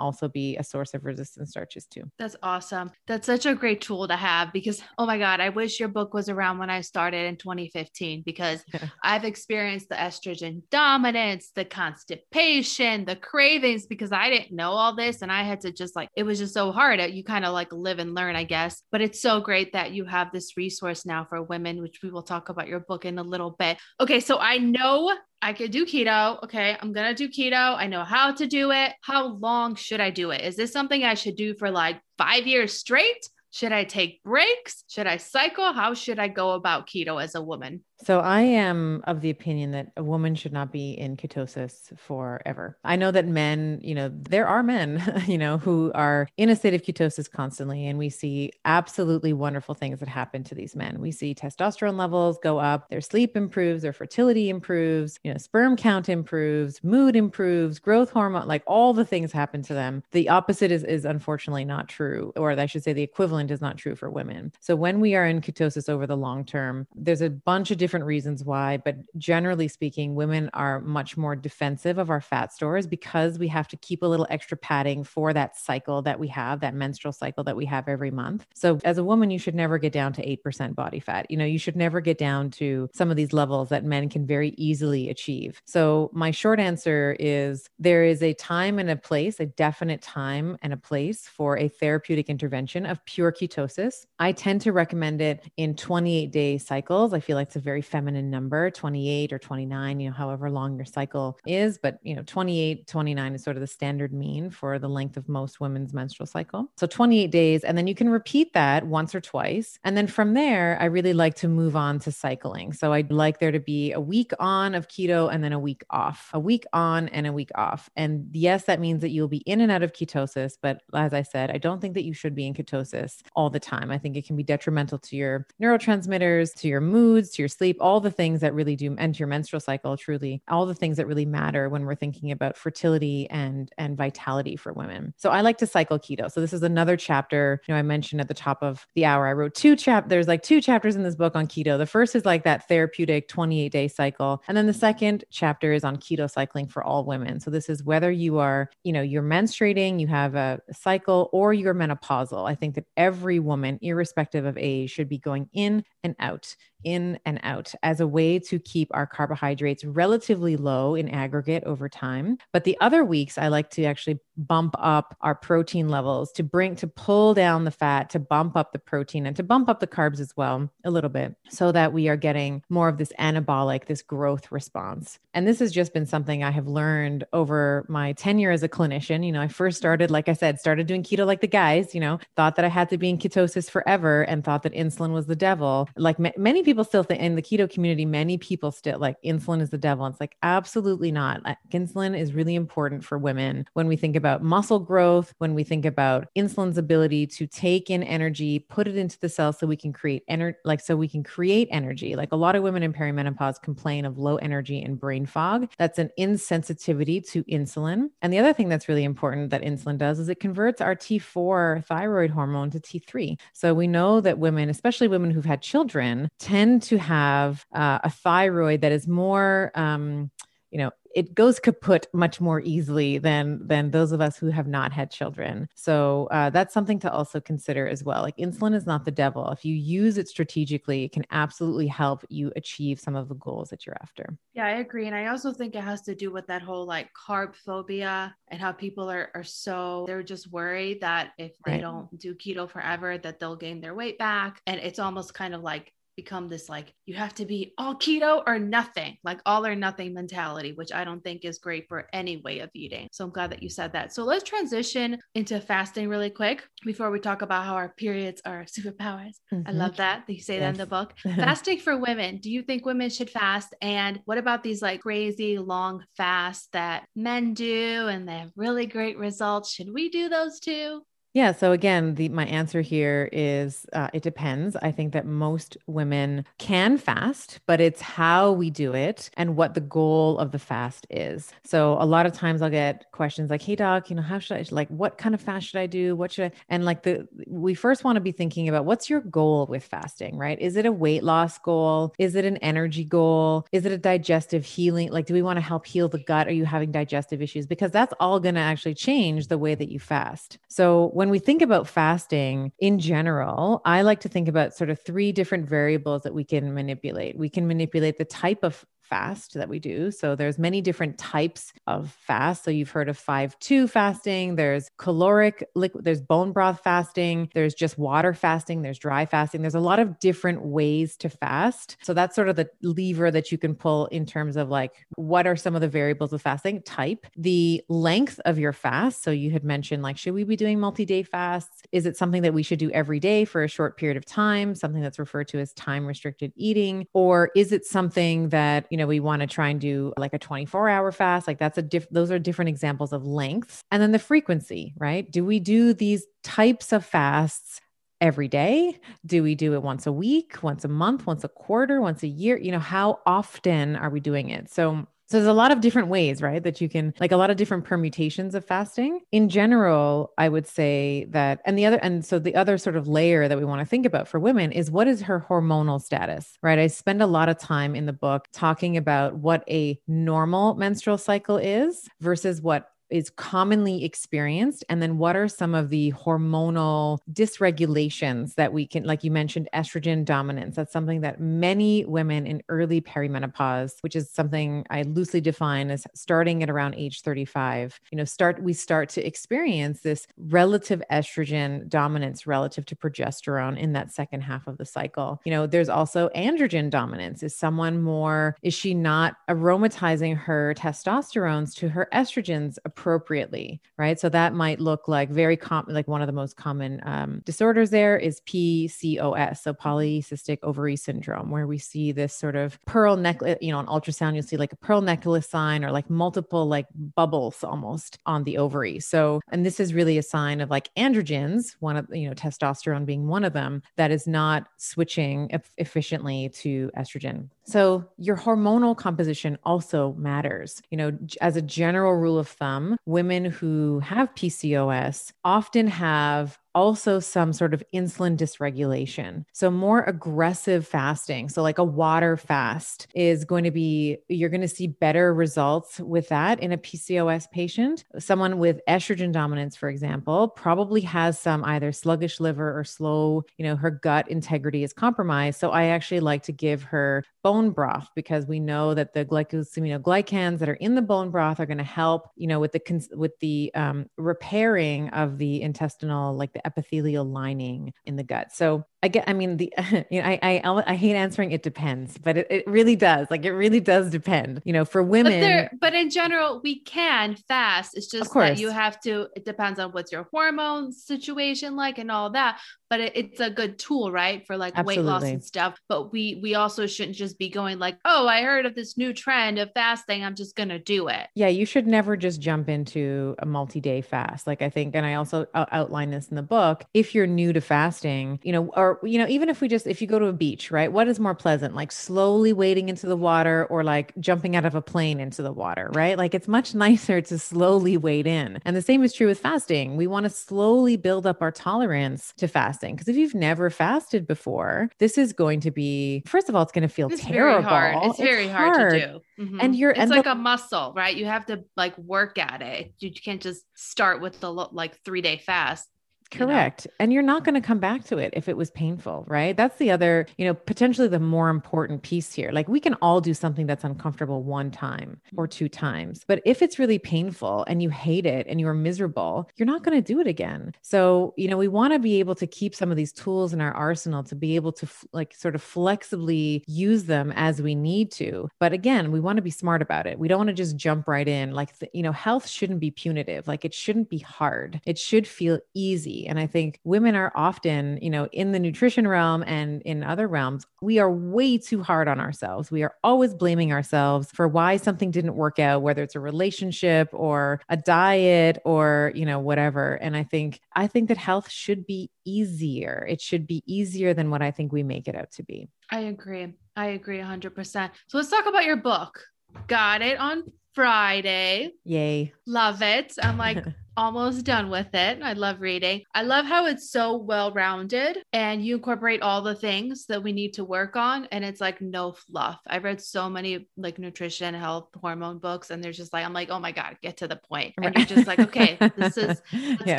also 0.00 0.28
be 0.28 0.56
a 0.56 0.64
source 0.64 0.94
of 0.94 1.04
resistant 1.04 1.48
starches 1.48 1.86
too. 1.86 2.04
That's 2.18 2.36
awesome. 2.42 2.90
That's 3.06 3.26
such 3.26 3.46
a 3.46 3.54
great 3.54 3.80
tool 3.80 4.08
to 4.08 4.16
have 4.16 4.52
because, 4.52 4.82
oh 4.98 5.06
my 5.06 5.18
God, 5.18 5.40
I 5.40 5.48
wish 5.48 5.80
your 5.80 5.88
book 5.88 6.14
was 6.14 6.28
around 6.28 6.58
when 6.58 6.70
I 6.70 6.80
started 6.80 7.26
in 7.26 7.36
2015 7.36 8.22
because 8.24 8.64
yeah. 8.72 8.88
I've 9.02 9.24
experienced 9.24 9.88
the 9.88 9.94
estrogen 9.94 10.62
dominance, 10.70 11.50
the 11.54 11.64
constipation, 11.64 13.04
the 13.04 13.16
cravings 13.16 13.86
because 13.86 14.12
I 14.12 14.30
didn't 14.30 14.52
know 14.52 14.70
all 14.70 14.94
this 14.94 15.22
and 15.22 15.32
I 15.32 15.42
had 15.42 15.60
to 15.62 15.72
just 15.72 15.96
like, 15.96 16.08
it 16.16 16.22
was 16.24 16.38
just 16.38 16.54
so 16.54 16.72
hard. 16.72 17.00
You 17.00 17.24
kind 17.24 17.44
of 17.44 17.52
like 17.52 17.67
like 17.68 17.78
live 17.78 17.98
and 17.98 18.14
learn, 18.14 18.36
I 18.36 18.44
guess. 18.44 18.82
But 18.90 19.00
it's 19.00 19.20
so 19.20 19.40
great 19.40 19.72
that 19.72 19.92
you 19.92 20.04
have 20.04 20.32
this 20.32 20.56
resource 20.56 21.06
now 21.06 21.26
for 21.28 21.42
women, 21.42 21.82
which 21.82 22.00
we 22.02 22.10
will 22.10 22.22
talk 22.22 22.48
about 22.48 22.68
your 22.68 22.80
book 22.80 23.04
in 23.04 23.18
a 23.18 23.22
little 23.22 23.50
bit. 23.58 23.78
Okay, 24.00 24.20
so 24.20 24.38
I 24.38 24.58
know 24.58 25.14
I 25.40 25.52
could 25.52 25.70
do 25.70 25.84
keto. 25.84 26.42
Okay, 26.44 26.76
I'm 26.80 26.92
gonna 26.92 27.14
do 27.14 27.28
keto. 27.28 27.76
I 27.76 27.86
know 27.86 28.04
how 28.04 28.32
to 28.32 28.46
do 28.46 28.70
it. 28.70 28.92
How 29.02 29.26
long 29.26 29.74
should 29.74 30.00
I 30.00 30.10
do 30.10 30.30
it? 30.30 30.42
Is 30.42 30.56
this 30.56 30.72
something 30.72 31.04
I 31.04 31.14
should 31.14 31.36
do 31.36 31.54
for 31.54 31.70
like 31.70 32.00
five 32.16 32.46
years 32.46 32.72
straight? 32.72 33.28
Should 33.50 33.72
I 33.72 33.84
take 33.84 34.22
breaks? 34.22 34.84
Should 34.88 35.06
I 35.06 35.16
cycle? 35.16 35.72
How 35.72 35.94
should 35.94 36.18
I 36.18 36.28
go 36.28 36.52
about 36.52 36.86
keto 36.86 37.22
as 37.22 37.34
a 37.34 37.42
woman? 37.42 37.84
So 38.04 38.20
I 38.20 38.42
am 38.42 39.02
of 39.06 39.20
the 39.20 39.30
opinion 39.30 39.72
that 39.72 39.92
a 39.96 40.04
woman 40.04 40.34
should 40.34 40.52
not 40.52 40.70
be 40.72 40.92
in 40.92 41.16
ketosis 41.16 41.96
forever. 41.98 42.78
I 42.84 42.96
know 42.96 43.10
that 43.10 43.26
men, 43.26 43.80
you 43.82 43.94
know, 43.94 44.10
there 44.14 44.46
are 44.46 44.62
men, 44.62 45.22
you 45.26 45.36
know, 45.36 45.58
who 45.58 45.90
are 45.94 46.28
in 46.36 46.48
a 46.48 46.56
state 46.56 46.74
of 46.74 46.82
ketosis 46.82 47.30
constantly 47.30 47.86
and 47.86 47.98
we 47.98 48.08
see 48.08 48.52
absolutely 48.64 49.32
wonderful 49.32 49.74
things 49.74 49.98
that 50.00 50.08
happen 50.08 50.44
to 50.44 50.54
these 50.54 50.76
men. 50.76 51.00
We 51.00 51.10
see 51.10 51.34
testosterone 51.34 51.98
levels 51.98 52.38
go 52.42 52.58
up, 52.58 52.88
their 52.88 53.00
sleep 53.00 53.36
improves, 53.36 53.82
their 53.82 53.92
fertility 53.92 54.48
improves, 54.48 55.18
you 55.24 55.32
know, 55.32 55.38
sperm 55.38 55.76
count 55.76 56.08
improves, 56.08 56.82
mood 56.84 57.16
improves, 57.16 57.78
growth 57.78 58.10
hormone, 58.10 58.46
like 58.46 58.62
all 58.66 58.94
the 58.94 59.04
things 59.04 59.32
happen 59.32 59.62
to 59.62 59.74
them. 59.74 60.04
The 60.12 60.28
opposite 60.28 60.70
is 60.70 60.84
is 60.84 61.04
unfortunately 61.04 61.64
not 61.64 61.88
true 61.88 62.32
or 62.36 62.52
I 62.52 62.66
should 62.66 62.84
say 62.84 62.92
the 62.92 63.02
equivalent 63.02 63.50
is 63.50 63.60
not 63.60 63.76
true 63.76 63.96
for 63.96 64.08
women. 64.08 64.52
So 64.60 64.76
when 64.76 65.00
we 65.00 65.14
are 65.16 65.26
in 65.26 65.40
ketosis 65.40 65.88
over 65.88 66.06
the 66.06 66.16
long 66.16 66.44
term, 66.44 66.86
there's 66.94 67.20
a 67.20 67.30
bunch 67.30 67.70
of 67.70 67.78
different 67.78 67.87
reasons 67.94 68.44
why, 68.44 68.76
but 68.76 68.96
generally 69.16 69.68
speaking, 69.68 70.14
women 70.14 70.50
are 70.54 70.80
much 70.80 71.16
more 71.16 71.36
defensive 71.36 71.98
of 71.98 72.10
our 72.10 72.20
fat 72.20 72.52
stores 72.52 72.86
because 72.86 73.38
we 73.38 73.48
have 73.48 73.68
to 73.68 73.76
keep 73.76 74.02
a 74.02 74.06
little 74.06 74.26
extra 74.30 74.56
padding 74.56 75.04
for 75.04 75.32
that 75.32 75.56
cycle 75.56 76.02
that 76.02 76.18
we 76.18 76.28
have, 76.28 76.60
that 76.60 76.74
menstrual 76.74 77.12
cycle 77.12 77.44
that 77.44 77.56
we 77.56 77.64
have 77.66 77.88
every 77.88 78.10
month. 78.10 78.46
So 78.54 78.78
as 78.84 78.98
a 78.98 79.04
woman, 79.04 79.30
you 79.30 79.38
should 79.38 79.54
never 79.54 79.78
get 79.78 79.92
down 79.92 80.12
to 80.14 80.36
8% 80.36 80.74
body 80.74 81.00
fat. 81.00 81.30
You 81.30 81.36
know, 81.36 81.44
you 81.44 81.58
should 81.58 81.76
never 81.76 82.00
get 82.00 82.18
down 82.18 82.50
to 82.52 82.88
some 82.92 83.10
of 83.10 83.16
these 83.16 83.32
levels 83.32 83.68
that 83.70 83.84
men 83.84 84.08
can 84.08 84.26
very 84.26 84.54
easily 84.56 85.10
achieve. 85.10 85.62
So 85.64 86.10
my 86.12 86.30
short 86.30 86.60
answer 86.60 87.16
is 87.18 87.68
there 87.78 88.04
is 88.04 88.22
a 88.22 88.34
time 88.34 88.78
and 88.78 88.90
a 88.90 88.96
place, 88.96 89.40
a 89.40 89.46
definite 89.46 90.02
time 90.02 90.56
and 90.62 90.72
a 90.72 90.76
place 90.76 91.26
for 91.26 91.58
a 91.58 91.68
therapeutic 91.68 92.28
intervention 92.28 92.86
of 92.86 93.04
pure 93.04 93.32
ketosis. 93.32 94.06
I 94.18 94.32
tend 94.32 94.60
to 94.62 94.72
recommend 94.72 95.20
it 95.20 95.44
in 95.56 95.74
28 95.74 96.30
day 96.30 96.58
cycles. 96.58 97.12
I 97.12 97.20
feel 97.20 97.36
like 97.36 97.48
it's 97.48 97.56
a 97.56 97.60
very 97.60 97.77
very 97.78 97.82
feminine 97.82 98.28
number 98.28 98.70
28 98.70 99.32
or 99.32 99.38
29 99.38 100.00
you 100.00 100.08
know 100.08 100.14
however 100.14 100.50
long 100.50 100.74
your 100.74 100.84
cycle 100.84 101.38
is 101.46 101.78
but 101.78 101.98
you 102.02 102.16
know 102.16 102.22
28 102.26 102.88
29 102.88 103.34
is 103.34 103.44
sort 103.44 103.56
of 103.56 103.60
the 103.60 103.66
standard 103.68 104.12
mean 104.12 104.50
for 104.50 104.80
the 104.80 104.88
length 104.88 105.16
of 105.16 105.28
most 105.28 105.60
women's 105.60 105.92
menstrual 105.92 106.26
cycle. 106.26 106.70
So 106.76 106.86
28 106.88 107.30
days 107.30 107.62
and 107.62 107.78
then 107.78 107.86
you 107.86 107.94
can 107.94 108.08
repeat 108.08 108.52
that 108.54 108.86
once 108.86 109.14
or 109.14 109.20
twice. 109.20 109.78
And 109.84 109.96
then 109.96 110.08
from 110.08 110.34
there 110.34 110.76
i 110.80 110.86
really 110.86 111.12
like 111.12 111.36
to 111.36 111.48
move 111.48 111.76
on 111.76 112.00
to 112.00 112.10
cycling. 112.10 112.72
So 112.72 112.92
i'd 112.94 113.12
like 113.12 113.38
there 113.38 113.52
to 113.52 113.60
be 113.60 113.92
a 113.92 114.00
week 114.00 114.32
on 114.40 114.74
of 114.74 114.88
keto 114.88 115.32
and 115.32 115.44
then 115.44 115.52
a 115.52 115.58
week 115.58 115.84
off 115.90 116.30
a 116.32 116.40
week 116.40 116.64
on 116.72 117.08
and 117.08 117.26
a 117.28 117.32
week 117.32 117.50
off. 117.54 117.88
And 117.94 118.28
yes 118.32 118.64
that 118.64 118.80
means 118.80 119.02
that 119.02 119.10
you'll 119.10 119.28
be 119.28 119.44
in 119.52 119.60
and 119.60 119.70
out 119.70 119.84
of 119.84 119.92
ketosis 119.92 120.54
but 120.60 120.82
as 120.94 121.14
i 121.14 121.22
said 121.22 121.50
i 121.50 121.58
don't 121.58 121.80
think 121.80 121.94
that 121.94 122.04
you 122.04 122.14
should 122.14 122.34
be 122.34 122.46
in 122.46 122.54
ketosis 122.54 123.22
all 123.36 123.50
the 123.50 123.60
time. 123.60 123.90
I 123.92 123.98
think 123.98 124.16
it 124.16 124.26
can 124.26 124.36
be 124.36 124.42
detrimental 124.42 124.98
to 124.98 125.16
your 125.16 125.46
neurotransmitters 125.62 126.54
to 126.56 126.68
your 126.68 126.80
moods 126.80 127.30
to 127.30 127.42
your 127.42 127.48
sleep 127.48 127.67
sleep, 127.68 127.76
all 127.80 128.00
the 128.00 128.10
things 128.10 128.40
that 128.40 128.54
really 128.54 128.76
do 128.76 128.96
enter 128.96 129.18
your 129.18 129.28
menstrual 129.28 129.60
cycle, 129.60 129.96
truly, 129.96 130.42
all 130.48 130.64
the 130.64 130.74
things 130.74 130.96
that 130.96 131.06
really 131.06 131.26
matter 131.26 131.68
when 131.68 131.84
we're 131.84 131.94
thinking 131.94 132.30
about 132.30 132.56
fertility 132.56 133.28
and 133.30 133.70
and 133.76 133.96
vitality 133.96 134.56
for 134.56 134.72
women. 134.72 135.12
So 135.18 135.30
I 135.30 135.42
like 135.42 135.58
to 135.58 135.66
cycle 135.66 135.98
keto. 135.98 136.30
So 136.30 136.40
this 136.40 136.52
is 136.52 136.62
another 136.62 136.96
chapter. 136.96 137.60
You 137.66 137.74
know, 137.74 137.78
I 137.78 137.82
mentioned 137.82 138.20
at 138.20 138.28
the 138.28 138.34
top 138.34 138.62
of 138.62 138.86
the 138.94 139.04
hour, 139.04 139.26
I 139.26 139.32
wrote 139.32 139.54
two 139.54 139.76
chap. 139.76 140.08
There's 140.08 140.28
like 140.28 140.42
two 140.42 140.60
chapters 140.60 140.96
in 140.96 141.02
this 141.02 141.14
book 141.14 141.36
on 141.36 141.46
keto. 141.46 141.76
The 141.76 141.86
first 141.86 142.16
is 142.16 142.24
like 142.24 142.44
that 142.44 142.66
therapeutic 142.68 143.28
28 143.28 143.70
day 143.70 143.88
cycle, 143.88 144.42
and 144.48 144.56
then 144.56 144.66
the 144.66 144.72
second 144.72 145.24
chapter 145.30 145.72
is 145.72 145.84
on 145.84 145.96
keto 145.98 146.30
cycling 146.30 146.68
for 146.68 146.82
all 146.82 147.04
women. 147.04 147.40
So 147.40 147.50
this 147.50 147.68
is 147.68 147.84
whether 147.84 148.10
you 148.10 148.38
are, 148.38 148.70
you 148.84 148.92
know, 148.92 149.02
you're 149.02 149.22
menstruating, 149.22 150.00
you 150.00 150.06
have 150.06 150.34
a 150.34 150.60
cycle, 150.72 151.28
or 151.32 151.52
you're 151.52 151.74
menopausal. 151.74 152.48
I 152.48 152.54
think 152.54 152.76
that 152.76 152.86
every 152.96 153.38
woman, 153.38 153.78
irrespective 153.82 154.46
of 154.46 154.56
age, 154.56 154.90
should 154.90 155.08
be 155.08 155.18
going 155.18 155.48
in 155.52 155.84
and 156.02 156.14
out 156.18 156.56
in 156.84 157.18
and 157.24 157.40
out 157.42 157.74
as 157.82 158.00
a 158.00 158.06
way 158.06 158.38
to 158.38 158.58
keep 158.58 158.88
our 158.92 159.06
carbohydrates 159.06 159.84
relatively 159.84 160.56
low 160.56 160.94
in 160.94 161.08
aggregate 161.08 161.64
over 161.64 161.88
time. 161.88 162.38
But 162.52 162.64
the 162.64 162.76
other 162.80 163.04
weeks, 163.04 163.38
I 163.38 163.48
like 163.48 163.70
to 163.70 163.84
actually 163.84 164.20
bump 164.36 164.74
up 164.78 165.16
our 165.20 165.34
protein 165.34 165.88
levels 165.88 166.30
to 166.32 166.42
bring 166.42 166.76
to 166.76 166.86
pull 166.86 167.34
down 167.34 167.64
the 167.64 167.70
fat, 167.70 168.10
to 168.10 168.20
bump 168.20 168.56
up 168.56 168.72
the 168.72 168.78
protein, 168.78 169.26
and 169.26 169.34
to 169.36 169.42
bump 169.42 169.68
up 169.68 169.80
the 169.80 169.86
carbs 169.86 170.20
as 170.20 170.36
well 170.36 170.70
a 170.84 170.90
little 170.90 171.10
bit 171.10 171.34
so 171.48 171.72
that 171.72 171.92
we 171.92 172.08
are 172.08 172.16
getting 172.16 172.62
more 172.68 172.88
of 172.88 172.98
this 172.98 173.12
anabolic, 173.18 173.86
this 173.86 174.02
growth 174.02 174.52
response. 174.52 175.18
And 175.34 175.46
this 175.46 175.58
has 175.58 175.72
just 175.72 175.92
been 175.92 176.06
something 176.06 176.42
I 176.44 176.50
have 176.50 176.68
learned 176.68 177.24
over 177.32 177.84
my 177.88 178.12
tenure 178.12 178.50
as 178.50 178.62
a 178.62 178.68
clinician. 178.68 179.26
You 179.26 179.32
know, 179.32 179.42
I 179.42 179.48
first 179.48 179.76
started, 179.76 180.10
like 180.10 180.28
I 180.28 180.32
said, 180.32 180.60
started 180.60 180.86
doing 180.86 181.02
keto 181.02 181.26
like 181.26 181.40
the 181.40 181.46
guys, 181.46 181.94
you 181.94 182.00
know, 182.00 182.18
thought 182.36 182.56
that 182.56 182.64
I 182.64 182.68
had 182.68 182.88
to 182.90 182.98
be 182.98 183.10
in 183.10 183.18
ketosis 183.18 183.70
forever 183.70 184.22
and 184.22 184.44
thought 184.44 184.62
that 184.62 184.72
insulin 184.72 185.12
was 185.12 185.26
the 185.26 185.36
devil. 185.36 185.88
Like 185.96 186.18
many 186.18 186.62
people 186.68 186.84
still 186.84 187.02
think 187.02 187.22
in 187.22 187.34
the 187.34 187.40
keto 187.40 187.70
community, 187.70 188.04
many 188.04 188.36
people 188.36 188.70
still 188.70 188.98
like 188.98 189.16
insulin 189.24 189.62
is 189.62 189.70
the 189.70 189.78
devil. 189.78 190.04
It's 190.06 190.20
like 190.20 190.36
absolutely 190.42 191.10
not. 191.10 191.42
Like, 191.42 191.56
insulin 191.70 192.14
is 192.18 192.34
really 192.34 192.54
important 192.54 193.02
for 193.02 193.16
women 193.16 193.64
when 193.72 193.88
we 193.88 193.96
think 193.96 194.16
about 194.16 194.42
muscle 194.42 194.78
growth, 194.78 195.32
when 195.38 195.54
we 195.54 195.64
think 195.64 195.86
about 195.86 196.28
insulin's 196.36 196.76
ability 196.76 197.26
to 197.26 197.46
take 197.46 197.88
in 197.88 198.02
energy, 198.02 198.58
put 198.58 198.86
it 198.86 198.98
into 198.98 199.18
the 199.18 199.30
cell 199.30 199.50
so 199.50 199.66
we 199.66 199.76
can 199.76 199.94
create 199.94 200.24
energy, 200.28 200.58
like 200.66 200.82
so 200.82 200.94
we 200.94 201.08
can 201.08 201.22
create 201.22 201.68
energy. 201.70 202.16
Like 202.16 202.32
a 202.32 202.36
lot 202.36 202.54
of 202.54 202.62
women 202.62 202.82
in 202.82 202.92
perimenopause 202.92 203.62
complain 203.62 204.04
of 204.04 204.18
low 204.18 204.36
energy 204.36 204.82
and 204.82 205.00
brain 205.00 205.24
fog. 205.24 205.70
That's 205.78 205.98
an 205.98 206.10
insensitivity 206.18 207.26
to 207.30 207.44
insulin. 207.44 208.10
And 208.20 208.30
the 208.30 208.38
other 208.38 208.52
thing 208.52 208.68
that's 208.68 208.90
really 208.90 209.04
important 209.04 209.48
that 209.50 209.62
insulin 209.62 209.96
does 209.96 210.18
is 210.18 210.28
it 210.28 210.38
converts 210.38 210.82
our 210.82 210.94
T4 210.94 211.86
thyroid 211.86 212.28
hormone 212.28 212.68
to 212.72 212.78
T3. 212.78 213.38
So 213.54 213.72
we 213.72 213.86
know 213.86 214.20
that 214.20 214.38
women, 214.38 214.68
especially 214.68 215.08
women 215.08 215.30
who've 215.30 215.46
had 215.46 215.62
children, 215.62 216.28
tend 216.38 216.57
to 216.82 216.98
have 216.98 217.64
uh, 217.72 218.00
a 218.02 218.10
thyroid 218.10 218.80
that 218.80 218.92
is 218.92 219.06
more 219.06 219.70
um, 219.74 220.30
you 220.70 220.78
know, 220.78 220.90
it 221.14 221.34
goes 221.34 221.58
kaput 221.58 222.06
much 222.12 222.40
more 222.40 222.60
easily 222.60 223.16
than 223.16 223.66
than 223.66 223.90
those 223.90 224.12
of 224.12 224.20
us 224.20 224.36
who 224.36 224.48
have 224.48 224.68
not 224.68 224.92
had 224.92 225.10
children. 225.10 225.68
So 225.74 226.28
uh, 226.30 226.50
that's 226.50 226.74
something 226.74 226.98
to 227.00 227.10
also 227.10 227.40
consider 227.40 227.88
as 227.88 228.04
well. 228.04 228.20
Like 228.22 228.36
insulin 228.36 228.74
is 228.74 228.86
not 228.86 229.04
the 229.06 229.10
devil. 229.10 229.50
If 229.50 229.64
you 229.64 229.74
use 229.74 230.18
it 230.18 230.28
strategically, 230.28 231.04
it 231.04 231.12
can 231.12 231.24
absolutely 231.30 231.86
help 231.86 232.24
you 232.28 232.52
achieve 232.56 233.00
some 233.00 233.16
of 233.16 233.28
the 233.28 233.34
goals 233.36 233.70
that 233.70 233.86
you're 233.86 233.96
after. 234.02 234.36
Yeah, 234.52 234.66
I 234.66 234.72
agree, 234.80 235.06
and 235.06 235.16
I 235.16 235.28
also 235.28 235.52
think 235.52 235.74
it 235.74 235.82
has 235.82 236.02
to 236.02 236.14
do 236.14 236.30
with 236.30 236.46
that 236.48 236.62
whole 236.62 236.84
like 236.84 237.08
carb 237.14 237.54
phobia 237.54 238.36
and 238.48 238.60
how 238.60 238.72
people 238.72 239.10
are 239.10 239.30
are 239.34 239.44
so 239.44 240.04
they're 240.06 240.22
just 240.22 240.52
worried 240.52 241.00
that 241.00 241.32
if 241.38 241.52
they 241.64 241.72
right. 241.72 241.80
don't 241.80 242.18
do 242.18 242.34
keto 242.34 242.68
forever, 242.68 243.16
that 243.16 243.40
they'll 243.40 243.56
gain 243.56 243.80
their 243.80 243.94
weight 243.94 244.18
back, 244.18 244.60
and 244.66 244.78
it's 244.78 244.98
almost 244.98 245.32
kind 245.32 245.54
of 245.54 245.62
like 245.62 245.92
become 246.18 246.48
this 246.48 246.68
like 246.68 246.92
you 247.06 247.14
have 247.14 247.32
to 247.32 247.46
be 247.46 247.72
all 247.78 247.94
keto 247.94 248.42
or 248.44 248.58
nothing, 248.58 249.16
like 249.22 249.40
all 249.46 249.64
or 249.64 249.76
nothing 249.76 250.12
mentality, 250.12 250.72
which 250.72 250.92
I 250.92 251.04
don't 251.04 251.22
think 251.22 251.44
is 251.44 251.60
great 251.60 251.86
for 251.88 252.08
any 252.12 252.38
way 252.38 252.58
of 252.58 252.70
eating. 252.74 253.06
So 253.12 253.24
I'm 253.24 253.30
glad 253.30 253.52
that 253.52 253.62
you 253.62 253.68
said 253.70 253.92
that. 253.92 254.12
So 254.12 254.24
let's 254.24 254.42
transition 254.42 255.20
into 255.36 255.60
fasting 255.60 256.08
really 256.08 256.30
quick 256.30 256.66
before 256.84 257.12
we 257.12 257.20
talk 257.20 257.42
about 257.42 257.64
how 257.64 257.74
our 257.74 257.90
periods 257.90 258.42
are 258.44 258.64
superpowers. 258.76 259.36
Mm-hmm. 259.52 259.68
I 259.68 259.70
love 259.70 259.96
that. 259.98 260.24
You 260.26 260.40
say 260.40 260.54
yes. 260.54 260.62
that 260.62 260.70
in 260.70 260.76
the 260.78 260.86
book. 260.86 261.14
fasting 261.36 261.78
for 261.78 261.96
women. 261.96 262.38
Do 262.38 262.50
you 262.50 262.62
think 262.62 262.84
women 262.84 263.10
should 263.10 263.30
fast? 263.30 263.72
And 263.80 264.20
what 264.24 264.38
about 264.38 264.64
these 264.64 264.82
like 264.82 265.02
crazy 265.02 265.56
long 265.58 266.04
fasts 266.16 266.66
that 266.72 267.04
men 267.14 267.54
do 267.54 268.08
and 268.08 268.28
they 268.28 268.38
have 268.38 268.50
really 268.56 268.86
great 268.86 269.18
results? 269.18 269.72
Should 269.72 269.94
we 269.94 270.08
do 270.08 270.28
those 270.28 270.58
too? 270.58 271.02
Yeah. 271.34 271.52
So 271.52 271.72
again, 271.72 272.14
the 272.14 272.30
my 272.30 272.46
answer 272.46 272.80
here 272.80 273.28
is 273.32 273.86
uh, 273.92 274.08
it 274.14 274.22
depends. 274.22 274.76
I 274.76 274.90
think 274.90 275.12
that 275.12 275.26
most 275.26 275.76
women 275.86 276.44
can 276.58 276.96
fast, 276.96 277.60
but 277.66 277.80
it's 277.80 278.00
how 278.00 278.52
we 278.52 278.70
do 278.70 278.94
it 278.94 279.30
and 279.36 279.54
what 279.54 279.74
the 279.74 279.80
goal 279.80 280.38
of 280.38 280.52
the 280.52 280.58
fast 280.58 281.06
is. 281.10 281.52
So 281.64 281.96
a 282.00 282.06
lot 282.06 282.26
of 282.26 282.32
times 282.32 282.62
I'll 282.62 282.70
get 282.70 283.04
questions 283.12 283.50
like, 283.50 283.62
"Hey, 283.62 283.76
doc, 283.76 284.08
you 284.10 284.16
know, 284.16 284.22
how 284.22 284.38
should 284.38 284.56
I 284.56 284.64
like 284.70 284.88
what 284.88 285.18
kind 285.18 285.34
of 285.34 285.40
fast 285.40 285.66
should 285.68 285.78
I 285.80 285.86
do? 285.86 286.16
What 286.16 286.32
should 286.32 286.46
I?" 286.46 286.52
And 286.70 286.84
like 286.84 287.02
the 287.02 287.28
we 287.46 287.74
first 287.74 288.04
want 288.04 288.16
to 288.16 288.20
be 288.20 288.32
thinking 288.32 288.68
about 288.68 288.86
what's 288.86 289.10
your 289.10 289.20
goal 289.20 289.66
with 289.68 289.84
fasting, 289.84 290.36
right? 290.38 290.58
Is 290.58 290.76
it 290.76 290.86
a 290.86 290.92
weight 290.92 291.22
loss 291.22 291.58
goal? 291.58 292.14
Is 292.18 292.34
it 292.36 292.46
an 292.46 292.56
energy 292.58 293.04
goal? 293.04 293.66
Is 293.70 293.84
it 293.84 293.92
a 293.92 293.98
digestive 293.98 294.64
healing? 294.64 295.10
Like, 295.12 295.26
do 295.26 295.34
we 295.34 295.42
want 295.42 295.58
to 295.58 295.60
help 295.60 295.86
heal 295.86 296.08
the 296.08 296.18
gut? 296.18 296.48
Are 296.48 296.52
you 296.52 296.64
having 296.64 296.90
digestive 296.90 297.42
issues? 297.42 297.66
Because 297.66 297.92
that's 297.92 298.14
all 298.18 298.40
going 298.40 298.54
to 298.54 298.60
actually 298.62 298.94
change 298.94 299.48
the 299.48 299.58
way 299.58 299.74
that 299.74 299.90
you 299.92 299.98
fast. 300.00 300.58
So 300.68 301.10
when 301.18 301.30
we 301.30 301.40
think 301.40 301.62
about 301.62 301.88
fasting 301.88 302.70
in 302.78 303.00
general, 303.00 303.82
I 303.84 304.02
like 304.02 304.20
to 304.20 304.28
think 304.28 304.46
about 304.46 304.72
sort 304.72 304.88
of 304.88 305.00
three 305.00 305.32
different 305.32 305.68
variables 305.68 306.22
that 306.22 306.32
we 306.32 306.44
can 306.44 306.72
manipulate. 306.72 307.36
We 307.36 307.48
can 307.48 307.66
manipulate 307.66 308.18
the 308.18 308.24
type 308.24 308.62
of 308.62 308.86
fast 309.08 309.54
that 309.54 309.68
we 309.68 309.78
do. 309.78 310.10
So 310.10 310.36
there's 310.36 310.58
many 310.58 310.80
different 310.80 311.18
types 311.18 311.72
of 311.86 312.10
fast. 312.10 312.64
So 312.64 312.70
you've 312.70 312.90
heard 312.90 313.08
of 313.08 313.18
5-2 313.18 313.88
fasting, 313.88 314.56
there's 314.56 314.90
caloric 314.98 315.68
liquid, 315.74 316.04
there's 316.04 316.20
bone 316.20 316.52
broth 316.52 316.80
fasting, 316.84 317.50
there's 317.54 317.74
just 317.74 317.98
water 317.98 318.34
fasting, 318.34 318.82
there's 318.82 318.98
dry 318.98 319.24
fasting. 319.26 319.62
There's 319.62 319.74
a 319.74 319.80
lot 319.80 319.98
of 319.98 320.18
different 320.18 320.62
ways 320.62 321.16
to 321.18 321.28
fast. 321.28 321.96
So 322.02 322.12
that's 322.12 322.36
sort 322.36 322.48
of 322.48 322.56
the 322.56 322.68
lever 322.82 323.30
that 323.30 323.50
you 323.50 323.58
can 323.58 323.74
pull 323.74 324.06
in 324.06 324.26
terms 324.26 324.56
of 324.56 324.68
like 324.68 325.06
what 325.14 325.46
are 325.46 325.56
some 325.56 325.74
of 325.74 325.80
the 325.80 325.88
variables 325.88 326.32
of 326.32 326.42
fasting 326.42 326.82
type, 326.82 327.26
the 327.36 327.82
length 327.88 328.40
of 328.44 328.58
your 328.58 328.72
fast. 328.72 329.22
So 329.22 329.30
you 329.30 329.50
had 329.50 329.64
mentioned 329.64 330.02
like 330.02 330.18
should 330.18 330.34
we 330.34 330.44
be 330.44 330.56
doing 330.56 330.78
multi-day 330.78 331.22
fasts? 331.22 331.82
Is 331.92 332.04
it 332.04 332.16
something 332.16 332.42
that 332.42 332.52
we 332.52 332.62
should 332.62 332.78
do 332.78 332.90
every 332.90 333.20
day 333.20 333.44
for 333.46 333.64
a 333.64 333.68
short 333.68 333.96
period 333.96 334.16
of 334.18 334.26
time, 334.26 334.74
something 334.74 335.00
that's 335.00 335.18
referred 335.18 335.48
to 335.48 335.58
as 335.58 335.72
time 335.72 336.06
restricted 336.06 336.52
eating, 336.56 337.06
or 337.14 337.50
is 337.56 337.72
it 337.72 337.86
something 337.86 338.50
that 338.50 338.86
you 338.90 338.97
know, 338.98 339.06
we 339.06 339.20
want 339.20 339.40
to 339.40 339.46
try 339.46 339.68
and 339.68 339.80
do 339.80 340.12
like 340.16 340.34
a 340.34 340.38
24 340.38 340.88
hour 340.88 341.12
fast. 341.12 341.46
Like 341.46 341.58
that's 341.58 341.78
a 341.78 341.82
diff, 341.82 342.08
those 342.10 342.30
are 342.30 342.38
different 342.38 342.68
examples 342.68 343.12
of 343.12 343.24
lengths. 343.24 343.82
And 343.90 344.02
then 344.02 344.12
the 344.12 344.18
frequency, 344.18 344.94
right? 344.98 345.30
Do 345.30 345.44
we 345.44 345.60
do 345.60 345.94
these 345.94 346.26
types 346.42 346.92
of 346.92 347.04
fasts 347.04 347.80
every 348.20 348.48
day? 348.48 348.98
Do 349.24 349.42
we 349.42 349.54
do 349.54 349.74
it 349.74 349.82
once 349.82 350.06
a 350.06 350.12
week, 350.12 350.62
once 350.62 350.84
a 350.84 350.88
month, 350.88 351.26
once 351.26 351.44
a 351.44 351.48
quarter, 351.48 352.00
once 352.00 352.22
a 352.22 352.28
year? 352.28 352.58
You 352.58 352.72
know, 352.72 352.78
how 352.78 353.20
often 353.24 353.96
are 353.96 354.10
we 354.10 354.20
doing 354.20 354.50
it? 354.50 354.70
So 354.70 355.06
so 355.28 355.36
there's 355.36 355.46
a 355.46 355.52
lot 355.52 355.70
of 355.70 355.82
different 355.82 356.08
ways, 356.08 356.40
right? 356.40 356.62
That 356.62 356.80
you 356.80 356.88
can 356.88 357.12
like 357.20 357.32
a 357.32 357.36
lot 357.36 357.50
of 357.50 357.58
different 357.58 357.84
permutations 357.84 358.54
of 358.54 358.64
fasting. 358.64 359.20
In 359.30 359.50
general, 359.50 360.32
I 360.38 360.48
would 360.48 360.66
say 360.66 361.26
that 361.30 361.60
and 361.66 361.78
the 361.78 361.84
other 361.84 361.98
and 361.98 362.24
so 362.24 362.38
the 362.38 362.54
other 362.54 362.78
sort 362.78 362.96
of 362.96 363.06
layer 363.06 363.46
that 363.46 363.58
we 363.58 363.64
want 363.64 363.80
to 363.80 363.84
think 363.84 364.06
about 364.06 364.26
for 364.26 364.40
women 364.40 364.72
is 364.72 364.90
what 364.90 365.06
is 365.06 365.22
her 365.22 365.44
hormonal 365.46 366.00
status, 366.00 366.56
right? 366.62 366.78
I 366.78 366.86
spend 366.86 367.20
a 367.20 367.26
lot 367.26 367.50
of 367.50 367.58
time 367.58 367.94
in 367.94 368.06
the 368.06 368.12
book 368.12 368.46
talking 368.52 368.96
about 368.96 369.34
what 369.34 369.64
a 369.68 370.00
normal 370.06 370.74
menstrual 370.74 371.18
cycle 371.18 371.58
is 371.58 372.08
versus 372.20 372.62
what 372.62 372.90
is 373.10 373.30
commonly 373.30 374.04
experienced 374.04 374.84
and 374.88 375.02
then 375.02 375.18
what 375.18 375.36
are 375.36 375.48
some 375.48 375.74
of 375.74 375.88
the 375.90 376.12
hormonal 376.12 377.18
dysregulations 377.32 378.54
that 378.54 378.72
we 378.72 378.86
can 378.86 379.04
like 379.04 379.24
you 379.24 379.30
mentioned 379.30 379.68
estrogen 379.74 380.24
dominance. 380.24 380.76
That's 380.76 380.92
something 380.92 381.20
that 381.22 381.40
many 381.40 382.04
women 382.04 382.46
in 382.46 382.62
early 382.68 383.00
perimenopause 383.00 383.94
which 384.00 384.16
is 384.16 384.30
something 384.30 384.84
i 384.90 385.02
loosely 385.02 385.40
define 385.40 385.90
as 385.90 386.06
starting 386.14 386.62
at 386.62 386.70
around 386.70 386.94
age 386.94 387.22
35 387.22 388.00
you 388.10 388.16
know 388.16 388.24
start 388.24 388.62
we 388.62 388.72
start 388.72 389.08
to 389.08 389.26
experience 389.26 390.00
this 390.00 390.26
relative 390.36 391.02
estrogen 391.10 391.88
dominance 391.88 392.46
relative 392.46 392.84
to 392.86 392.96
progesterone 392.96 393.78
in 393.78 393.92
that 393.92 394.12
second 394.12 394.40
half 394.42 394.66
of 394.66 394.78
the 394.78 394.84
cycle. 394.84 395.40
You 395.44 395.52
know 395.52 395.66
there's 395.66 395.88
also 395.88 396.28
androgen 396.30 396.90
dominance. 396.90 397.42
Is 397.42 397.54
someone 397.54 398.02
more 398.02 398.56
is 398.62 398.74
she 398.74 398.94
not 398.94 399.36
aromatizing 399.48 400.36
her 400.36 400.74
testosterones 400.76 401.74
to 401.76 401.88
her 401.88 402.08
estrogens 402.12 402.78
appropriately, 402.98 403.80
right? 403.96 404.18
So 404.18 404.28
that 404.28 404.54
might 404.54 404.80
look 404.80 405.06
like 405.06 405.30
very 405.30 405.56
common, 405.56 405.94
like 405.94 406.08
one 406.08 406.20
of 406.20 406.26
the 406.26 406.32
most 406.32 406.56
common 406.56 407.00
um, 407.04 407.42
disorders 407.44 407.90
there 407.90 408.18
is 408.18 408.40
PCOS, 408.40 409.58
so 409.58 409.72
polycystic 409.72 410.58
ovary 410.64 410.96
syndrome, 410.96 411.50
where 411.50 411.66
we 411.66 411.78
see 411.78 412.10
this 412.10 412.34
sort 412.34 412.56
of 412.56 412.78
pearl 412.86 413.16
necklace, 413.16 413.58
you 413.60 413.70
know, 413.70 413.78
on 413.78 413.86
ultrasound, 413.86 414.34
you'll 414.34 414.42
see 414.42 414.56
like 414.56 414.72
a 414.72 414.76
pearl 414.76 415.00
necklace 415.00 415.48
sign 415.48 415.84
or 415.84 415.92
like 415.92 416.10
multiple 416.10 416.66
like 416.66 416.86
bubbles 417.14 417.62
almost 417.62 418.18
on 418.26 418.42
the 418.44 418.58
ovary. 418.58 418.98
So, 418.98 419.40
and 419.52 419.64
this 419.64 419.78
is 419.78 419.94
really 419.94 420.18
a 420.18 420.22
sign 420.22 420.60
of 420.60 420.70
like 420.70 420.92
androgens, 420.96 421.76
one 421.78 421.96
of, 421.96 422.08
you 422.10 422.28
know, 422.28 422.34
testosterone 422.34 423.06
being 423.06 423.28
one 423.28 423.44
of 423.44 423.52
them, 423.52 423.82
that 423.96 424.10
is 424.10 424.26
not 424.26 424.66
switching 424.76 425.50
e- 425.54 425.58
efficiently 425.76 426.48
to 426.48 426.90
estrogen. 426.98 427.48
So, 427.64 428.08
your 428.16 428.36
hormonal 428.36 428.96
composition 428.96 429.58
also 429.62 430.14
matters. 430.14 430.80
You 430.90 430.96
know, 430.96 431.18
as 431.42 431.54
a 431.56 431.62
general 431.62 432.14
rule 432.14 432.38
of 432.38 432.48
thumb, 432.48 432.87
women 433.06 433.46
who 433.46 434.00
have 434.00 434.34
PCOS 434.34 435.32
often 435.44 435.86
have 435.88 436.58
also 436.78 437.18
some 437.18 437.52
sort 437.52 437.74
of 437.74 437.82
insulin 437.92 438.36
dysregulation. 438.36 439.44
So, 439.52 439.68
more 439.68 440.04
aggressive 440.04 440.86
fasting, 440.86 441.48
so 441.48 441.60
like 441.60 441.78
a 441.78 441.84
water 441.84 442.36
fast, 442.36 443.08
is 443.16 443.44
going 443.44 443.64
to 443.64 443.72
be, 443.72 444.18
you're 444.28 444.48
going 444.48 444.60
to 444.60 444.68
see 444.68 444.86
better 444.86 445.34
results 445.34 445.98
with 445.98 446.28
that 446.28 446.60
in 446.60 446.70
a 446.70 446.78
PCOS 446.78 447.50
patient. 447.50 448.04
Someone 448.20 448.58
with 448.58 448.80
estrogen 448.88 449.32
dominance, 449.32 449.74
for 449.74 449.88
example, 449.88 450.46
probably 450.46 451.00
has 451.00 451.36
some 451.36 451.64
either 451.64 451.90
sluggish 451.90 452.38
liver 452.38 452.78
or 452.78 452.84
slow, 452.84 453.42
you 453.56 453.64
know, 453.64 453.74
her 453.74 453.90
gut 453.90 454.30
integrity 454.30 454.84
is 454.84 454.92
compromised. 454.92 455.58
So, 455.58 455.70
I 455.70 455.86
actually 455.86 456.20
like 456.20 456.44
to 456.44 456.52
give 456.52 456.84
her 456.84 457.24
bone 457.42 457.70
broth 457.70 458.08
because 458.14 458.46
we 458.46 458.60
know 458.60 458.94
that 458.94 459.14
the 459.14 459.24
glycosaminoglycans 459.24 460.60
that 460.60 460.68
are 460.68 460.74
in 460.74 460.94
the 460.94 461.02
bone 461.02 461.30
broth 461.30 461.58
are 461.58 461.66
going 461.66 461.78
to 461.78 461.84
help, 461.84 462.28
you 462.36 462.46
know, 462.46 462.60
with 462.60 462.70
the 462.70 463.08
with 463.16 463.36
the 463.40 463.72
um, 463.74 464.06
repairing 464.16 465.08
of 465.08 465.38
the 465.38 465.60
intestinal, 465.60 466.36
like 466.36 466.52
the 466.52 466.67
epithelial 466.68 467.24
lining 467.24 467.92
in 468.04 468.16
the 468.16 468.22
gut. 468.24 468.52
So 468.52 468.84
I 469.02 469.08
get, 469.08 469.24
I 469.28 469.32
mean, 469.32 469.58
the, 469.58 469.72
you 470.10 470.20
know, 470.20 470.28
I, 470.28 470.38
I, 470.42 470.82
I 470.86 470.94
hate 470.96 471.14
answering 471.14 471.52
it 471.52 471.62
depends, 471.62 472.18
but 472.18 472.36
it, 472.36 472.46
it 472.50 472.66
really 472.66 472.96
does. 472.96 473.28
Like 473.30 473.44
it 473.44 473.52
really 473.52 473.80
does 473.80 474.10
depend, 474.10 474.60
you 474.64 474.72
know, 474.72 474.84
for 474.84 475.02
women. 475.02 475.32
But, 475.32 475.40
there, 475.40 475.70
but 475.80 475.94
in 475.94 476.10
general, 476.10 476.60
we 476.62 476.80
can 476.80 477.36
fast. 477.48 477.96
It's 477.96 478.08
just 478.08 478.32
that 478.34 478.58
you 478.58 478.70
have 478.70 479.00
to, 479.02 479.28
it 479.36 479.44
depends 479.44 479.78
on 479.78 479.92
what's 479.92 480.10
your 480.10 480.26
hormone 480.32 480.92
situation 480.92 481.76
like 481.76 481.98
and 481.98 482.10
all 482.10 482.30
that. 482.30 482.60
But 482.90 483.00
it, 483.00 483.12
it's 483.14 483.40
a 483.40 483.50
good 483.50 483.78
tool, 483.78 484.10
right? 484.10 484.46
For 484.46 484.56
like 484.56 484.72
Absolutely. 484.74 485.02
weight 485.02 485.06
loss 485.06 485.22
and 485.22 485.44
stuff. 485.44 485.78
But 485.88 486.10
we, 486.10 486.40
we 486.42 486.54
also 486.54 486.86
shouldn't 486.86 487.16
just 487.16 487.38
be 487.38 487.50
going 487.50 487.78
like, 487.78 487.98
oh, 488.04 488.26
I 488.26 488.42
heard 488.42 488.66
of 488.66 488.74
this 488.74 488.96
new 488.96 489.12
trend 489.12 489.58
of 489.58 489.70
fasting. 489.74 490.24
I'm 490.24 490.34
just 490.34 490.56
going 490.56 490.70
to 490.70 490.78
do 490.78 491.08
it. 491.08 491.28
Yeah. 491.34 491.48
You 491.48 491.66
should 491.66 491.86
never 491.86 492.16
just 492.16 492.40
jump 492.40 492.68
into 492.68 493.36
a 493.38 493.46
multi 493.46 493.80
day 493.80 494.00
fast. 494.00 494.46
Like 494.46 494.62
I 494.62 494.70
think, 494.70 494.96
and 494.96 495.04
I 495.04 495.14
also 495.14 495.46
outline 495.54 496.10
this 496.10 496.28
in 496.28 496.36
the 496.36 496.42
book. 496.42 496.84
If 496.94 497.14
you're 497.14 497.26
new 497.26 497.52
to 497.52 497.60
fasting, 497.60 498.40
you 498.42 498.52
know, 498.52 498.70
or 498.74 498.87
or 498.88 499.06
you 499.06 499.18
know 499.18 499.26
even 499.28 499.48
if 499.48 499.60
we 499.60 499.68
just 499.68 499.86
if 499.86 500.00
you 500.00 500.06
go 500.06 500.18
to 500.18 500.26
a 500.26 500.32
beach 500.32 500.70
right 500.70 500.92
what 500.92 501.08
is 501.08 501.18
more 501.18 501.34
pleasant 501.34 501.74
like 501.74 501.92
slowly 501.92 502.52
wading 502.52 502.88
into 502.88 503.06
the 503.06 503.16
water 503.16 503.66
or 503.70 503.84
like 503.84 504.12
jumping 504.18 504.56
out 504.56 504.64
of 504.64 504.74
a 504.74 504.82
plane 504.82 505.20
into 505.20 505.42
the 505.42 505.52
water 505.52 505.88
right? 505.98 506.16
Like 506.16 506.34
it's 506.34 506.48
much 506.48 506.74
nicer 506.86 507.20
to 507.20 507.38
slowly 507.38 507.96
wade 507.96 508.26
in. 508.26 508.60
And 508.64 508.76
the 508.76 508.82
same 508.82 509.02
is 509.02 509.12
true 509.12 509.26
with 509.26 509.40
fasting. 509.40 509.96
We 509.96 510.06
want 510.06 510.24
to 510.24 510.30
slowly 510.30 510.96
build 510.96 511.26
up 511.26 511.42
our 511.42 511.50
tolerance 511.50 512.32
to 512.38 512.48
fasting. 512.48 512.94
Because 512.94 513.08
if 513.08 513.16
you've 513.16 513.34
never 513.34 513.70
fasted 513.70 514.26
before 514.26 514.90
this 514.98 515.18
is 515.18 515.32
going 515.32 515.60
to 515.60 515.70
be 515.70 516.22
first 516.26 516.48
of 516.48 516.54
all 516.54 516.62
it's 516.62 516.72
going 516.72 516.82
to 516.82 516.88
feel 516.88 517.12
it's 517.12 517.22
terrible 517.22 517.62
very 517.62 517.62
hard. 517.62 518.10
It's, 518.10 518.18
very 518.18 518.48
hard. 518.48 518.76
hard, 518.76 518.92
to 518.92 519.00
do. 519.00 519.20
Mm-hmm. 519.42 519.60
and 519.60 519.76
you're 519.76 519.90
it's 519.90 520.00
and 520.00 520.10
like 520.10 520.24
the, 520.24 520.32
a 520.32 520.34
muscle 520.34 520.92
right? 520.96 521.14
You 521.14 521.26
have 521.26 521.46
to 521.46 521.64
like 521.76 521.96
work 521.98 522.38
at 522.38 522.62
it. 522.62 522.94
You 522.98 523.12
can't 523.12 523.40
just 523.40 523.64
start 523.74 524.20
with 524.20 524.40
the 524.40 524.52
like 524.52 524.98
three 525.04 525.20
day 525.20 525.38
fast 525.38 525.88
Correct. 526.30 526.84
You 526.84 526.90
know? 526.90 526.94
And 527.00 527.12
you're 527.12 527.22
not 527.22 527.44
going 527.44 527.54
to 527.54 527.60
come 527.60 527.78
back 527.78 528.04
to 528.04 528.18
it 528.18 528.34
if 528.36 528.48
it 528.48 528.56
was 528.56 528.70
painful, 528.70 529.24
right? 529.26 529.56
That's 529.56 529.76
the 529.78 529.90
other, 529.90 530.26
you 530.36 530.46
know, 530.46 530.54
potentially 530.54 531.08
the 531.08 531.18
more 531.18 531.48
important 531.48 532.02
piece 532.02 532.32
here. 532.32 532.50
Like 532.52 532.68
we 532.68 532.80
can 532.80 532.94
all 532.94 533.20
do 533.20 533.34
something 533.34 533.66
that's 533.66 533.84
uncomfortable 533.84 534.42
one 534.42 534.70
time 534.70 535.20
or 535.36 535.46
mm-hmm. 535.46 535.58
two 535.58 535.68
times. 535.68 536.24
But 536.26 536.42
if 536.44 536.62
it's 536.62 536.78
really 536.78 536.98
painful 536.98 537.64
and 537.68 537.82
you 537.82 537.90
hate 537.90 538.26
it 538.26 538.46
and 538.46 538.60
you're 538.60 538.74
miserable, 538.74 539.48
you're 539.56 539.66
not 539.66 539.82
going 539.82 539.96
to 539.96 540.06
do 540.06 540.20
it 540.20 540.26
again. 540.26 540.74
So, 540.82 541.34
you 541.36 541.48
know, 541.48 541.56
we 541.56 541.68
want 541.68 541.92
to 541.92 541.98
be 541.98 542.18
able 542.18 542.34
to 542.36 542.46
keep 542.46 542.74
some 542.74 542.90
of 542.90 542.96
these 542.96 543.12
tools 543.12 543.52
in 543.52 543.60
our 543.60 543.72
arsenal 543.72 544.22
to 544.24 544.34
be 544.34 544.56
able 544.56 544.72
to 544.72 544.86
f- 544.86 545.04
like 545.12 545.34
sort 545.34 545.54
of 545.54 545.62
flexibly 545.62 546.64
use 546.66 547.04
them 547.04 547.32
as 547.36 547.62
we 547.62 547.74
need 547.74 548.10
to. 548.12 548.48
But 548.58 548.72
again, 548.72 549.12
we 549.12 549.20
want 549.20 549.36
to 549.36 549.42
be 549.42 549.50
smart 549.50 549.82
about 549.82 550.06
it. 550.06 550.18
We 550.18 550.28
don't 550.28 550.38
want 550.38 550.48
to 550.48 550.54
just 550.54 550.76
jump 550.76 551.08
right 551.08 551.26
in. 551.26 551.52
Like, 551.52 551.70
you 551.92 552.02
know, 552.02 552.12
health 552.12 552.46
shouldn't 552.46 552.80
be 552.80 552.90
punitive. 552.90 553.48
Like 553.48 553.64
it 553.64 553.72
shouldn't 553.72 554.10
be 554.10 554.18
hard. 554.18 554.80
It 554.84 554.98
should 554.98 555.26
feel 555.26 555.58
easy 555.74 556.17
and 556.26 556.38
I 556.38 556.46
think 556.46 556.80
women 556.84 557.14
are 557.14 557.32
often, 557.34 557.98
you 558.02 558.10
know, 558.10 558.28
in 558.32 558.52
the 558.52 558.58
nutrition 558.58 559.06
realm 559.06 559.42
and 559.46 559.82
in 559.82 560.02
other 560.02 560.26
realms, 560.26 560.66
we 560.80 560.98
are 560.98 561.10
way 561.10 561.58
too 561.58 561.82
hard 561.82 562.08
on 562.08 562.20
ourselves. 562.20 562.70
We 562.70 562.82
are 562.82 562.94
always 563.04 563.34
blaming 563.34 563.72
ourselves 563.72 564.30
for 564.32 564.48
why 564.48 564.76
something 564.76 565.10
didn't 565.10 565.34
work 565.34 565.58
out, 565.58 565.82
whether 565.82 566.02
it's 566.02 566.14
a 566.14 566.20
relationship 566.20 567.08
or 567.12 567.60
a 567.68 567.76
diet 567.76 568.58
or, 568.64 569.12
you 569.14 569.26
know, 569.26 569.38
whatever. 569.38 569.94
And 569.94 570.16
I 570.16 570.24
think, 570.24 570.60
I 570.74 570.86
think 570.86 571.08
that 571.08 571.18
health 571.18 571.50
should 571.50 571.86
be 571.86 572.10
easier. 572.24 573.06
It 573.08 573.20
should 573.20 573.46
be 573.46 573.62
easier 573.66 574.14
than 574.14 574.30
what 574.30 574.42
I 574.42 574.50
think 574.50 574.72
we 574.72 574.82
make 574.82 575.08
it 575.08 575.14
out 575.14 575.30
to 575.32 575.42
be. 575.42 575.68
I 575.90 576.00
agree. 576.00 576.54
I 576.76 576.86
agree 576.88 577.18
100%. 577.18 577.90
So 578.06 578.18
let's 578.18 578.30
talk 578.30 578.46
about 578.46 578.64
your 578.64 578.76
book. 578.76 579.20
Got 579.66 580.02
it 580.02 580.18
on 580.18 580.44
Friday. 580.78 581.72
Yay. 581.84 582.32
Love 582.46 582.82
it. 582.82 583.12
I'm 583.20 583.36
like 583.46 583.64
almost 583.96 584.44
done 584.44 584.70
with 584.70 584.94
it. 584.94 585.20
I 585.20 585.32
love 585.32 585.60
reading. 585.60 586.04
I 586.14 586.22
love 586.22 586.46
how 586.46 586.66
it's 586.66 586.92
so 586.92 587.16
well 587.16 587.50
rounded 587.52 588.18
and 588.32 588.64
you 588.64 588.76
incorporate 588.76 589.20
all 589.20 589.42
the 589.42 589.56
things 589.56 590.06
that 590.06 590.22
we 590.22 590.30
need 590.30 590.52
to 590.52 590.64
work 590.64 590.94
on. 590.94 591.26
And 591.32 591.44
it's 591.44 591.60
like 591.60 591.80
no 591.80 592.12
fluff. 592.12 592.60
I've 592.64 592.84
read 592.84 593.00
so 593.00 593.28
many 593.28 593.68
like 593.76 593.98
nutrition, 593.98 594.54
health, 594.54 594.90
hormone 594.94 595.38
books, 595.38 595.70
and 595.70 595.82
there's 595.82 595.96
just 595.96 596.12
like, 596.12 596.24
I'm 596.24 596.32
like, 596.32 596.48
oh 596.48 596.60
my 596.60 596.70
God, 596.70 596.96
get 597.02 597.16
to 597.16 597.26
the 597.26 597.40
point. 597.48 597.74
And 597.82 597.96
you're 597.96 598.06
just 598.06 598.28
like, 598.28 598.38
okay, 598.38 598.78
this 598.96 599.16
is, 599.16 599.42
let's 599.52 599.82
yes. 599.84 599.98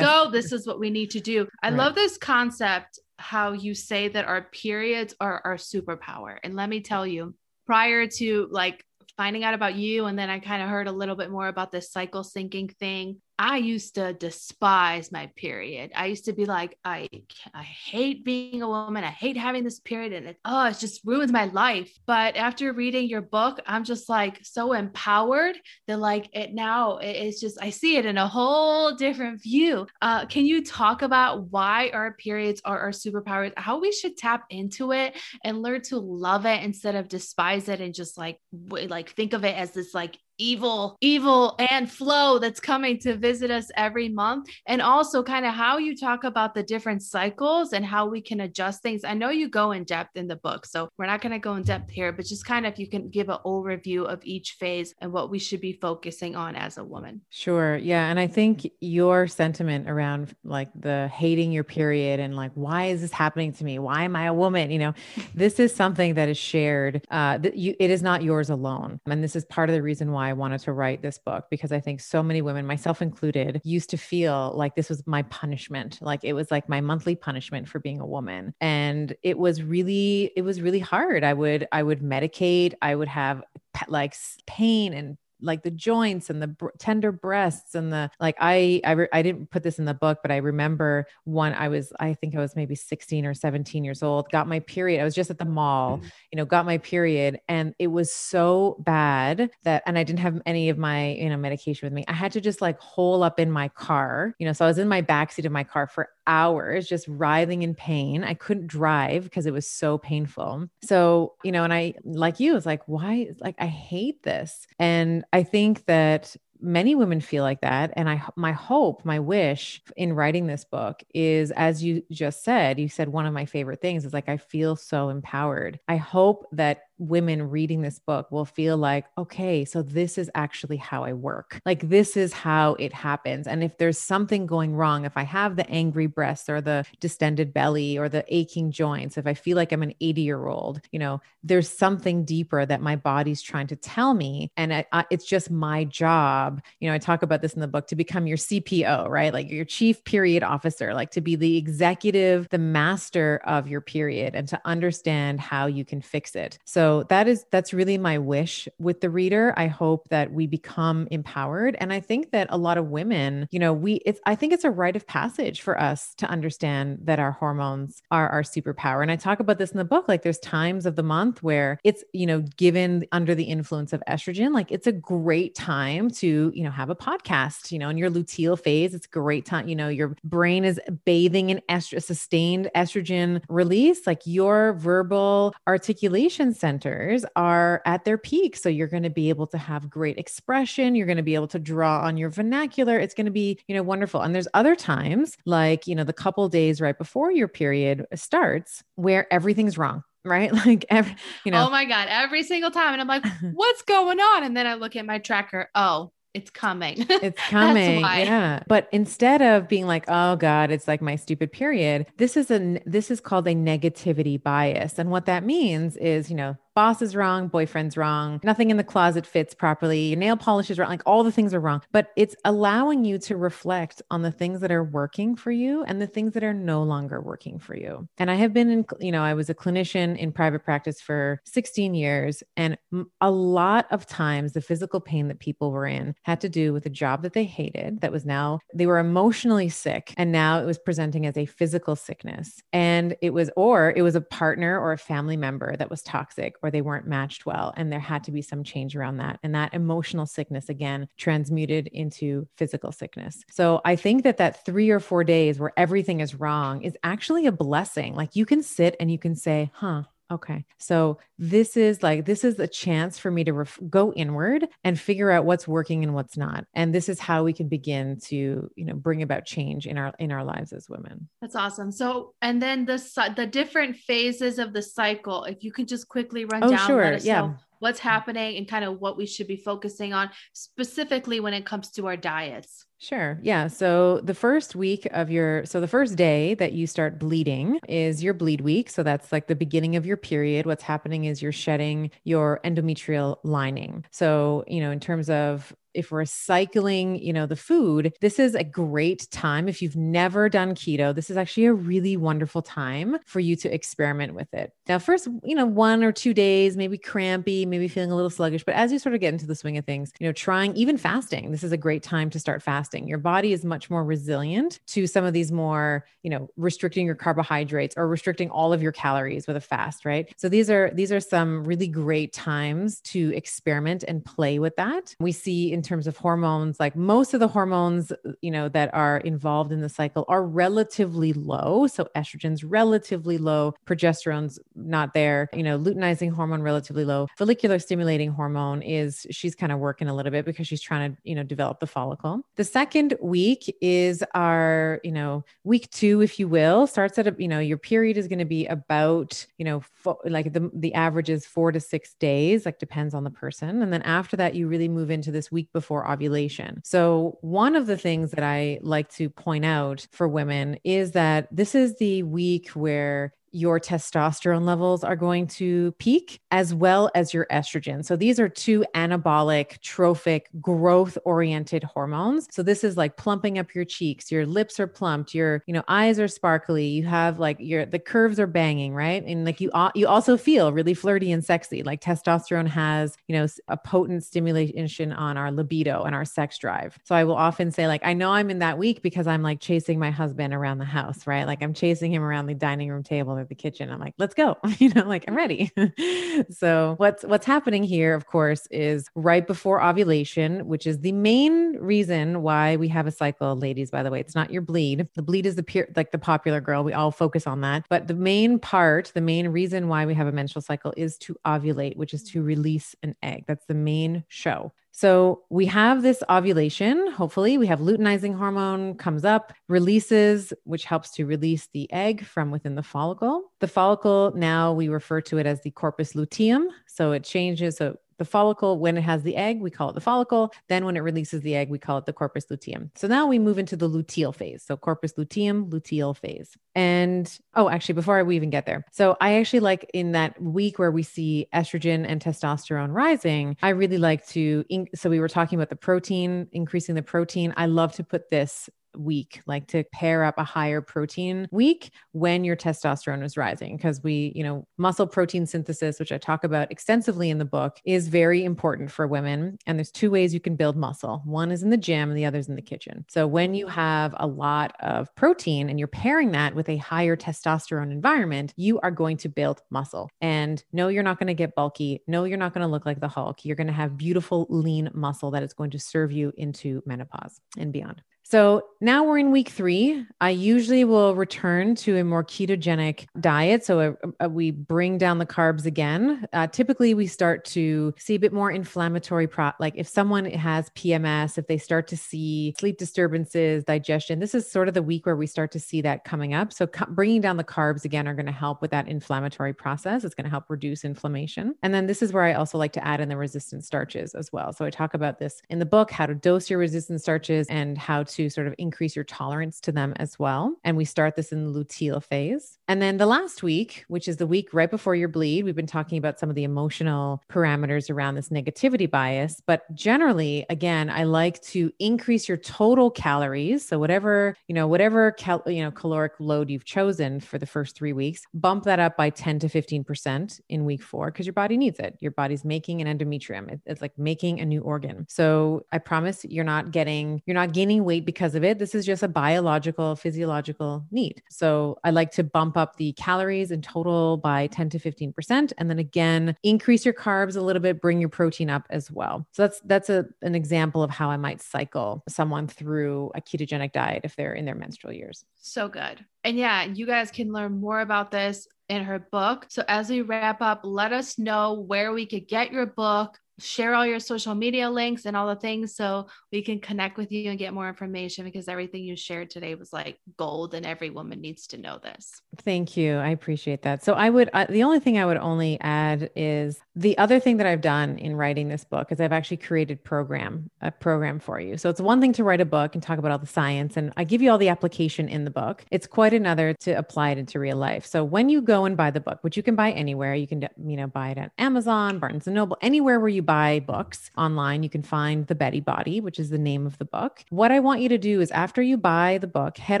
go. 0.00 0.30
This 0.30 0.50
is 0.50 0.66
what 0.66 0.80
we 0.80 0.88
need 0.88 1.10
to 1.10 1.20
do. 1.20 1.46
I 1.62 1.68
right. 1.68 1.76
love 1.76 1.94
this 1.94 2.16
concept 2.16 2.98
how 3.18 3.52
you 3.52 3.74
say 3.74 4.08
that 4.08 4.24
our 4.24 4.44
periods 4.44 5.14
are 5.20 5.42
our 5.44 5.56
superpower. 5.56 6.38
And 6.42 6.56
let 6.56 6.70
me 6.70 6.80
tell 6.80 7.06
you, 7.06 7.34
prior 7.66 8.06
to 8.06 8.48
like 8.50 8.82
finding 9.20 9.44
out 9.44 9.52
about 9.52 9.74
you 9.74 10.06
and 10.06 10.18
then 10.18 10.30
I 10.30 10.38
kind 10.38 10.62
of 10.62 10.70
heard 10.70 10.88
a 10.88 10.92
little 10.92 11.14
bit 11.14 11.30
more 11.30 11.46
about 11.46 11.70
this 11.70 11.92
cycle 11.92 12.22
syncing 12.22 12.74
thing. 12.78 13.20
I 13.40 13.56
used 13.56 13.94
to 13.94 14.12
despise 14.12 15.10
my 15.10 15.30
period. 15.34 15.92
I 15.94 16.06
used 16.06 16.26
to 16.26 16.34
be 16.34 16.44
like, 16.44 16.76
I 16.84 17.08
I 17.54 17.62
hate 17.62 18.22
being 18.22 18.60
a 18.60 18.68
woman. 18.68 19.02
I 19.02 19.08
hate 19.08 19.38
having 19.38 19.64
this 19.64 19.80
period, 19.80 20.12
and 20.12 20.26
it 20.26 20.36
oh, 20.44 20.66
it 20.66 20.78
just 20.78 21.00
ruins 21.06 21.32
my 21.32 21.46
life. 21.46 21.90
But 22.06 22.36
after 22.36 22.74
reading 22.74 23.08
your 23.08 23.22
book, 23.22 23.58
I'm 23.66 23.84
just 23.84 24.10
like 24.10 24.40
so 24.42 24.74
empowered 24.74 25.56
that 25.86 25.98
like 25.98 26.28
it 26.34 26.52
now 26.52 26.98
it's 26.98 27.40
just 27.40 27.56
I 27.62 27.70
see 27.70 27.96
it 27.96 28.04
in 28.04 28.18
a 28.18 28.28
whole 28.28 28.94
different 28.94 29.42
view. 29.42 29.86
Uh, 30.02 30.26
can 30.26 30.44
you 30.44 30.62
talk 30.62 31.00
about 31.00 31.50
why 31.50 31.88
our 31.94 32.12
periods 32.12 32.60
are 32.66 32.78
our 32.78 32.90
superpowers? 32.90 33.54
How 33.56 33.80
we 33.80 33.90
should 33.90 34.18
tap 34.18 34.44
into 34.50 34.92
it 34.92 35.16
and 35.42 35.62
learn 35.62 35.80
to 35.84 35.96
love 35.96 36.44
it 36.44 36.62
instead 36.62 36.94
of 36.94 37.08
despise 37.08 37.70
it 37.70 37.80
and 37.80 37.94
just 37.94 38.18
like 38.18 38.38
like 38.68 39.12
think 39.12 39.32
of 39.32 39.44
it 39.46 39.56
as 39.56 39.70
this 39.70 39.94
like 39.94 40.18
evil, 40.40 40.96
evil 41.00 41.54
Aunt 41.70 41.90
Flo 41.90 42.38
that's 42.38 42.58
coming 42.58 42.98
to 43.00 43.16
visit 43.16 43.50
us 43.50 43.70
every 43.76 44.08
month. 44.08 44.48
And 44.66 44.80
also, 44.80 45.22
kind 45.22 45.44
of 45.44 45.52
how 45.52 45.78
you 45.78 45.96
talk 45.96 46.24
about 46.24 46.54
the 46.54 46.62
different 46.62 47.02
cycles 47.02 47.72
and 47.72 47.84
how 47.84 48.06
we 48.06 48.20
can 48.20 48.40
adjust 48.40 48.82
things. 48.82 49.04
I 49.04 49.14
know 49.14 49.30
you 49.30 49.48
go 49.48 49.72
in 49.72 49.84
depth 49.84 50.16
in 50.16 50.26
the 50.26 50.36
book, 50.36 50.66
so 50.66 50.88
we're 50.98 51.06
not 51.06 51.20
going 51.20 51.32
to 51.32 51.38
go 51.38 51.54
in 51.54 51.62
depth 51.62 51.90
here, 51.90 52.12
but 52.12 52.24
just 52.24 52.46
kind 52.46 52.66
of 52.66 52.78
you 52.78 52.88
can 52.88 53.10
give 53.10 53.28
an 53.28 53.38
overview 53.44 54.06
of 54.06 54.20
each 54.24 54.52
phase 54.58 54.94
and 55.00 55.12
what 55.12 55.30
we 55.30 55.38
should 55.38 55.60
be 55.60 55.74
focusing 55.74 56.34
on 56.36 56.56
as 56.56 56.78
a 56.78 56.84
woman. 56.84 57.20
Sure. 57.28 57.76
Yeah. 57.76 58.08
And 58.08 58.18
I 58.18 58.26
think 58.26 58.70
your 58.80 59.26
sentiment 59.26 59.88
around 59.88 60.34
like 60.44 60.68
the 60.74 61.08
hating 61.08 61.52
your 61.52 61.64
period 61.64 62.20
and 62.20 62.34
like, 62.34 62.52
why 62.54 62.86
is 62.86 63.02
this 63.02 63.12
happening 63.12 63.52
to 63.54 63.64
me? 63.64 63.78
Why 63.78 64.04
am 64.04 64.16
I 64.16 64.24
a 64.24 64.34
woman? 64.34 64.70
You 64.70 64.78
know, 64.78 64.94
this 65.34 65.60
is 65.60 65.74
something 65.74 66.14
that 66.14 66.28
is 66.28 66.38
shared. 66.38 67.04
Uh, 67.10 67.38
that 67.38 67.56
you, 67.56 67.74
it 67.78 67.90
is 67.90 68.02
not 68.02 68.22
yours 68.22 68.48
alone. 68.48 69.00
And 69.06 69.22
this 69.22 69.36
is 69.36 69.44
part 69.44 69.68
of 69.68 69.74
the 69.74 69.82
reason 69.82 70.12
why 70.12 70.29
I 70.30 70.32
wanted 70.32 70.60
to 70.60 70.72
write 70.72 71.02
this 71.02 71.18
book 71.18 71.46
because 71.50 71.72
I 71.72 71.80
think 71.80 72.00
so 72.00 72.22
many 72.22 72.40
women, 72.40 72.66
myself 72.66 73.02
included, 73.02 73.60
used 73.64 73.90
to 73.90 73.96
feel 73.96 74.52
like 74.54 74.76
this 74.76 74.88
was 74.88 75.06
my 75.06 75.22
punishment. 75.24 75.98
Like 76.00 76.20
it 76.22 76.32
was 76.32 76.50
like 76.50 76.68
my 76.68 76.80
monthly 76.80 77.16
punishment 77.16 77.68
for 77.68 77.80
being 77.80 78.00
a 78.00 78.06
woman. 78.06 78.54
And 78.60 79.14
it 79.22 79.36
was 79.36 79.62
really, 79.62 80.30
it 80.36 80.42
was 80.42 80.62
really 80.62 80.78
hard. 80.78 81.24
I 81.24 81.32
would, 81.32 81.66
I 81.72 81.82
would 81.82 82.00
medicate, 82.00 82.74
I 82.80 82.94
would 82.94 83.08
have 83.08 83.42
like 83.88 84.14
pain 84.46 84.94
and 84.94 85.18
like 85.42 85.62
the 85.62 85.70
joints 85.70 86.30
and 86.30 86.42
the 86.42 86.48
br- 86.48 86.68
tender 86.78 87.12
breasts 87.12 87.74
and 87.74 87.92
the 87.92 88.10
like 88.20 88.36
I 88.40 88.80
I, 88.84 88.92
re- 88.92 89.08
I 89.12 89.22
didn't 89.22 89.50
put 89.50 89.62
this 89.62 89.78
in 89.78 89.84
the 89.84 89.94
book 89.94 90.18
but 90.22 90.30
I 90.30 90.36
remember 90.36 91.06
one 91.24 91.52
I 91.54 91.68
was 91.68 91.92
I 91.98 92.14
think 92.14 92.34
I 92.34 92.38
was 92.38 92.56
maybe 92.56 92.74
16 92.74 93.26
or 93.26 93.34
17 93.34 93.84
years 93.84 94.02
old 94.02 94.30
got 94.30 94.48
my 94.48 94.60
period 94.60 95.00
I 95.00 95.04
was 95.04 95.14
just 95.14 95.30
at 95.30 95.38
the 95.38 95.44
mall 95.44 95.98
mm-hmm. 95.98 96.08
you 96.32 96.36
know 96.36 96.44
got 96.44 96.66
my 96.66 96.78
period 96.78 97.40
and 97.48 97.74
it 97.78 97.88
was 97.88 98.12
so 98.12 98.76
bad 98.80 99.50
that 99.64 99.82
and 99.86 99.98
I 99.98 100.04
didn't 100.04 100.20
have 100.20 100.40
any 100.46 100.68
of 100.68 100.78
my 100.78 101.12
you 101.12 101.28
know 101.28 101.36
medication 101.36 101.86
with 101.86 101.92
me 101.92 102.04
I 102.08 102.12
had 102.12 102.32
to 102.32 102.40
just 102.40 102.60
like 102.60 102.78
hole 102.80 103.22
up 103.22 103.38
in 103.38 103.50
my 103.50 103.68
car 103.68 104.34
you 104.38 104.46
know 104.46 104.52
so 104.52 104.64
I 104.64 104.68
was 104.68 104.78
in 104.78 104.88
my 104.88 105.02
backseat 105.02 105.44
of 105.44 105.52
my 105.52 105.64
car 105.64 105.86
for 105.86 106.08
hours 106.30 106.88
just 106.88 107.08
writhing 107.08 107.62
in 107.62 107.74
pain. 107.74 108.22
I 108.22 108.34
couldn't 108.34 108.68
drive 108.68 109.24
because 109.24 109.46
it 109.46 109.52
was 109.52 109.68
so 109.68 109.98
painful. 109.98 110.68
So, 110.82 111.34
you 111.42 111.50
know, 111.50 111.64
and 111.64 111.74
I, 111.74 111.94
like 112.04 112.38
you, 112.38 112.54
was 112.54 112.64
like, 112.64 112.82
why? 112.86 113.30
Like, 113.40 113.56
I 113.58 113.66
hate 113.66 114.22
this. 114.22 114.68
And 114.78 115.24
I 115.32 115.42
think 115.42 115.86
that 115.86 116.36
many 116.62 116.94
women 116.94 117.22
feel 117.22 117.42
like 117.42 117.62
that 117.62 117.90
and 117.96 118.06
i 118.06 118.22
my 118.36 118.52
hope 118.52 119.02
my 119.02 119.18
wish 119.18 119.80
in 119.96 120.12
writing 120.12 120.46
this 120.46 120.62
book 120.62 121.02
is 121.14 121.50
as 121.52 121.82
you 121.82 122.02
just 122.10 122.44
said 122.44 122.78
you 122.78 122.86
said 122.86 123.08
one 123.08 123.24
of 123.24 123.32
my 123.32 123.46
favorite 123.46 123.80
things 123.80 124.04
is 124.04 124.12
like 124.12 124.28
i 124.28 124.36
feel 124.36 124.76
so 124.76 125.08
empowered 125.08 125.80
i 125.88 125.96
hope 125.96 126.46
that 126.52 126.82
women 127.00 127.48
reading 127.48 127.80
this 127.80 127.98
book 127.98 128.30
will 128.30 128.44
feel 128.44 128.76
like, 128.76 129.06
okay, 129.16 129.64
so 129.64 129.82
this 129.82 130.18
is 130.18 130.30
actually 130.34 130.76
how 130.76 131.02
I 131.02 131.14
work. 131.14 131.60
Like, 131.64 131.88
this 131.88 132.16
is 132.16 132.32
how 132.32 132.74
it 132.74 132.92
happens. 132.92 133.46
And 133.46 133.64
if 133.64 133.78
there's 133.78 133.98
something 133.98 134.46
going 134.46 134.74
wrong, 134.74 135.04
if 135.04 135.16
I 135.16 135.22
have 135.22 135.56
the 135.56 135.68
angry 135.70 136.06
breasts 136.06 136.48
or 136.48 136.60
the 136.60 136.84
distended 137.00 137.54
belly 137.54 137.96
or 137.96 138.08
the 138.08 138.24
aching 138.28 138.70
joints, 138.70 139.16
if 139.16 139.26
I 139.26 139.34
feel 139.34 139.56
like 139.56 139.72
I'm 139.72 139.82
an 139.82 139.94
80 140.00 140.20
year 140.20 140.46
old, 140.46 140.82
you 140.92 140.98
know, 140.98 141.20
there's 141.42 141.68
something 141.68 142.24
deeper 142.24 142.66
that 142.66 142.82
my 142.82 142.96
body's 142.96 143.40
trying 143.40 143.66
to 143.68 143.76
tell 143.76 144.12
me. 144.12 144.52
And 144.56 144.74
I, 144.74 144.84
I, 144.92 145.06
it's 145.10 145.24
just 145.24 145.50
my 145.50 145.84
job. 145.84 146.60
You 146.80 146.88
know, 146.88 146.94
I 146.94 146.98
talk 146.98 147.22
about 147.22 147.40
this 147.40 147.54
in 147.54 147.60
the 147.60 147.68
book 147.68 147.86
to 147.88 147.96
become 147.96 148.26
your 148.26 148.36
CPO, 148.36 149.08
right? 149.08 149.32
Like 149.32 149.50
your 149.50 149.64
chief 149.64 150.04
period 150.04 150.42
officer, 150.42 150.92
like 150.92 151.12
to 151.12 151.22
be 151.22 151.34
the 151.34 151.56
executive, 151.56 152.48
the 152.50 152.58
master 152.58 153.40
of 153.46 153.68
your 153.68 153.80
period 153.80 154.34
and 154.34 154.46
to 154.48 154.60
understand 154.66 155.40
how 155.40 155.66
you 155.66 155.84
can 155.84 156.02
fix 156.02 156.36
it. 156.36 156.58
So, 156.66 156.89
so 156.90 157.04
that 157.04 157.28
is 157.28 157.44
that's 157.52 157.72
really 157.72 157.98
my 157.98 158.18
wish 158.18 158.68
with 158.80 159.00
the 159.00 159.10
reader. 159.10 159.54
I 159.56 159.68
hope 159.68 160.08
that 160.08 160.32
we 160.32 160.48
become 160.48 161.06
empowered. 161.10 161.76
And 161.78 161.92
i 161.92 162.00
think 162.00 162.32
that 162.32 162.48
a 162.50 162.58
lot 162.58 162.78
of 162.78 162.86
women 162.86 163.46
you 163.50 163.58
know 163.60 163.72
we 163.72 163.94
it's 164.04 164.20
i 164.26 164.34
think 164.34 164.52
it's 164.52 164.64
a 164.64 164.70
rite 164.70 164.96
of 164.96 165.06
passage 165.06 165.60
for 165.60 165.80
us 165.80 166.14
to 166.16 166.26
understand 166.26 166.98
that 167.02 167.18
our 167.20 167.30
hormones 167.30 168.02
are 168.10 168.28
our 168.28 168.42
superpower. 168.42 169.02
And 169.02 169.10
i 169.10 169.16
talk 169.16 169.38
about 169.38 169.58
this 169.58 169.70
in 169.70 169.78
the 169.78 169.84
book 169.84 170.08
like 170.08 170.22
there's 170.22 170.38
times 170.40 170.84
of 170.84 170.96
the 170.96 171.02
month 171.02 171.42
where 171.42 171.78
it's 171.84 172.02
you 172.12 172.26
know 172.26 172.40
given 172.56 173.06
under 173.12 173.34
the 173.34 173.44
influence 173.44 173.92
of 173.92 174.02
estrogen 174.08 174.52
like 174.52 174.72
it's 174.72 174.88
a 174.88 174.92
great 174.92 175.54
time 175.54 176.10
to 176.22 176.50
you 176.54 176.64
know 176.64 176.70
have 176.70 176.90
a 176.90 176.96
podcast 176.96 177.70
you 177.70 177.78
know 177.78 177.88
in 177.88 177.98
your 177.98 178.10
luteal 178.10 178.58
phase 178.58 178.94
it's 178.94 179.06
great 179.06 179.44
time 179.44 179.68
you 179.68 179.76
know 179.76 179.88
your 179.88 180.16
brain 180.24 180.64
is 180.64 180.80
bathing 181.04 181.50
in 181.50 181.60
estrogen 181.68 182.02
sustained 182.02 182.70
estrogen 182.74 183.40
release 183.48 184.06
like 184.06 184.22
your 184.24 184.72
verbal 184.72 185.54
articulation 185.68 186.52
center 186.52 186.79
centers 186.80 187.24
are 187.36 187.82
at 187.84 188.04
their 188.04 188.18
peak. 188.18 188.56
So 188.56 188.68
you're 188.68 188.88
going 188.88 189.02
to 189.02 189.10
be 189.10 189.28
able 189.28 189.46
to 189.48 189.58
have 189.58 189.90
great 189.90 190.18
expression. 190.18 190.94
You're 190.94 191.06
going 191.06 191.16
to 191.16 191.22
be 191.22 191.34
able 191.34 191.48
to 191.48 191.58
draw 191.58 192.00
on 192.02 192.16
your 192.16 192.30
vernacular. 192.30 192.98
It's 192.98 193.14
going 193.14 193.26
to 193.26 193.32
be, 193.32 193.58
you 193.66 193.74
know, 193.74 193.82
wonderful. 193.82 194.20
And 194.20 194.34
there's 194.34 194.48
other 194.54 194.74
times 194.74 195.36
like, 195.46 195.86
you 195.86 195.94
know, 195.94 196.04
the 196.04 196.12
couple 196.12 196.48
days 196.48 196.80
right 196.80 196.96
before 196.96 197.32
your 197.32 197.48
period 197.48 198.06
starts 198.14 198.82
where 198.96 199.32
everything's 199.32 199.78
wrong 199.78 200.02
right? 200.22 200.52
Like 200.66 200.84
every, 200.90 201.16
you 201.46 201.50
know. 201.50 201.66
Oh 201.66 201.70
my 201.70 201.86
God, 201.86 202.08
every 202.10 202.42
single 202.42 202.70
time. 202.70 202.92
And 202.92 203.00
I'm 203.00 203.08
like, 203.08 203.24
what's 203.54 203.80
going 203.82 204.20
on? 204.20 204.44
And 204.44 204.54
then 204.54 204.66
I 204.66 204.74
look 204.74 204.94
at 204.94 205.06
my 205.06 205.18
tracker. 205.18 205.70
Oh, 205.74 206.12
it's 206.32 206.50
coming. 206.50 207.06
It's 207.22 207.40
coming. 207.48 208.00
yeah. 208.00 208.62
But 208.66 208.88
instead 208.92 209.42
of 209.42 209.68
being 209.68 209.86
like, 209.86 210.04
oh 210.08 210.36
God, 210.36 210.70
it's 210.70 210.88
like 210.88 211.02
my 211.02 211.16
stupid 211.16 211.52
period, 211.52 212.06
this 212.16 212.36
is 212.36 212.50
a 212.50 212.80
this 212.86 213.10
is 213.10 213.20
called 213.20 213.46
a 213.46 213.54
negativity 213.54 214.42
bias. 214.42 214.98
And 214.98 215.10
what 215.10 215.26
that 215.26 215.44
means 215.44 215.96
is, 215.96 216.30
you 216.30 216.36
know, 216.36 216.56
boss 216.80 217.02
is 217.02 217.14
wrong, 217.14 217.46
boyfriend's 217.46 217.94
wrong, 217.94 218.40
nothing 218.42 218.70
in 218.70 218.78
the 218.78 218.82
closet 218.82 219.26
fits 219.26 219.54
properly, 219.54 220.00
your 220.06 220.18
nail 220.18 220.34
polish 220.34 220.70
is 220.70 220.78
wrong, 220.78 220.88
like 220.88 221.02
all 221.04 221.22
the 221.22 221.30
things 221.30 221.52
are 221.52 221.60
wrong. 221.60 221.82
But 221.92 222.08
it's 222.16 222.34
allowing 222.46 223.04
you 223.04 223.18
to 223.18 223.36
reflect 223.36 224.00
on 224.10 224.22
the 224.22 224.32
things 224.32 224.60
that 224.60 224.72
are 224.72 224.82
working 224.82 225.36
for 225.36 225.50
you 225.50 225.84
and 225.84 226.00
the 226.00 226.06
things 226.06 226.32
that 226.32 226.42
are 226.42 226.54
no 226.54 226.82
longer 226.82 227.20
working 227.20 227.58
for 227.58 227.76
you. 227.76 228.08
And 228.16 228.30
I 228.30 228.36
have 228.36 228.54
been 228.54 228.70
in, 228.70 228.86
you 228.98 229.12
know, 229.12 229.22
I 229.22 229.34
was 229.34 229.50
a 229.50 229.54
clinician 229.54 230.16
in 230.16 230.32
private 230.32 230.64
practice 230.64 231.02
for 231.02 231.42
16 231.44 231.92
years. 231.94 232.42
And 232.56 232.78
a 233.20 233.30
lot 233.30 233.86
of 233.90 234.06
times 234.06 234.54
the 234.54 234.62
physical 234.62 235.02
pain 235.02 235.28
that 235.28 235.38
people 235.38 235.72
were 235.72 235.86
in 235.86 236.14
had 236.22 236.40
to 236.40 236.48
do 236.48 236.72
with 236.72 236.86
a 236.86 236.90
job 236.90 237.22
that 237.24 237.34
they 237.34 237.44
hated, 237.44 238.00
that 238.00 238.10
was 238.10 238.24
now, 238.24 238.58
they 238.72 238.86
were 238.86 238.98
emotionally 238.98 239.68
sick. 239.68 240.14
And 240.16 240.32
now 240.32 240.58
it 240.58 240.64
was 240.64 240.78
presenting 240.78 241.26
as 241.26 241.36
a 241.36 241.44
physical 241.44 241.94
sickness. 241.94 242.62
And 242.72 243.16
it 243.20 243.34
was, 243.34 243.50
or 243.54 243.92
it 243.94 244.00
was 244.00 244.14
a 244.14 244.22
partner 244.22 244.80
or 244.80 244.92
a 244.92 244.98
family 244.98 245.36
member 245.36 245.76
that 245.76 245.90
was 245.90 246.00
toxic 246.02 246.54
or 246.62 246.69
they 246.70 246.82
weren't 246.82 247.06
matched 247.06 247.46
well. 247.46 247.72
And 247.76 247.92
there 247.92 248.00
had 248.00 248.24
to 248.24 248.32
be 248.32 248.42
some 248.42 248.64
change 248.64 248.96
around 248.96 249.18
that. 249.18 249.38
And 249.42 249.54
that 249.54 249.74
emotional 249.74 250.26
sickness, 250.26 250.68
again, 250.68 251.08
transmuted 251.16 251.88
into 251.88 252.46
physical 252.56 252.92
sickness. 252.92 253.44
So 253.50 253.80
I 253.84 253.96
think 253.96 254.24
that 254.24 254.38
that 254.38 254.64
three 254.64 254.90
or 254.90 255.00
four 255.00 255.24
days 255.24 255.58
where 255.58 255.72
everything 255.76 256.20
is 256.20 256.34
wrong 256.34 256.82
is 256.82 256.96
actually 257.02 257.46
a 257.46 257.52
blessing. 257.52 258.14
Like 258.14 258.36
you 258.36 258.46
can 258.46 258.62
sit 258.62 258.96
and 259.00 259.10
you 259.10 259.18
can 259.18 259.34
say, 259.34 259.70
huh, 259.74 260.04
Okay. 260.30 260.64
So 260.78 261.18
this 261.38 261.76
is 261.76 262.02
like, 262.02 262.24
this 262.24 262.44
is 262.44 262.58
a 262.58 262.66
chance 262.68 263.18
for 263.18 263.30
me 263.30 263.42
to 263.44 263.52
ref- 263.52 263.78
go 263.88 264.12
inward 264.12 264.68
and 264.84 264.98
figure 264.98 265.30
out 265.30 265.44
what's 265.44 265.66
working 265.66 266.04
and 266.04 266.14
what's 266.14 266.36
not. 266.36 266.66
And 266.74 266.94
this 266.94 267.08
is 267.08 267.18
how 267.18 267.42
we 267.42 267.52
can 267.52 267.68
begin 267.68 268.18
to, 268.26 268.70
you 268.76 268.84
know, 268.84 268.94
bring 268.94 269.22
about 269.22 269.44
change 269.44 269.86
in 269.86 269.98
our, 269.98 270.12
in 270.18 270.30
our 270.30 270.44
lives 270.44 270.72
as 270.72 270.88
women. 270.88 271.28
That's 271.40 271.56
awesome. 271.56 271.90
So, 271.90 272.34
and 272.42 272.62
then 272.62 272.84
the, 272.84 273.02
the 273.36 273.46
different 273.46 273.96
phases 273.96 274.58
of 274.58 274.72
the 274.72 274.82
cycle, 274.82 275.44
if 275.44 275.64
you 275.64 275.72
could 275.72 275.88
just 275.88 276.08
quickly 276.08 276.44
run 276.44 276.62
oh, 276.62 276.70
down. 276.70 276.86
Sure. 276.86 277.16
yeah. 277.16 277.54
What's 277.80 277.98
happening 277.98 278.58
and 278.58 278.68
kind 278.68 278.84
of 278.84 279.00
what 279.00 279.16
we 279.16 279.26
should 279.26 279.48
be 279.48 279.56
focusing 279.56 280.12
on 280.12 280.30
specifically 280.52 281.40
when 281.40 281.54
it 281.54 281.64
comes 281.64 281.90
to 281.92 282.06
our 282.08 282.16
diets. 282.16 282.84
Sure. 283.02 283.38
Yeah. 283.42 283.68
So 283.68 284.20
the 284.20 284.34
first 284.34 284.76
week 284.76 285.08
of 285.12 285.30
your, 285.30 285.64
so 285.64 285.80
the 285.80 285.88
first 285.88 286.16
day 286.16 286.52
that 286.56 286.72
you 286.74 286.86
start 286.86 287.18
bleeding 287.18 287.80
is 287.88 288.22
your 288.22 288.34
bleed 288.34 288.60
week. 288.60 288.90
So 288.90 289.02
that's 289.02 289.32
like 289.32 289.46
the 289.46 289.56
beginning 289.56 289.96
of 289.96 290.04
your 290.04 290.18
period. 290.18 290.66
What's 290.66 290.82
happening 290.82 291.24
is 291.24 291.40
you're 291.40 291.50
shedding 291.50 292.10
your 292.24 292.60
endometrial 292.62 293.38
lining. 293.42 294.04
So, 294.10 294.64
you 294.66 294.80
know, 294.80 294.90
in 294.90 295.00
terms 295.00 295.30
of 295.30 295.74
if 295.92 296.12
we're 296.12 296.24
cycling, 296.24 297.16
you 297.16 297.32
know, 297.32 297.46
the 297.46 297.56
food, 297.56 298.12
this 298.20 298.38
is 298.38 298.54
a 298.54 298.62
great 298.62 299.26
time. 299.30 299.68
If 299.68 299.82
you've 299.82 299.96
never 299.96 300.48
done 300.48 300.74
keto, 300.74 301.12
this 301.14 301.30
is 301.30 301.36
actually 301.36 301.64
a 301.66 301.72
really 301.72 302.16
wonderful 302.16 302.62
time 302.62 303.16
for 303.26 303.40
you 303.40 303.56
to 303.56 303.74
experiment 303.74 304.34
with 304.34 304.52
it. 304.54 304.72
Now, 304.88 305.00
first, 305.00 305.26
you 305.42 305.56
know, 305.56 305.66
one 305.66 306.04
or 306.04 306.12
two 306.12 306.32
days, 306.32 306.76
maybe 306.76 306.96
crampy, 306.96 307.66
maybe 307.66 307.88
feeling 307.88 308.12
a 308.12 308.14
little 308.14 308.30
sluggish, 308.30 308.62
but 308.62 308.76
as 308.76 308.92
you 308.92 309.00
sort 309.00 309.14
of 309.16 309.20
get 309.20 309.32
into 309.32 309.46
the 309.46 309.56
swing 309.56 309.78
of 309.78 309.84
things, 309.84 310.12
you 310.20 310.26
know, 310.28 310.32
trying 310.32 310.76
even 310.76 310.96
fasting, 310.96 311.50
this 311.50 311.64
is 311.64 311.72
a 311.72 311.76
great 311.76 312.04
time 312.04 312.30
to 312.30 312.38
start 312.38 312.62
fasting. 312.62 312.89
Your 312.94 313.18
body 313.18 313.52
is 313.52 313.64
much 313.64 313.90
more 313.90 314.04
resilient 314.04 314.80
to 314.88 315.06
some 315.06 315.24
of 315.24 315.32
these 315.32 315.50
more, 315.50 316.06
you 316.22 316.30
know, 316.30 316.48
restricting 316.56 317.06
your 317.06 317.16
carbohydrates 317.16 317.94
or 317.96 318.06
restricting 318.06 318.50
all 318.50 318.72
of 318.72 318.82
your 318.82 318.92
calories 318.92 319.46
with 319.46 319.56
a 319.56 319.60
fast, 319.60 320.04
right? 320.04 320.32
So 320.36 320.48
these 320.48 320.70
are 320.70 320.90
these 320.94 321.10
are 321.10 321.20
some 321.20 321.64
really 321.64 321.88
great 321.88 322.32
times 322.32 323.00
to 323.02 323.34
experiment 323.34 324.04
and 324.06 324.24
play 324.24 324.58
with 324.60 324.76
that. 324.76 325.16
We 325.18 325.32
see 325.32 325.72
in 325.72 325.80
in 325.80 325.82
terms 325.82 326.06
of 326.06 326.18
hormones, 326.18 326.78
like 326.78 326.94
most 326.94 327.32
of 327.32 327.40
the 327.40 327.48
hormones, 327.48 328.12
you 328.42 328.50
know, 328.50 328.68
that 328.68 328.92
are 328.92 329.16
involved 329.20 329.72
in 329.72 329.80
the 329.80 329.88
cycle 329.88 330.26
are 330.28 330.44
relatively 330.44 331.32
low. 331.32 331.86
So 331.86 332.06
estrogen's 332.14 332.62
relatively 332.62 333.38
low, 333.38 333.72
progesterone's 333.86 334.58
not 334.74 335.14
there, 335.14 335.48
you 335.54 335.62
know, 335.62 335.78
luteinizing 335.78 336.32
hormone 336.32 336.60
relatively 336.60 337.06
low. 337.06 337.28
Follicular 337.38 337.78
stimulating 337.78 338.30
hormone 338.30 338.82
is 338.82 339.26
she's 339.30 339.54
kind 339.54 339.72
of 339.72 339.78
working 339.78 340.06
a 340.06 340.14
little 340.14 340.30
bit 340.30 340.44
because 340.44 340.68
she's 340.68 340.82
trying 340.82 341.12
to, 341.12 341.18
you 341.24 341.34
know, 341.34 341.44
develop 341.44 341.80
the 341.80 341.86
follicle. 341.86 342.42
The 342.56 342.64
second 342.80 343.14
week 343.20 343.76
is 343.82 344.24
our, 344.34 345.00
you 345.04 345.12
know, 345.12 345.44
week 345.64 345.90
2 345.90 346.22
if 346.22 346.38
you 346.38 346.48
will, 346.48 346.86
starts 346.86 347.18
at 347.18 347.26
a, 347.26 347.34
you 347.38 347.46
know, 347.46 347.58
your 347.58 347.76
period 347.76 348.16
is 348.16 348.26
going 348.26 348.38
to 348.38 348.46
be 348.46 348.66
about, 348.68 349.44
you 349.58 349.66
know, 349.66 349.80
fo- 349.80 350.18
like 350.24 350.54
the 350.54 350.70
the 350.72 350.94
average 350.94 351.28
is 351.28 351.44
4 351.44 351.72
to 351.72 351.80
6 351.80 352.14
days, 352.14 352.64
like 352.64 352.78
depends 352.78 353.12
on 353.12 353.22
the 353.22 353.30
person. 353.30 353.82
And 353.82 353.92
then 353.92 354.00
after 354.02 354.34
that 354.38 354.54
you 354.54 354.66
really 354.66 354.88
move 354.88 355.10
into 355.10 355.30
this 355.30 355.52
week 355.52 355.68
before 355.74 356.10
ovulation. 356.10 356.80
So, 356.82 357.36
one 357.42 357.76
of 357.76 357.86
the 357.86 357.98
things 357.98 358.30
that 358.30 358.44
I 358.44 358.78
like 358.80 359.10
to 359.16 359.28
point 359.28 359.66
out 359.66 360.06
for 360.10 360.26
women 360.26 360.78
is 360.82 361.12
that 361.12 361.48
this 361.50 361.74
is 361.74 361.98
the 361.98 362.22
week 362.22 362.70
where 362.70 363.34
your 363.52 363.80
testosterone 363.80 364.64
levels 364.64 365.02
are 365.02 365.16
going 365.16 365.46
to 365.46 365.92
peak 365.92 366.40
as 366.50 366.74
well 366.74 367.10
as 367.14 367.34
your 367.34 367.46
estrogen. 367.50 368.04
So 368.04 368.16
these 368.16 368.38
are 368.38 368.48
two 368.48 368.84
anabolic, 368.94 369.80
trophic, 369.80 370.48
growth 370.60 371.18
oriented 371.24 371.84
hormones. 371.84 372.48
So 372.50 372.62
this 372.62 372.84
is 372.84 372.96
like 372.96 373.16
plumping 373.16 373.58
up 373.58 373.74
your 373.74 373.84
cheeks, 373.84 374.30
your 374.30 374.46
lips 374.46 374.78
are 374.78 374.86
plumped, 374.86 375.34
your, 375.34 375.62
you 375.66 375.74
know, 375.74 375.82
eyes 375.88 376.20
are 376.20 376.28
sparkly, 376.28 376.86
you 376.86 377.04
have 377.04 377.38
like 377.38 377.56
your 377.58 377.86
the 377.86 377.98
curves 377.98 378.38
are 378.38 378.46
banging, 378.46 378.94
right? 378.94 379.24
And 379.24 379.44
like 379.44 379.60
you 379.60 379.70
you 379.94 380.06
also 380.06 380.36
feel 380.36 380.72
really 380.72 380.94
flirty 380.94 381.32
and 381.32 381.44
sexy. 381.44 381.82
Like 381.82 382.00
testosterone 382.00 382.68
has, 382.68 383.16
you 383.26 383.36
know, 383.36 383.46
a 383.68 383.76
potent 383.76 384.24
stimulation 384.24 385.12
on 385.12 385.36
our 385.36 385.50
libido 385.50 386.04
and 386.04 386.14
our 386.14 386.24
sex 386.24 386.58
drive. 386.58 386.98
So 387.04 387.14
I 387.14 387.24
will 387.24 387.36
often 387.36 387.70
say 387.70 387.86
like 387.88 388.02
I 388.04 388.12
know 388.12 388.30
I'm 388.30 388.50
in 388.50 388.60
that 388.60 388.78
week 388.78 389.02
because 389.02 389.26
I'm 389.26 389.42
like 389.42 389.60
chasing 389.60 389.98
my 389.98 390.10
husband 390.10 390.54
around 390.54 390.78
the 390.78 390.84
house, 390.84 391.26
right? 391.26 391.46
Like 391.46 391.62
I'm 391.62 391.74
chasing 391.74 392.12
him 392.12 392.22
around 392.22 392.46
the 392.46 392.54
dining 392.54 392.90
room 392.90 393.02
table 393.02 393.39
the 393.48 393.54
kitchen. 393.54 393.90
I'm 393.90 393.98
like, 394.00 394.14
let's 394.18 394.34
go. 394.34 394.56
you 394.78 394.90
know, 394.90 395.04
like 395.04 395.24
I'm 395.28 395.36
ready. 395.36 395.70
so 396.50 396.94
what's 396.98 397.24
what's 397.24 397.46
happening 397.46 397.82
here, 397.82 398.14
of 398.14 398.26
course, 398.26 398.66
is 398.70 399.08
right 399.14 399.46
before 399.46 399.82
ovulation, 399.82 400.66
which 400.66 400.86
is 400.86 401.00
the 401.00 401.12
main 401.12 401.76
reason 401.76 402.42
why 402.42 402.76
we 402.76 402.88
have 402.88 403.06
a 403.06 403.10
cycle, 403.10 403.56
ladies. 403.56 403.90
By 403.90 404.02
the 404.02 404.10
way, 404.10 404.20
it's 404.20 404.34
not 404.34 404.50
your 404.50 404.62
bleed. 404.62 405.08
The 405.14 405.22
bleed 405.22 405.46
is 405.46 405.56
the 405.56 405.62
pure, 405.62 405.88
like 405.96 406.10
the 406.10 406.18
popular 406.18 406.60
girl. 406.60 406.84
We 406.84 406.92
all 406.92 407.10
focus 407.10 407.46
on 407.46 407.60
that. 407.62 407.84
But 407.88 408.08
the 408.08 408.14
main 408.14 408.58
part, 408.58 409.12
the 409.14 409.20
main 409.20 409.48
reason 409.48 409.88
why 409.88 410.06
we 410.06 410.14
have 410.14 410.26
a 410.26 410.32
menstrual 410.32 410.62
cycle 410.62 410.92
is 410.96 411.16
to 411.18 411.36
ovulate, 411.46 411.96
which 411.96 412.14
is 412.14 412.22
to 412.30 412.42
release 412.42 412.94
an 413.02 413.14
egg. 413.22 413.44
That's 413.46 413.66
the 413.66 413.74
main 413.74 414.24
show. 414.28 414.72
So 415.00 415.44
we 415.48 415.64
have 415.64 416.02
this 416.02 416.22
ovulation. 416.28 417.10
Hopefully, 417.12 417.56
we 417.56 417.66
have 417.68 417.80
luteinizing 417.80 418.36
hormone 418.36 418.96
comes 418.96 419.24
up, 419.24 419.54
releases, 419.66 420.52
which 420.64 420.84
helps 420.84 421.10
to 421.12 421.24
release 421.24 421.70
the 421.72 421.90
egg 421.90 422.22
from 422.22 422.50
within 422.50 422.74
the 422.74 422.82
follicle. 422.82 423.50
The 423.60 423.66
follicle 423.66 424.34
now 424.36 424.74
we 424.74 424.90
refer 424.90 425.22
to 425.22 425.38
it 425.38 425.46
as 425.46 425.62
the 425.62 425.70
corpus 425.70 426.14
luteum. 426.14 426.68
So 426.86 427.12
it 427.12 427.24
changes. 427.24 427.78
So 427.78 427.96
the 428.20 428.24
follicle, 428.26 428.78
when 428.78 428.98
it 428.98 429.00
has 429.00 429.22
the 429.22 429.34
egg, 429.34 429.62
we 429.62 429.70
call 429.70 429.88
it 429.88 429.94
the 429.94 430.00
follicle. 430.00 430.52
Then 430.68 430.84
when 430.84 430.94
it 430.94 431.00
releases 431.00 431.40
the 431.40 431.56
egg, 431.56 431.70
we 431.70 431.78
call 431.78 431.96
it 431.96 432.04
the 432.04 432.12
corpus 432.12 432.44
luteum. 432.50 432.90
So 432.94 433.08
now 433.08 433.26
we 433.26 433.38
move 433.38 433.58
into 433.58 433.76
the 433.76 433.88
luteal 433.88 434.34
phase. 434.34 434.62
So 434.62 434.76
corpus 434.76 435.16
luteum, 435.16 435.70
luteal 435.70 436.14
phase. 436.14 436.54
And 436.74 437.36
oh, 437.54 437.70
actually, 437.70 437.94
before 437.94 438.22
we 438.22 438.36
even 438.36 438.50
get 438.50 438.66
there, 438.66 438.84
so 438.92 439.16
I 439.22 439.38
actually 439.38 439.60
like 439.60 439.90
in 439.94 440.12
that 440.12 440.40
week 440.40 440.78
where 440.78 440.90
we 440.90 441.02
see 441.02 441.48
estrogen 441.54 442.04
and 442.06 442.22
testosterone 442.22 442.92
rising, 442.92 443.56
I 443.62 443.70
really 443.70 443.98
like 443.98 444.26
to. 444.28 444.64
So 444.94 445.08
we 445.08 445.18
were 445.18 445.28
talking 445.28 445.58
about 445.58 445.70
the 445.70 445.76
protein, 445.76 446.46
increasing 446.52 446.94
the 446.94 447.02
protein. 447.02 447.54
I 447.56 447.66
love 447.66 447.92
to 447.94 448.04
put 448.04 448.28
this 448.28 448.68
week, 448.96 449.40
like 449.46 449.66
to 449.68 449.84
pair 449.92 450.24
up 450.24 450.38
a 450.38 450.44
higher 450.44 450.80
protein 450.80 451.48
week 451.50 451.90
when 452.12 452.44
your 452.44 452.56
testosterone 452.56 453.24
is 453.24 453.36
rising. 453.36 453.76
Because 453.76 454.02
we, 454.02 454.32
you 454.34 454.42
know, 454.42 454.66
muscle 454.78 455.06
protein 455.06 455.46
synthesis, 455.46 455.98
which 455.98 456.12
I 456.12 456.18
talk 456.18 456.44
about 456.44 456.70
extensively 456.70 457.30
in 457.30 457.38
the 457.38 457.44
book, 457.44 457.78
is 457.84 458.08
very 458.08 458.44
important 458.44 458.90
for 458.90 459.06
women. 459.06 459.58
And 459.66 459.78
there's 459.78 459.90
two 459.90 460.10
ways 460.10 460.34
you 460.34 460.40
can 460.40 460.56
build 460.56 460.76
muscle 460.76 461.22
one 461.24 461.50
is 461.50 461.62
in 461.62 461.70
the 461.70 461.76
gym, 461.76 462.10
and 462.10 462.18
the 462.18 462.24
other 462.24 462.38
is 462.38 462.48
in 462.48 462.56
the 462.56 462.62
kitchen. 462.62 463.04
So 463.08 463.26
when 463.26 463.54
you 463.54 463.66
have 463.66 464.14
a 464.18 464.26
lot 464.26 464.74
of 464.80 465.14
protein 465.14 465.70
and 465.70 465.78
you're 465.78 465.88
pairing 465.88 466.32
that 466.32 466.54
with 466.54 466.68
a 466.68 466.76
higher 466.78 467.16
testosterone 467.16 467.92
environment, 467.92 468.52
you 468.56 468.80
are 468.80 468.90
going 468.90 469.16
to 469.18 469.28
build 469.28 469.62
muscle. 469.70 470.10
And 470.20 470.62
no, 470.72 470.88
you're 470.88 471.02
not 471.02 471.18
going 471.18 471.28
to 471.28 471.34
get 471.34 471.54
bulky. 471.54 472.02
No, 472.06 472.24
you're 472.24 472.38
not 472.38 472.54
going 472.54 472.66
to 472.66 472.70
look 472.70 472.86
like 472.86 473.00
the 473.00 473.08
Hulk. 473.08 473.44
You're 473.44 473.56
going 473.56 473.66
to 473.66 473.72
have 473.72 473.96
beautiful, 473.96 474.46
lean 474.48 474.90
muscle 474.94 475.30
that 475.32 475.42
is 475.42 475.52
going 475.52 475.70
to 475.70 475.78
serve 475.78 476.12
you 476.12 476.32
into 476.36 476.82
menopause 476.86 477.40
and 477.56 477.72
beyond. 477.72 478.02
So 478.30 478.62
now 478.80 479.02
we're 479.02 479.18
in 479.18 479.32
week 479.32 479.48
three. 479.48 480.06
I 480.20 480.30
usually 480.30 480.84
will 480.84 481.16
return 481.16 481.74
to 481.76 481.96
a 481.96 482.04
more 482.04 482.22
ketogenic 482.22 483.08
diet. 483.18 483.64
So 483.64 483.80
uh, 483.80 484.24
uh, 484.24 484.28
we 484.28 484.52
bring 484.52 484.98
down 484.98 485.18
the 485.18 485.26
carbs 485.26 485.66
again. 485.66 486.28
Uh, 486.32 486.46
typically, 486.46 486.94
we 486.94 487.08
start 487.08 487.44
to 487.46 487.92
see 487.98 488.14
a 488.14 488.20
bit 488.20 488.32
more 488.32 488.52
inflammatory, 488.52 489.26
pro- 489.26 489.50
like 489.58 489.74
if 489.76 489.88
someone 489.88 490.26
has 490.26 490.70
PMS, 490.70 491.38
if 491.38 491.48
they 491.48 491.58
start 491.58 491.88
to 491.88 491.96
see 491.96 492.54
sleep 492.60 492.78
disturbances, 492.78 493.64
digestion, 493.64 494.20
this 494.20 494.32
is 494.32 494.48
sort 494.48 494.68
of 494.68 494.74
the 494.74 494.82
week 494.82 495.06
where 495.06 495.16
we 495.16 495.26
start 495.26 495.50
to 495.50 495.60
see 495.60 495.82
that 495.82 496.04
coming 496.04 496.32
up. 496.32 496.52
So 496.52 496.68
bringing 496.90 497.20
down 497.20 497.36
the 497.36 497.42
carbs 497.42 497.84
again 497.84 498.06
are 498.06 498.14
going 498.14 498.26
to 498.26 498.32
help 498.32 498.62
with 498.62 498.70
that 498.70 498.86
inflammatory 498.86 499.52
process. 499.52 500.04
It's 500.04 500.14
going 500.14 500.24
to 500.24 500.30
help 500.30 500.44
reduce 500.48 500.84
inflammation. 500.84 501.56
And 501.64 501.74
then 501.74 501.88
this 501.88 502.00
is 502.00 502.12
where 502.12 502.22
I 502.22 502.34
also 502.34 502.58
like 502.58 502.72
to 502.74 502.86
add 502.86 503.00
in 503.00 503.08
the 503.08 503.16
resistant 503.16 503.64
starches 503.64 504.14
as 504.14 504.32
well. 504.32 504.52
So 504.52 504.64
I 504.64 504.70
talk 504.70 504.94
about 504.94 505.18
this 505.18 505.42
in 505.50 505.58
the 505.58 505.66
book, 505.66 505.90
how 505.90 506.06
to 506.06 506.14
dose 506.14 506.48
your 506.48 506.60
resistant 506.60 507.02
starches 507.02 507.48
and 507.48 507.76
how 507.76 508.04
to 508.04 508.19
sort 508.28 508.46
of 508.46 508.54
increase 508.58 508.94
your 508.94 509.04
tolerance 509.04 509.60
to 509.60 509.72
them 509.72 509.94
as 509.96 510.18
well. 510.18 510.56
And 510.64 510.76
we 510.76 510.84
start 510.84 511.16
this 511.16 511.32
in 511.32 511.44
the 511.44 511.64
luteal 511.64 512.02
phase. 512.02 512.58
And 512.68 512.80
then 512.80 512.98
the 512.98 513.06
last 513.06 513.42
week, 513.42 513.84
which 513.88 514.06
is 514.06 514.18
the 514.18 514.26
week 514.26 514.52
right 514.52 514.70
before 514.70 514.94
your 514.94 515.08
bleed, 515.08 515.44
we've 515.44 515.56
been 515.56 515.66
talking 515.66 515.98
about 515.98 516.18
some 516.18 516.28
of 516.28 516.36
the 516.36 516.44
emotional 516.44 517.22
parameters 517.28 517.90
around 517.90 518.14
this 518.14 518.28
negativity 518.28 518.88
bias. 518.88 519.40
But 519.44 519.62
generally, 519.74 520.46
again, 520.50 520.90
I 520.90 521.04
like 521.04 521.40
to 521.42 521.72
increase 521.78 522.28
your 522.28 522.36
total 522.36 522.90
calories. 522.90 523.66
So 523.66 523.78
whatever, 523.78 524.36
you 524.46 524.54
know, 524.54 524.68
whatever 524.68 525.12
cal- 525.12 525.42
you 525.46 525.62
know, 525.62 525.70
caloric 525.70 526.12
load 526.18 526.50
you've 526.50 526.64
chosen 526.64 527.20
for 527.20 527.38
the 527.38 527.46
first 527.46 527.76
three 527.76 527.92
weeks, 527.92 528.22
bump 528.34 528.64
that 528.64 528.78
up 528.78 528.96
by 528.96 529.10
10 529.10 529.40
to 529.40 529.48
15% 529.48 530.40
in 530.48 530.64
week 530.64 530.82
four 530.82 531.10
because 531.10 531.26
your 531.26 531.32
body 531.32 531.56
needs 531.56 531.78
it. 531.78 531.96
Your 532.00 532.12
body's 532.12 532.44
making 532.44 532.80
an 532.80 532.98
endometrium. 532.98 533.60
It's 533.66 533.80
like 533.80 533.98
making 533.98 534.40
a 534.40 534.44
new 534.44 534.60
organ. 534.60 535.06
So 535.08 535.66
I 535.72 535.78
promise 535.78 536.24
you're 536.24 536.44
not 536.44 536.70
getting, 536.70 537.22
you're 537.26 537.34
not 537.34 537.52
gaining 537.52 537.84
weight 537.84 537.99
because 538.04 538.34
of 538.34 538.44
it. 538.44 538.58
This 538.58 538.74
is 538.74 538.86
just 538.86 539.02
a 539.02 539.08
biological, 539.08 539.96
physiological 539.96 540.86
need. 540.90 541.22
So 541.30 541.78
I 541.84 541.90
like 541.90 542.10
to 542.12 542.24
bump 542.24 542.56
up 542.56 542.76
the 542.76 542.92
calories 542.94 543.50
in 543.50 543.62
total 543.62 544.16
by 544.16 544.46
10 544.48 544.70
to 544.70 544.78
15%. 544.78 545.52
And 545.58 545.70
then 545.70 545.78
again, 545.78 546.36
increase 546.42 546.84
your 546.84 546.94
carbs 546.94 547.36
a 547.36 547.40
little 547.40 547.62
bit, 547.62 547.80
bring 547.80 548.00
your 548.00 548.08
protein 548.08 548.50
up 548.50 548.66
as 548.70 548.90
well. 548.90 549.26
So 549.32 549.42
that's 549.42 549.60
that's 549.64 549.90
a, 549.90 550.06
an 550.22 550.34
example 550.34 550.82
of 550.82 550.90
how 550.90 551.10
I 551.10 551.16
might 551.16 551.40
cycle 551.40 552.02
someone 552.08 552.46
through 552.46 553.10
a 553.14 553.20
ketogenic 553.20 553.72
diet 553.72 554.02
if 554.04 554.16
they're 554.16 554.34
in 554.34 554.44
their 554.44 554.54
menstrual 554.54 554.92
years. 554.92 555.24
So 555.36 555.68
good. 555.68 556.04
And 556.24 556.36
yeah, 556.36 556.64
you 556.64 556.86
guys 556.86 557.10
can 557.10 557.32
learn 557.32 557.60
more 557.60 557.80
about 557.80 558.10
this 558.10 558.46
in 558.68 558.84
her 558.84 558.98
book. 558.98 559.46
So 559.48 559.64
as 559.66 559.90
we 559.90 560.02
wrap 560.02 560.40
up, 560.40 560.60
let 560.62 560.92
us 560.92 561.18
know 561.18 561.54
where 561.54 561.92
we 561.92 562.06
could 562.06 562.28
get 562.28 562.52
your 562.52 562.66
book, 562.66 563.18
share 563.40 563.74
all 563.74 563.86
your 563.86 564.00
social 564.00 564.34
media 564.34 564.70
links 564.70 565.06
and 565.06 565.16
all 565.16 565.26
the 565.26 565.36
things 565.36 565.74
so 565.74 566.06
we 566.32 566.42
can 566.42 566.60
connect 566.60 566.96
with 566.96 567.10
you 567.10 567.30
and 567.30 567.38
get 567.38 567.52
more 567.52 567.68
information 567.68 568.24
because 568.24 568.48
everything 568.48 568.84
you 568.84 568.96
shared 568.96 569.30
today 569.30 569.54
was 569.54 569.72
like 569.72 569.98
gold 570.16 570.54
and 570.54 570.66
every 570.66 570.90
woman 570.90 571.20
needs 571.20 571.46
to 571.48 571.56
know 571.56 571.78
this. 571.78 572.22
Thank 572.38 572.76
you. 572.76 572.96
I 572.96 573.08
appreciate 573.08 573.62
that. 573.62 573.82
So 573.82 573.94
I 573.94 574.10
would 574.10 574.30
uh, 574.32 574.46
the 574.48 574.62
only 574.62 574.80
thing 574.80 574.98
I 574.98 575.06
would 575.06 575.16
only 575.16 575.58
add 575.60 576.10
is 576.14 576.60
the 576.74 576.96
other 576.98 577.20
thing 577.20 577.38
that 577.38 577.46
I've 577.46 577.60
done 577.60 577.98
in 577.98 578.16
writing 578.16 578.48
this 578.48 578.64
book 578.64 578.92
is 578.92 579.00
I've 579.00 579.12
actually 579.12 579.38
created 579.38 579.82
program 579.82 580.50
a 580.60 580.70
program 580.70 581.18
for 581.18 581.40
you. 581.40 581.56
So 581.56 581.68
it's 581.68 581.80
one 581.80 582.00
thing 582.00 582.12
to 582.14 582.24
write 582.24 582.40
a 582.40 582.44
book 582.44 582.74
and 582.74 582.82
talk 582.82 582.98
about 582.98 583.10
all 583.10 583.18
the 583.18 583.26
science 583.26 583.76
and 583.76 583.92
I 583.96 584.04
give 584.04 584.22
you 584.22 584.30
all 584.30 584.38
the 584.38 584.48
application 584.48 585.08
in 585.08 585.24
the 585.24 585.30
book. 585.30 585.64
It's 585.70 585.86
quite 585.86 586.12
another 586.12 586.54
to 586.60 586.72
apply 586.72 587.10
it 587.10 587.18
into 587.18 587.38
real 587.38 587.56
life. 587.56 587.86
So 587.86 588.04
when 588.04 588.28
you 588.28 588.40
go 588.40 588.64
and 588.64 588.76
buy 588.76 588.90
the 588.90 589.00
book, 589.00 589.18
which 589.22 589.36
you 589.36 589.42
can 589.42 589.56
buy 589.56 589.72
anywhere, 589.72 590.14
you 590.14 590.26
can 590.26 590.48
you 590.64 590.76
know 590.76 590.86
buy 590.86 591.10
it 591.10 591.18
at 591.18 591.32
Amazon, 591.38 591.98
Barnes 591.98 592.26
and 592.26 592.34
Noble, 592.34 592.56
anywhere 592.60 593.00
where 593.00 593.08
you 593.08 593.22
buy 593.30 593.60
books 593.60 594.10
online. 594.18 594.64
You 594.64 594.68
can 594.68 594.82
find 594.82 595.24
The 595.28 595.36
Betty 595.36 595.60
Body, 595.60 596.00
which 596.00 596.18
is 596.18 596.30
the 596.30 596.38
name 596.38 596.66
of 596.66 596.76
the 596.78 596.84
book. 596.84 597.24
What 597.28 597.52
I 597.52 597.60
want 597.60 597.80
you 597.80 597.88
to 597.90 597.96
do 597.96 598.20
is 598.20 598.32
after 598.32 598.60
you 598.60 598.76
buy 598.76 599.18
the 599.20 599.28
book, 599.28 599.56
head 599.56 599.80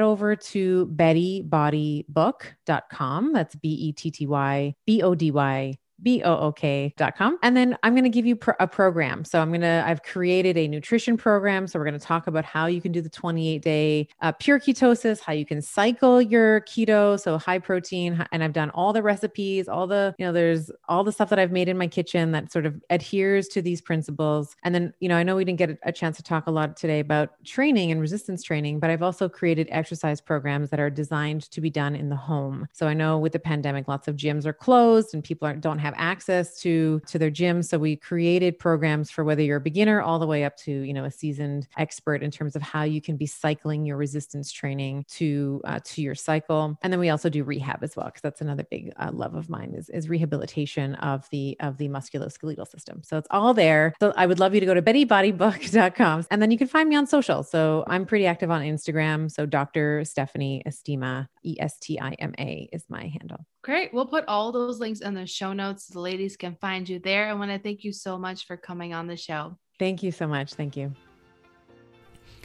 over 0.00 0.36
to 0.36 0.86
bettybodybook.com. 0.94 3.32
That's 3.32 3.56
B 3.56 3.68
E 3.70 3.92
T 3.92 4.12
T 4.12 4.28
Y 4.28 4.76
B 4.86 5.02
O 5.02 5.16
D 5.16 5.32
Y 5.32 5.79
B-O-O-K.com. 6.02 7.38
And 7.42 7.56
then 7.56 7.76
I'm 7.82 7.94
going 7.94 8.04
to 8.04 8.10
give 8.10 8.26
you 8.26 8.36
pro- 8.36 8.54
a 8.60 8.66
program. 8.66 9.24
So 9.24 9.40
I'm 9.40 9.50
going 9.50 9.60
to, 9.60 9.84
I've 9.86 10.02
created 10.02 10.56
a 10.56 10.68
nutrition 10.68 11.16
program. 11.16 11.66
So 11.66 11.78
we're 11.78 11.84
going 11.84 11.98
to 11.98 12.04
talk 12.04 12.26
about 12.26 12.44
how 12.44 12.66
you 12.66 12.80
can 12.80 12.92
do 12.92 13.00
the 13.00 13.08
28 13.08 13.62
day 13.62 14.08
uh, 14.20 14.32
pure 14.32 14.58
ketosis, 14.58 15.20
how 15.20 15.32
you 15.32 15.46
can 15.46 15.62
cycle 15.62 16.20
your 16.20 16.62
keto. 16.62 17.18
So 17.20 17.38
high 17.38 17.58
protein. 17.58 18.26
And 18.32 18.42
I've 18.42 18.52
done 18.52 18.70
all 18.70 18.92
the 18.92 19.02
recipes, 19.02 19.68
all 19.68 19.86
the, 19.86 20.14
you 20.18 20.26
know, 20.26 20.32
there's 20.32 20.70
all 20.88 21.04
the 21.04 21.12
stuff 21.12 21.30
that 21.30 21.38
I've 21.38 21.52
made 21.52 21.68
in 21.68 21.76
my 21.78 21.86
kitchen 21.86 22.32
that 22.32 22.52
sort 22.52 22.66
of 22.66 22.80
adheres 22.90 23.48
to 23.48 23.62
these 23.62 23.80
principles. 23.80 24.56
And 24.64 24.74
then, 24.74 24.92
you 25.00 25.08
know, 25.08 25.16
I 25.16 25.22
know 25.22 25.36
we 25.36 25.44
didn't 25.44 25.58
get 25.58 25.78
a 25.82 25.92
chance 25.92 26.16
to 26.16 26.22
talk 26.22 26.46
a 26.46 26.50
lot 26.50 26.76
today 26.76 27.00
about 27.00 27.30
training 27.44 27.90
and 27.90 28.00
resistance 28.00 28.42
training, 28.42 28.80
but 28.80 28.90
I've 28.90 29.02
also 29.02 29.28
created 29.28 29.68
exercise 29.70 30.20
programs 30.20 30.70
that 30.70 30.80
are 30.80 30.90
designed 30.90 31.50
to 31.50 31.60
be 31.60 31.70
done 31.70 31.94
in 31.94 32.08
the 32.08 32.16
home. 32.16 32.68
So 32.72 32.86
I 32.86 32.94
know 32.94 33.18
with 33.18 33.32
the 33.32 33.38
pandemic, 33.38 33.88
lots 33.88 34.08
of 34.08 34.16
gyms 34.16 34.46
are 34.46 34.52
closed 34.52 35.14
and 35.14 35.22
people 35.22 35.46
aren't, 35.46 35.60
don't 35.60 35.78
have 35.78 35.89
have 35.90 36.00
access 36.00 36.60
to 36.60 37.00
to 37.06 37.18
their 37.18 37.30
gym. 37.30 37.62
So 37.62 37.78
we 37.78 37.96
created 37.96 38.58
programs 38.58 39.10
for 39.10 39.24
whether 39.24 39.42
you're 39.42 39.58
a 39.58 39.60
beginner 39.60 40.00
all 40.00 40.18
the 40.18 40.26
way 40.26 40.44
up 40.44 40.56
to 40.58 40.70
you 40.70 40.94
know 40.94 41.04
a 41.04 41.10
seasoned 41.10 41.66
expert 41.76 42.22
in 42.22 42.30
terms 42.30 42.56
of 42.56 42.62
how 42.62 42.82
you 42.82 43.00
can 43.00 43.16
be 43.16 43.26
cycling 43.26 43.84
your 43.84 43.96
resistance 43.96 44.52
training 44.52 45.04
to 45.10 45.60
uh, 45.64 45.80
to 45.84 46.02
your 46.02 46.14
cycle. 46.14 46.78
And 46.82 46.92
then 46.92 47.00
we 47.00 47.10
also 47.10 47.28
do 47.28 47.44
rehab 47.44 47.82
as 47.82 47.96
well 47.96 48.06
because 48.06 48.22
that's 48.22 48.40
another 48.40 48.64
big 48.70 48.92
uh, 48.96 49.10
love 49.12 49.34
of 49.34 49.48
mine 49.48 49.74
is, 49.76 49.88
is 49.90 50.08
rehabilitation 50.08 50.94
of 50.96 51.28
the 51.30 51.56
of 51.60 51.78
the 51.78 51.88
musculoskeletal 51.88 52.68
system. 52.68 53.02
So 53.02 53.18
it's 53.18 53.28
all 53.30 53.54
there. 53.54 53.94
So 54.00 54.12
i 54.16 54.26
would 54.26 54.38
love 54.38 54.54
you 54.54 54.60
to 54.60 54.66
go 54.66 54.74
to 54.74 54.82
bettybodybook.com 54.82 56.26
and 56.30 56.42
then 56.42 56.50
you 56.50 56.58
can 56.58 56.68
find 56.68 56.88
me 56.88 56.96
on 56.96 57.06
social. 57.06 57.42
So 57.42 57.84
i'm 57.86 58.06
pretty 58.06 58.26
active 58.26 58.50
on 58.50 58.62
instagram. 58.62 59.30
So 59.30 59.46
dr 59.46 60.04
stephanie 60.04 60.62
estima 60.66 61.28
e-s-t-i-m-a 61.42 62.68
is 62.72 62.84
my 62.88 63.06
handle 63.18 63.46
Great. 63.62 63.92
We'll 63.92 64.06
put 64.06 64.24
all 64.26 64.52
those 64.52 64.80
links 64.80 65.00
in 65.00 65.14
the 65.14 65.26
show 65.26 65.52
notes 65.52 65.86
so 65.86 65.94
the 65.94 66.00
ladies 66.00 66.36
can 66.36 66.56
find 66.60 66.88
you 66.88 66.98
there. 66.98 67.28
I 67.28 67.34
want 67.34 67.50
to 67.50 67.58
thank 67.58 67.84
you 67.84 67.92
so 67.92 68.18
much 68.18 68.46
for 68.46 68.56
coming 68.56 68.94
on 68.94 69.06
the 69.06 69.16
show. 69.16 69.58
Thank 69.78 70.02
you 70.02 70.12
so 70.12 70.26
much. 70.26 70.54
Thank 70.54 70.76
you. 70.76 70.94